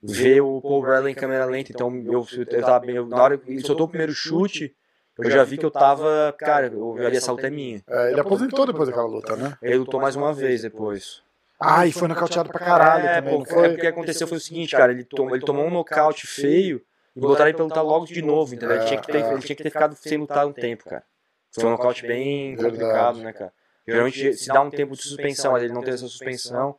[0.01, 1.71] ver o Paul Bradley em câmera lenta.
[1.71, 2.95] Então eu, eu tava bem.
[2.95, 4.73] eu- na hora que ele soltou o primeiro chute,
[5.19, 6.33] eu já vi que eu tava.
[6.39, 7.83] Cara, eu vi ali essa luta é minha.
[7.87, 9.55] É, ele aposentou depois daquela luta, né?
[9.61, 11.21] Ele lutou mais uma vez depois.
[11.59, 13.69] Ah, e foi nocauteado pra caralho é, também, pô, não é foi?
[13.71, 16.81] porque aconteceu foi o seguinte, cara, ele tomou, ele tomou um nocaute feio
[17.13, 18.77] e botaram ele pra lutar logo de novo, entendeu?
[18.77, 21.03] Ele tinha que ter, ele tinha que ter ficado sem lutar um tempo, cara.
[21.51, 23.53] Foi um nocaute bem complicado, né, cara?
[23.85, 26.75] Geralmente se dá um tempo de suspensão, mas ele não teve essa suspensão,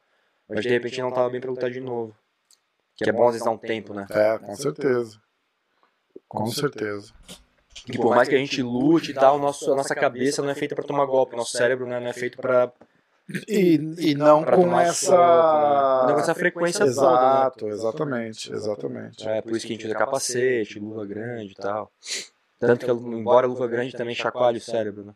[0.49, 2.17] mas de repente não tava bem pra lutar de novo.
[2.97, 4.07] Que é bom às vezes dar um tempo, né?
[4.11, 5.21] É, com certeza.
[6.29, 7.13] Com certeza.
[7.87, 10.55] Que por mais que a gente lute e tal, nosso, a nossa cabeça não é
[10.55, 12.73] feita pra tomar golpe, nosso cérebro né, não é feito pra,
[13.47, 15.07] E, e não pra com essa.
[15.07, 16.07] soco, né?
[16.07, 17.07] não com essa frequência toda, né?
[17.07, 19.29] Exato, exatamente, exatamente.
[19.29, 21.91] É, por isso que a gente usa capacete, luva grande e tal.
[22.59, 25.15] Tanto que, embora a luva grande também chacoalhe o cérebro, né?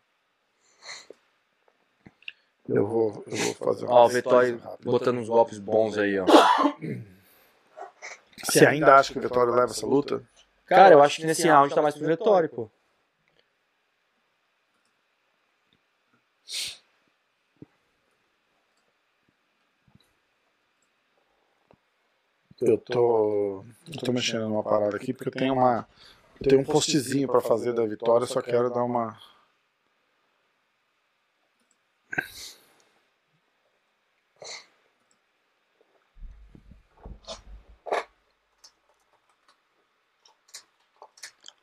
[2.67, 4.59] Eu vou, eu vou fazer uma Ó, o rápida.
[4.83, 6.25] botando uns golpes bons aí, ó.
[8.43, 10.23] Você ainda acha que o Vitória leva essa luta?
[10.65, 12.69] Cara, eu acho que nesse round tá mais pro Vitória, pô.
[22.65, 25.87] Eu tô, eu tô mexendo numa parada aqui porque eu tenho uma,
[26.41, 29.17] eu tenho um postzinho pra fazer da Vitória, só quero dar uma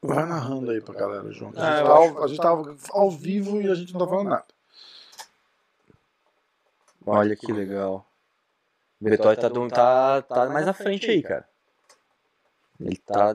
[0.02, 1.52] Vai narrando aí pra galera, João.
[1.56, 3.74] A Ah, gente, eu tá acho- ao, a gente tá ao- ao vivo e a
[3.74, 4.46] gente não tá falando nada.
[7.06, 8.06] Olha que legal.
[9.02, 11.44] O Vitória tá, tá, tá mais na frente aí, cara.
[12.80, 13.34] Ele tá.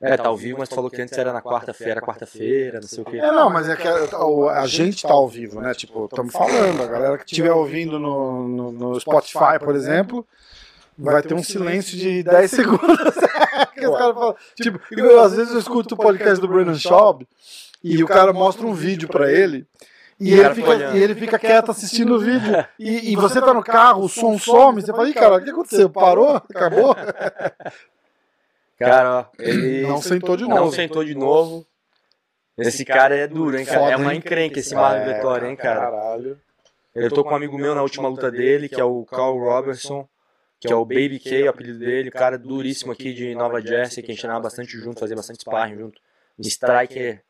[0.00, 3.04] É, tá ao vivo, mas falou que antes era na quarta-feira, quarta-feira, não sei o
[3.04, 3.16] quê.
[3.18, 5.74] É, não, mas é que a, a gente tá ao vivo, né?
[5.74, 10.24] Tipo, estamos falando, a galera que estiver ouvindo no, no, no Spotify, por exemplo,
[10.96, 12.78] vai ter um silêncio de 10 segundos.
[13.80, 17.26] Falam- tipo, eu, às vezes eu escuto o podcast do Brandon Schaub
[17.82, 19.66] e o cara mostra um vídeo pra ele.
[20.20, 22.66] E o ele, fica, e ele fica quieto assistindo o vídeo.
[22.78, 25.50] E, e você tá no carro, o som some, você fala, ih, cara, o que
[25.50, 25.88] aconteceu?
[25.88, 26.36] Parou?
[26.50, 26.96] Acabou?
[28.78, 29.82] Cara, ó, ele.
[29.82, 30.72] Não sentou de Não novo.
[30.72, 31.64] sentou de novo.
[32.56, 33.78] Esse cara é duro, hein, cara?
[33.78, 35.80] Foda, É uma encrenca esse Marlon Vitória, hein, cara?
[35.80, 36.40] Caralho.
[36.92, 40.08] Eu tô com um amigo meu na última luta dele, que é o Carl Robertson,
[40.58, 44.10] que é o Baby K, o apelido dele, cara duríssimo aqui de Nova Jersey, que
[44.10, 46.00] a gente treinava bastante junto, fazia bastante sparring junto.
[46.40, 47.22] Striker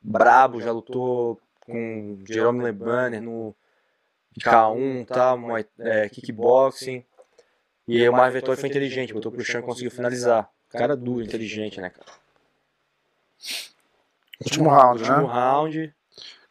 [0.00, 3.54] brabo, já lutou com Jerome Lebanner no
[4.40, 7.04] K1, tá, Muay- é, kickboxing.
[7.88, 10.48] E o Marvin Vettori foi inteligente, botou pro chão e conseguiu finalizar.
[10.70, 12.06] Cara duro, inteligente, né, cara?
[14.44, 15.32] Último round, Último né?
[15.32, 15.94] round,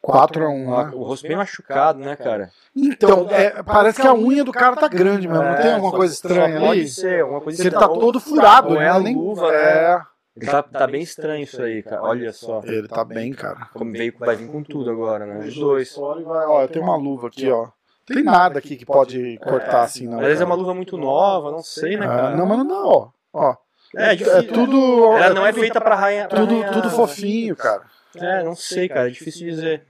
[0.04, 0.92] 4x1, né?
[0.96, 2.52] o rosto bem machucado, né, cara?
[2.76, 5.44] Então, é, parece que a unha do cara tá grande mesmo.
[5.44, 6.88] Não tem alguma só- coisa estranha Pode ali?
[6.88, 8.00] ser, alguma coisa Que ele tá estranha.
[8.00, 9.04] todo furado, ou é a né?
[9.06, 10.06] Nem- luva, né?
[10.38, 12.03] É, Ele tá, tá bem estranho isso aí, cara.
[12.03, 12.62] Olha só.
[12.66, 13.70] ele tá bem, cara.
[13.74, 15.45] Como veio, vai vir com tudo agora, né?
[15.48, 15.98] Os dois.
[15.98, 17.70] Ó, eu tenho uma luva aqui, ó.
[18.06, 20.20] Tem nada aqui que pode cortar assim, não.
[20.20, 22.36] Às vezes é uma luva muito nova, não sei, né, É, cara?
[22.36, 23.10] não, mas não dá, ó.
[23.34, 23.56] ó.
[23.95, 24.40] É, difícil.
[24.40, 25.14] É tudo.
[25.14, 26.28] Ela não é feita pra rainha.
[26.28, 27.84] tudo, tudo fofinho, cara.
[28.16, 29.07] É, não sei, cara.
[29.07, 29.86] É difícil dizer.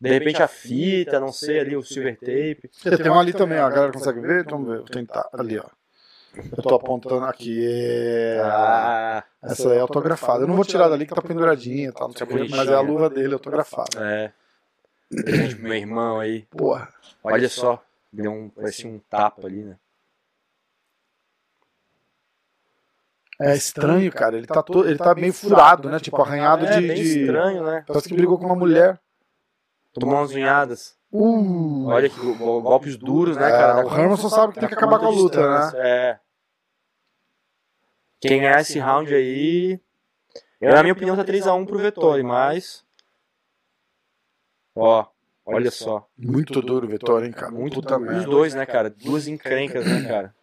[0.00, 2.68] De repente a fita, não sei, ali o silver tape.
[3.00, 3.66] Tem um ali também, ó.
[3.66, 4.44] A galera consegue ver?
[4.44, 5.28] Vamos ver, vou tentar.
[5.32, 5.64] Ali, ó.
[6.34, 7.64] Eu tô apontando aqui.
[7.66, 10.44] é, Ah, Essa aí é autografada.
[10.44, 12.74] Eu não vou tirar dali que tá penduradinha e tal, não sei quê, mas é
[12.74, 13.98] a luva dele autografada.
[14.00, 14.32] é.
[15.58, 16.42] Meu irmão aí.
[16.46, 16.88] Porra.
[17.22, 17.82] Olha só.
[18.12, 19.76] Deu um, parece um tapa ali, né?
[23.40, 24.36] É estranho, cara.
[24.36, 25.98] Ele tá, todo, ele tá meio furado, né?
[25.98, 26.86] Tipo, arranhado É de.
[26.86, 27.84] bem de- estranho, né?
[27.86, 29.00] Parece que brigou com uma mulher.
[29.92, 30.96] Tomou umas unhadas.
[31.12, 31.86] Uh!
[31.88, 33.86] Olha que go- go- golpes duros, né, É, cara?
[33.86, 35.72] o Herman só sabe que tem que acabar com a luta, né?
[35.76, 36.18] É.
[38.20, 39.80] Quem ganhar esse round aí.
[40.60, 42.84] Eu, na minha opinião, tá 3x1 pro Vettori, mas.
[44.74, 45.04] Ó,
[45.44, 46.08] olha só.
[46.16, 47.50] Muito duro o Vitória, hein, cara?
[47.50, 48.16] Muito Puta duro.
[48.16, 48.88] Os dois, né, cara?
[48.88, 50.34] Duas encrencas, né, cara?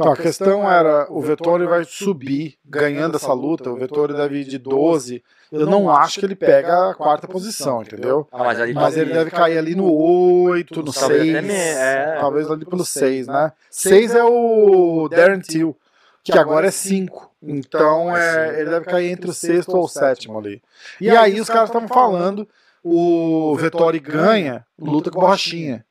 [0.00, 4.44] Então, a questão era, o Vettori vai subir ganhando essa luta, o Vettori deve ir
[4.44, 5.22] de 12.
[5.50, 8.28] Eu não acho que ele pega a quarta posição, entendeu?
[8.30, 11.34] Ah, mas Mas ele deve cair ali no 8, no Talvez 6.
[11.36, 12.16] até me- é.
[12.20, 13.52] Talvez ali pelo 6, né?
[13.70, 15.76] 6 é o Darren Till,
[16.22, 17.32] que agora é 5.
[17.42, 20.62] Então é, ele deve cair entre o sexto ou o sétimo ali.
[21.00, 22.46] E aí os caras estavam falando,
[22.84, 25.84] o Vettori ganha, luta com borrachinha.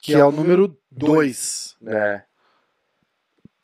[0.00, 2.22] que é o número 2 É.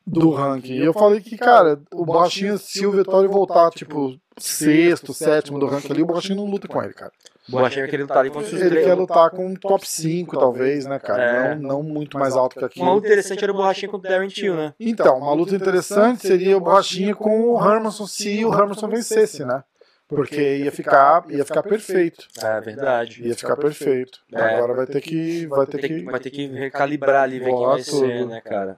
[0.06, 0.74] do ranking.
[0.74, 5.66] E eu falei que, cara, o Borrachinha, se o Vettori voltar, tipo, sexto, sétimo do
[5.66, 7.12] ranking ali, o Borrachinha não luta com ele, cara.
[7.48, 10.86] Borrachinha vai querer lutar ali com os Ele quer lutar com um top 5, talvez,
[10.86, 11.22] né, cara?
[11.22, 11.54] É.
[11.54, 12.86] Não, não muito mais alto que aquilo.
[12.86, 14.74] Uma luta interessante era o Borrachinha contra o Darren Till, né?
[14.78, 19.64] Então, uma luta interessante seria o Borrachinha com o Hermanson se o Hermanson vencesse, né?
[20.08, 22.26] Porque ia ficar, ia ficar perfeito.
[22.42, 23.22] É verdade.
[23.26, 24.18] Ia ficar perfeito.
[24.32, 24.56] É.
[24.56, 25.46] Agora vai ter que.
[25.46, 26.04] Vai ter que, que.
[26.04, 28.76] vai ter que recalibrar ali, ver quem vai ser, né, cara?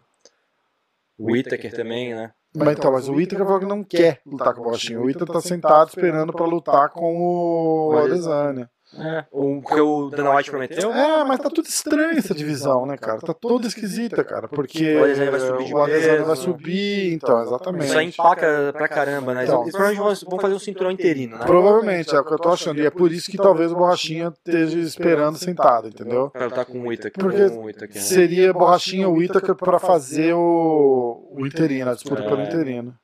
[1.22, 2.32] O Whittaker também, né?
[2.54, 5.00] Mas então, mas o Itaker falou que não quer lutar com o Borrachinha.
[5.00, 8.68] O Itaker tá sentado esperando pra lutar com o Adesanya.
[8.98, 9.24] É.
[9.30, 10.92] O que o Dana White prometeu?
[10.92, 13.20] É, mas tá tudo estranho essa divisão, né, cara?
[13.20, 14.48] Tá toda esquisita, cara.
[14.48, 16.24] Porque O Adesanya vai subir de peso.
[16.24, 17.86] vai subir, então, exatamente.
[17.86, 19.44] Isso aí empaca pra caramba, né?
[19.44, 19.62] Então.
[19.62, 21.44] Eles provavelmente vão fazer um cinturão interino, né?
[21.46, 22.80] Provavelmente, é o que eu tô achando.
[22.80, 26.30] E é por isso que talvez o Borrachinha esteja esperando sentado, entendeu?
[26.30, 27.22] Pra lutar com o Whittaker.
[27.22, 27.72] Porque com o né?
[27.94, 32.28] seria Borrachinha o Itaker pra fazer o, o interino, a disputa É.
[32.28, 32.94] pelo interino.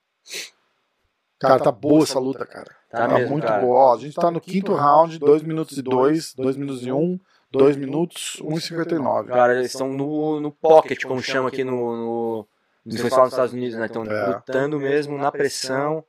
[1.38, 2.66] Cara, tá boa essa luta, cara.
[2.90, 3.60] Tá Tá, mesmo, muito cara.
[3.60, 3.78] boa.
[3.78, 6.96] Ó, a gente tá no quinto round, 2 minutos e 2, 2 minutos e 1,
[6.98, 7.20] um,
[7.50, 9.28] 2 minutos, 1,59.
[9.28, 12.48] Cara, eles estão no, no pocket, como chama aqui no, no,
[12.84, 13.86] no pessoal dos Estados Unidos, né?
[13.86, 14.26] Estão É.
[14.26, 16.04] lutando mesmo na pressão,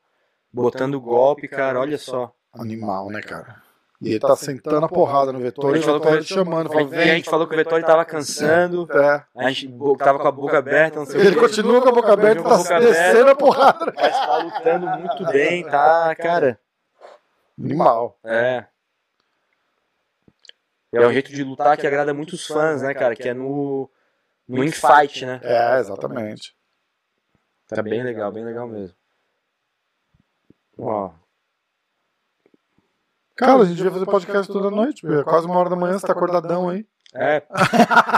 [0.51, 2.33] botando golpe, cara, olha só.
[2.53, 3.61] Animal, né, cara?
[4.01, 6.69] E ele tá sentando a porrada no Vettori, A gente o falou Vettori que- chamando,
[6.69, 7.15] falando, gente, a vem.
[7.17, 9.25] gente falou que o Vettori tava cansando, É.
[9.35, 11.41] a gente tava com a boca aberta, não sei o Ele quê.
[11.41, 12.93] continua com a boca aberta e tá boca aberta.
[12.93, 13.93] descendo a porrada.
[13.93, 16.57] Mas tá lutando muito bem, tá, cara?
[17.61, 18.17] Animal.
[18.23, 18.65] É.
[20.93, 23.15] É um jeito de lutar que agrada muitos fãs, né, cara?
[23.17, 23.89] Que é no,
[24.47, 25.39] no infight, né?
[25.43, 26.55] É, exatamente.
[27.67, 28.95] Tá bem legal, bem legal mesmo.
[30.79, 31.11] Ó,
[33.39, 36.05] Cara, a gente vai fazer podcast toda noite, é quase uma hora da manhã, você
[36.05, 36.85] tá acordadão aí.
[37.15, 37.39] é, é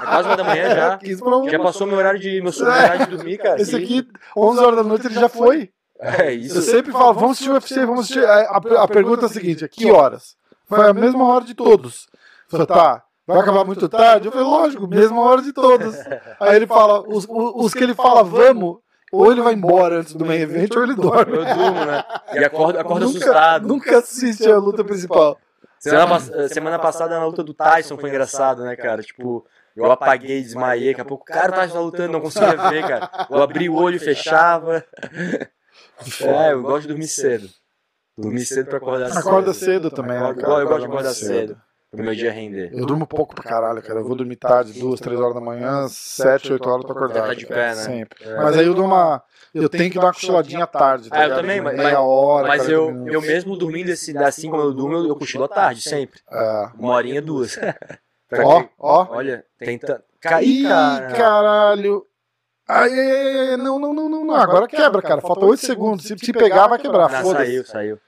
[0.01, 0.97] quase uma da manhã já.
[0.99, 1.49] 15 pra uma.
[1.49, 3.61] Já passou meu horário de, meu horário de dormir, cara.
[3.61, 5.69] Esse aqui, 11 horas da noite, ele já foi.
[5.99, 6.57] É isso.
[6.57, 8.25] Eu sempre falo, vamos assistir o UFC, vamos assistir.
[8.25, 10.35] A, a- a pergunta é a seguinte: que horas?
[10.65, 12.07] Foi a mesma hora de todos.
[12.49, 14.25] Falei, tá, vai acabar muito tarde?
[14.27, 15.95] Eu falei, lógico, mesma hora de todos.
[16.41, 18.77] Aí ele fala, os os que ele fala, vamos,
[19.11, 21.35] ou ele vai embora antes do main event, ou ele dorme.
[21.37, 22.03] Eu durmo, né?
[22.33, 23.67] E acordo, acordo nunca, assustado.
[23.67, 25.37] Nunca assiste a luta principal.
[25.79, 26.19] Semana,
[26.49, 29.01] semana passada na luta do Tyson foi engraçado, né, cara?
[29.01, 32.87] Tipo, eu apaguei, desmaiei, daqui a pouco, cara, o Tyson tá lutando, não conseguia ver,
[32.87, 33.09] cara.
[33.29, 34.83] Eu abri o olho e fechava.
[36.21, 37.47] É, eu gosto de dormir cedo.
[38.17, 39.19] Dormir cedo pra acordar cedo.
[39.19, 40.53] Acorda cedo também, né, Acordo- cara?
[40.61, 41.61] Eu gosto de Acorda acordar cedo.
[41.91, 42.71] Pro meu dia render.
[42.73, 43.99] Eu durmo pouco pra caralho, cara.
[43.99, 47.27] Eu vou dormir tarde, duas, três horas da manhã, sete, oito horas eu tô acordado.
[47.27, 47.75] tá de cara, pé, né?
[47.75, 48.23] Sempre.
[48.23, 48.35] É.
[48.37, 49.21] Mas aí eu dou uma.
[49.53, 51.09] Eu tenho que dar uma cochiladinha à tarde.
[51.09, 52.47] Tá Ah, eu também, mas- Meia mas- hora.
[52.47, 53.13] Mas 40 eu, minutos.
[53.13, 56.21] eu mesmo dormindo esse, assim como eu durmo, eu, eu cochilo à tarde, sempre.
[56.31, 56.69] É.
[56.79, 57.59] Uma horinha, duas.
[58.41, 59.07] Ó, ó.
[59.09, 60.01] Olha, tenta.
[60.15, 61.11] Ih, Cair, cara.
[61.11, 62.05] caralho.
[62.69, 64.35] Ai, ai, ai, ai, não, não, não, não, não.
[64.35, 65.19] Agora quebra, cara.
[65.19, 66.05] Falta 8 segundos.
[66.05, 67.11] Se te pegar, vai quebrar.
[67.11, 67.45] Não, Foda-se.
[67.45, 67.99] saiu, saiu.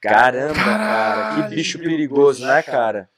[0.00, 1.34] Caramba, cara.
[1.48, 3.08] Que bicho perigoso, né, cara?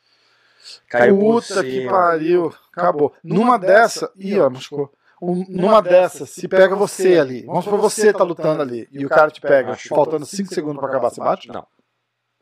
[0.88, 2.54] Caiu Puta que pariu.
[2.72, 3.14] Acabou.
[3.22, 4.10] Numa dessa.
[4.16, 4.92] Ih, ó, machucou.
[5.22, 7.42] Um- numa dessas, se pega você ali.
[7.44, 8.88] Vamos supor você tá lutando ali.
[8.90, 11.48] E o cara te pega, faltando 5 segundos pra acabar, você bate?
[11.48, 11.66] Não.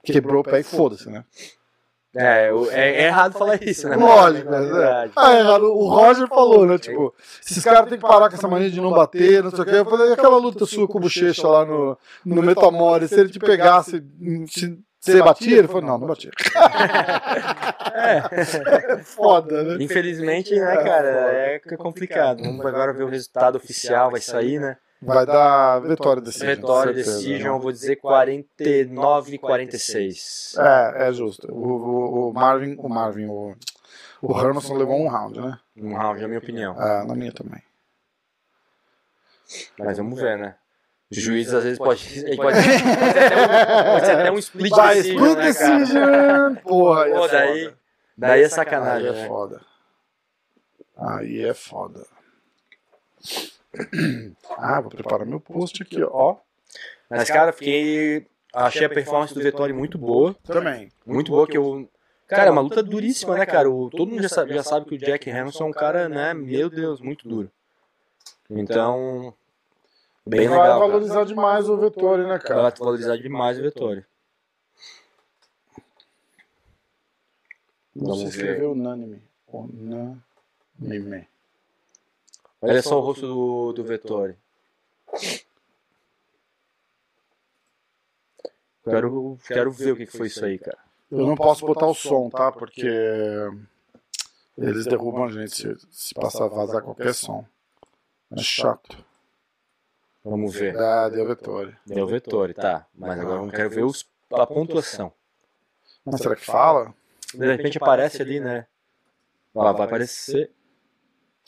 [0.04, 1.24] Quebrou o pé e foda-se, né?
[2.16, 3.94] É, o- é, é errado falar isso, né?
[3.96, 4.66] Lógico, É né?
[4.66, 5.12] verdade.
[5.14, 5.64] Ah, é, errado.
[5.64, 6.78] O Roger falou, né?
[6.78, 7.14] Tipo,
[7.46, 9.74] esses caras têm que parar com essa mania de não bater, não sei o quê.
[9.76, 13.38] Eu falei, aquela luta sua com o Bochecha lá no, no Metamore, se ele te
[13.38, 14.02] pegasse,
[14.48, 15.58] se, você batia?
[15.58, 16.30] Ele falou, não, não batia.
[17.94, 19.76] É foda, né?
[19.84, 22.42] Infelizmente, né, cara, é é complicado.
[22.42, 24.76] Vamos agora ver o resultado oficial, vai sair, né?
[25.00, 30.56] Vai dar vitória desse Vitória, decision, eu vou dizer 49 46.
[30.58, 31.46] É, é justo.
[31.52, 33.54] O, o, o Marvin, o Marvin, o,
[34.20, 35.58] o Hermanson levou um round, né?
[35.76, 36.74] Um round, é a minha opinião.
[36.82, 37.62] É, na minha também.
[39.78, 40.56] Mas vamos ver, né?
[41.10, 44.38] Os juízes às vezes pode, ele pode, pode, ser até um, pode ser até um
[44.38, 46.54] split Vai, decision, split né, decision!
[46.56, 47.78] Porra, aí é Pô, daí, foda.
[48.18, 49.26] daí é Aí sacanagem, é né?
[49.28, 49.60] foda.
[50.98, 52.06] Aí é foda.
[54.56, 56.36] Ah, vou preparar meu post aqui, ó.
[57.08, 58.26] Mas, cara, fiquei...
[58.52, 60.34] Achei a performance do Vettori muito boa.
[60.44, 60.90] Também.
[61.06, 61.88] Muito boa que eu...
[62.26, 63.70] Cara, é uma luta duríssima, né, cara?
[63.70, 66.34] O, todo mundo já sabe, já sabe que o Jack Hamilton é um cara, né,
[66.34, 67.50] meu Deus, muito duro.
[68.50, 69.32] Então,
[70.26, 70.90] bem Vai legal, cara.
[70.90, 72.74] valorizar demais o Vettori, né, Vai cara?
[72.78, 74.04] valorizar demais o Vettori.
[77.96, 78.28] Não se Vamos ver.
[78.28, 79.22] escreveu unânime.
[79.50, 81.28] Unânime.
[82.60, 84.36] Olha só o rosto do, do Vettori.
[88.84, 90.78] Quero, quero ver o que que foi isso aí, cara.
[91.10, 92.50] Eu não posso botar o som, tá?
[92.52, 92.86] Porque
[94.56, 97.44] Eles derrubam a gente se, se passar vazar qualquer som.
[98.30, 99.04] É chato.
[100.24, 100.76] Vamos ver.
[100.76, 101.76] Ah, deu Vettori.
[101.86, 102.86] Deu Vettori, tá.
[102.94, 105.12] Mas agora eu quero ver os, a pontuação.
[106.04, 106.94] Mas será que fala?
[107.34, 108.66] De repente aparece ali, né?
[109.54, 110.50] Ó, vai aparecer.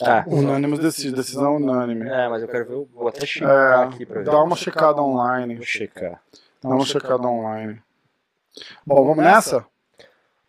[0.03, 2.09] Ah, Unânimos decide, decisão unânime.
[2.09, 2.75] é, mas eu quero ver.
[2.75, 4.31] o- Vou até checar aqui pra É, ver.
[4.31, 5.57] dá uma checada online.
[5.57, 6.21] Vou checar.
[6.63, 7.81] Dá uma checada online.
[8.87, 9.65] Bom, vamos nessa?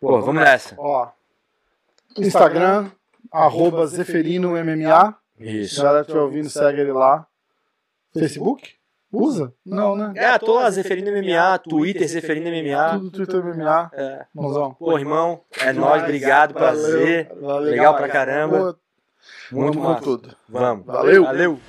[0.00, 0.74] Pô, vamos nessa.
[0.78, 1.08] Ó,
[2.18, 2.90] Instagram,
[3.30, 5.16] arroba Zeferino MMA.
[5.38, 5.82] Se a Isso.
[5.82, 7.26] galera estiver ouvindo, segue ele lá.
[8.16, 8.74] Facebook?
[9.10, 9.52] Usa?
[9.64, 10.12] Não, né?
[10.16, 12.92] É, tô lá, Zeferino MMA, Twitter, Zeferino MMA.
[12.98, 13.90] Tudo Twitter MMA.
[13.92, 14.24] É.
[14.34, 14.72] Mãozão.
[14.74, 17.28] Pô, irmão, é nóis, obrigado, prazer.
[17.28, 17.70] Valeu, valeu.
[17.70, 18.72] Legal pra caramba.
[18.72, 18.78] Pô,
[19.50, 20.02] Muito com massa.
[20.02, 20.36] tudo.
[20.48, 20.86] Vamos.
[20.86, 21.24] Valeu.
[21.24, 21.60] Valeu.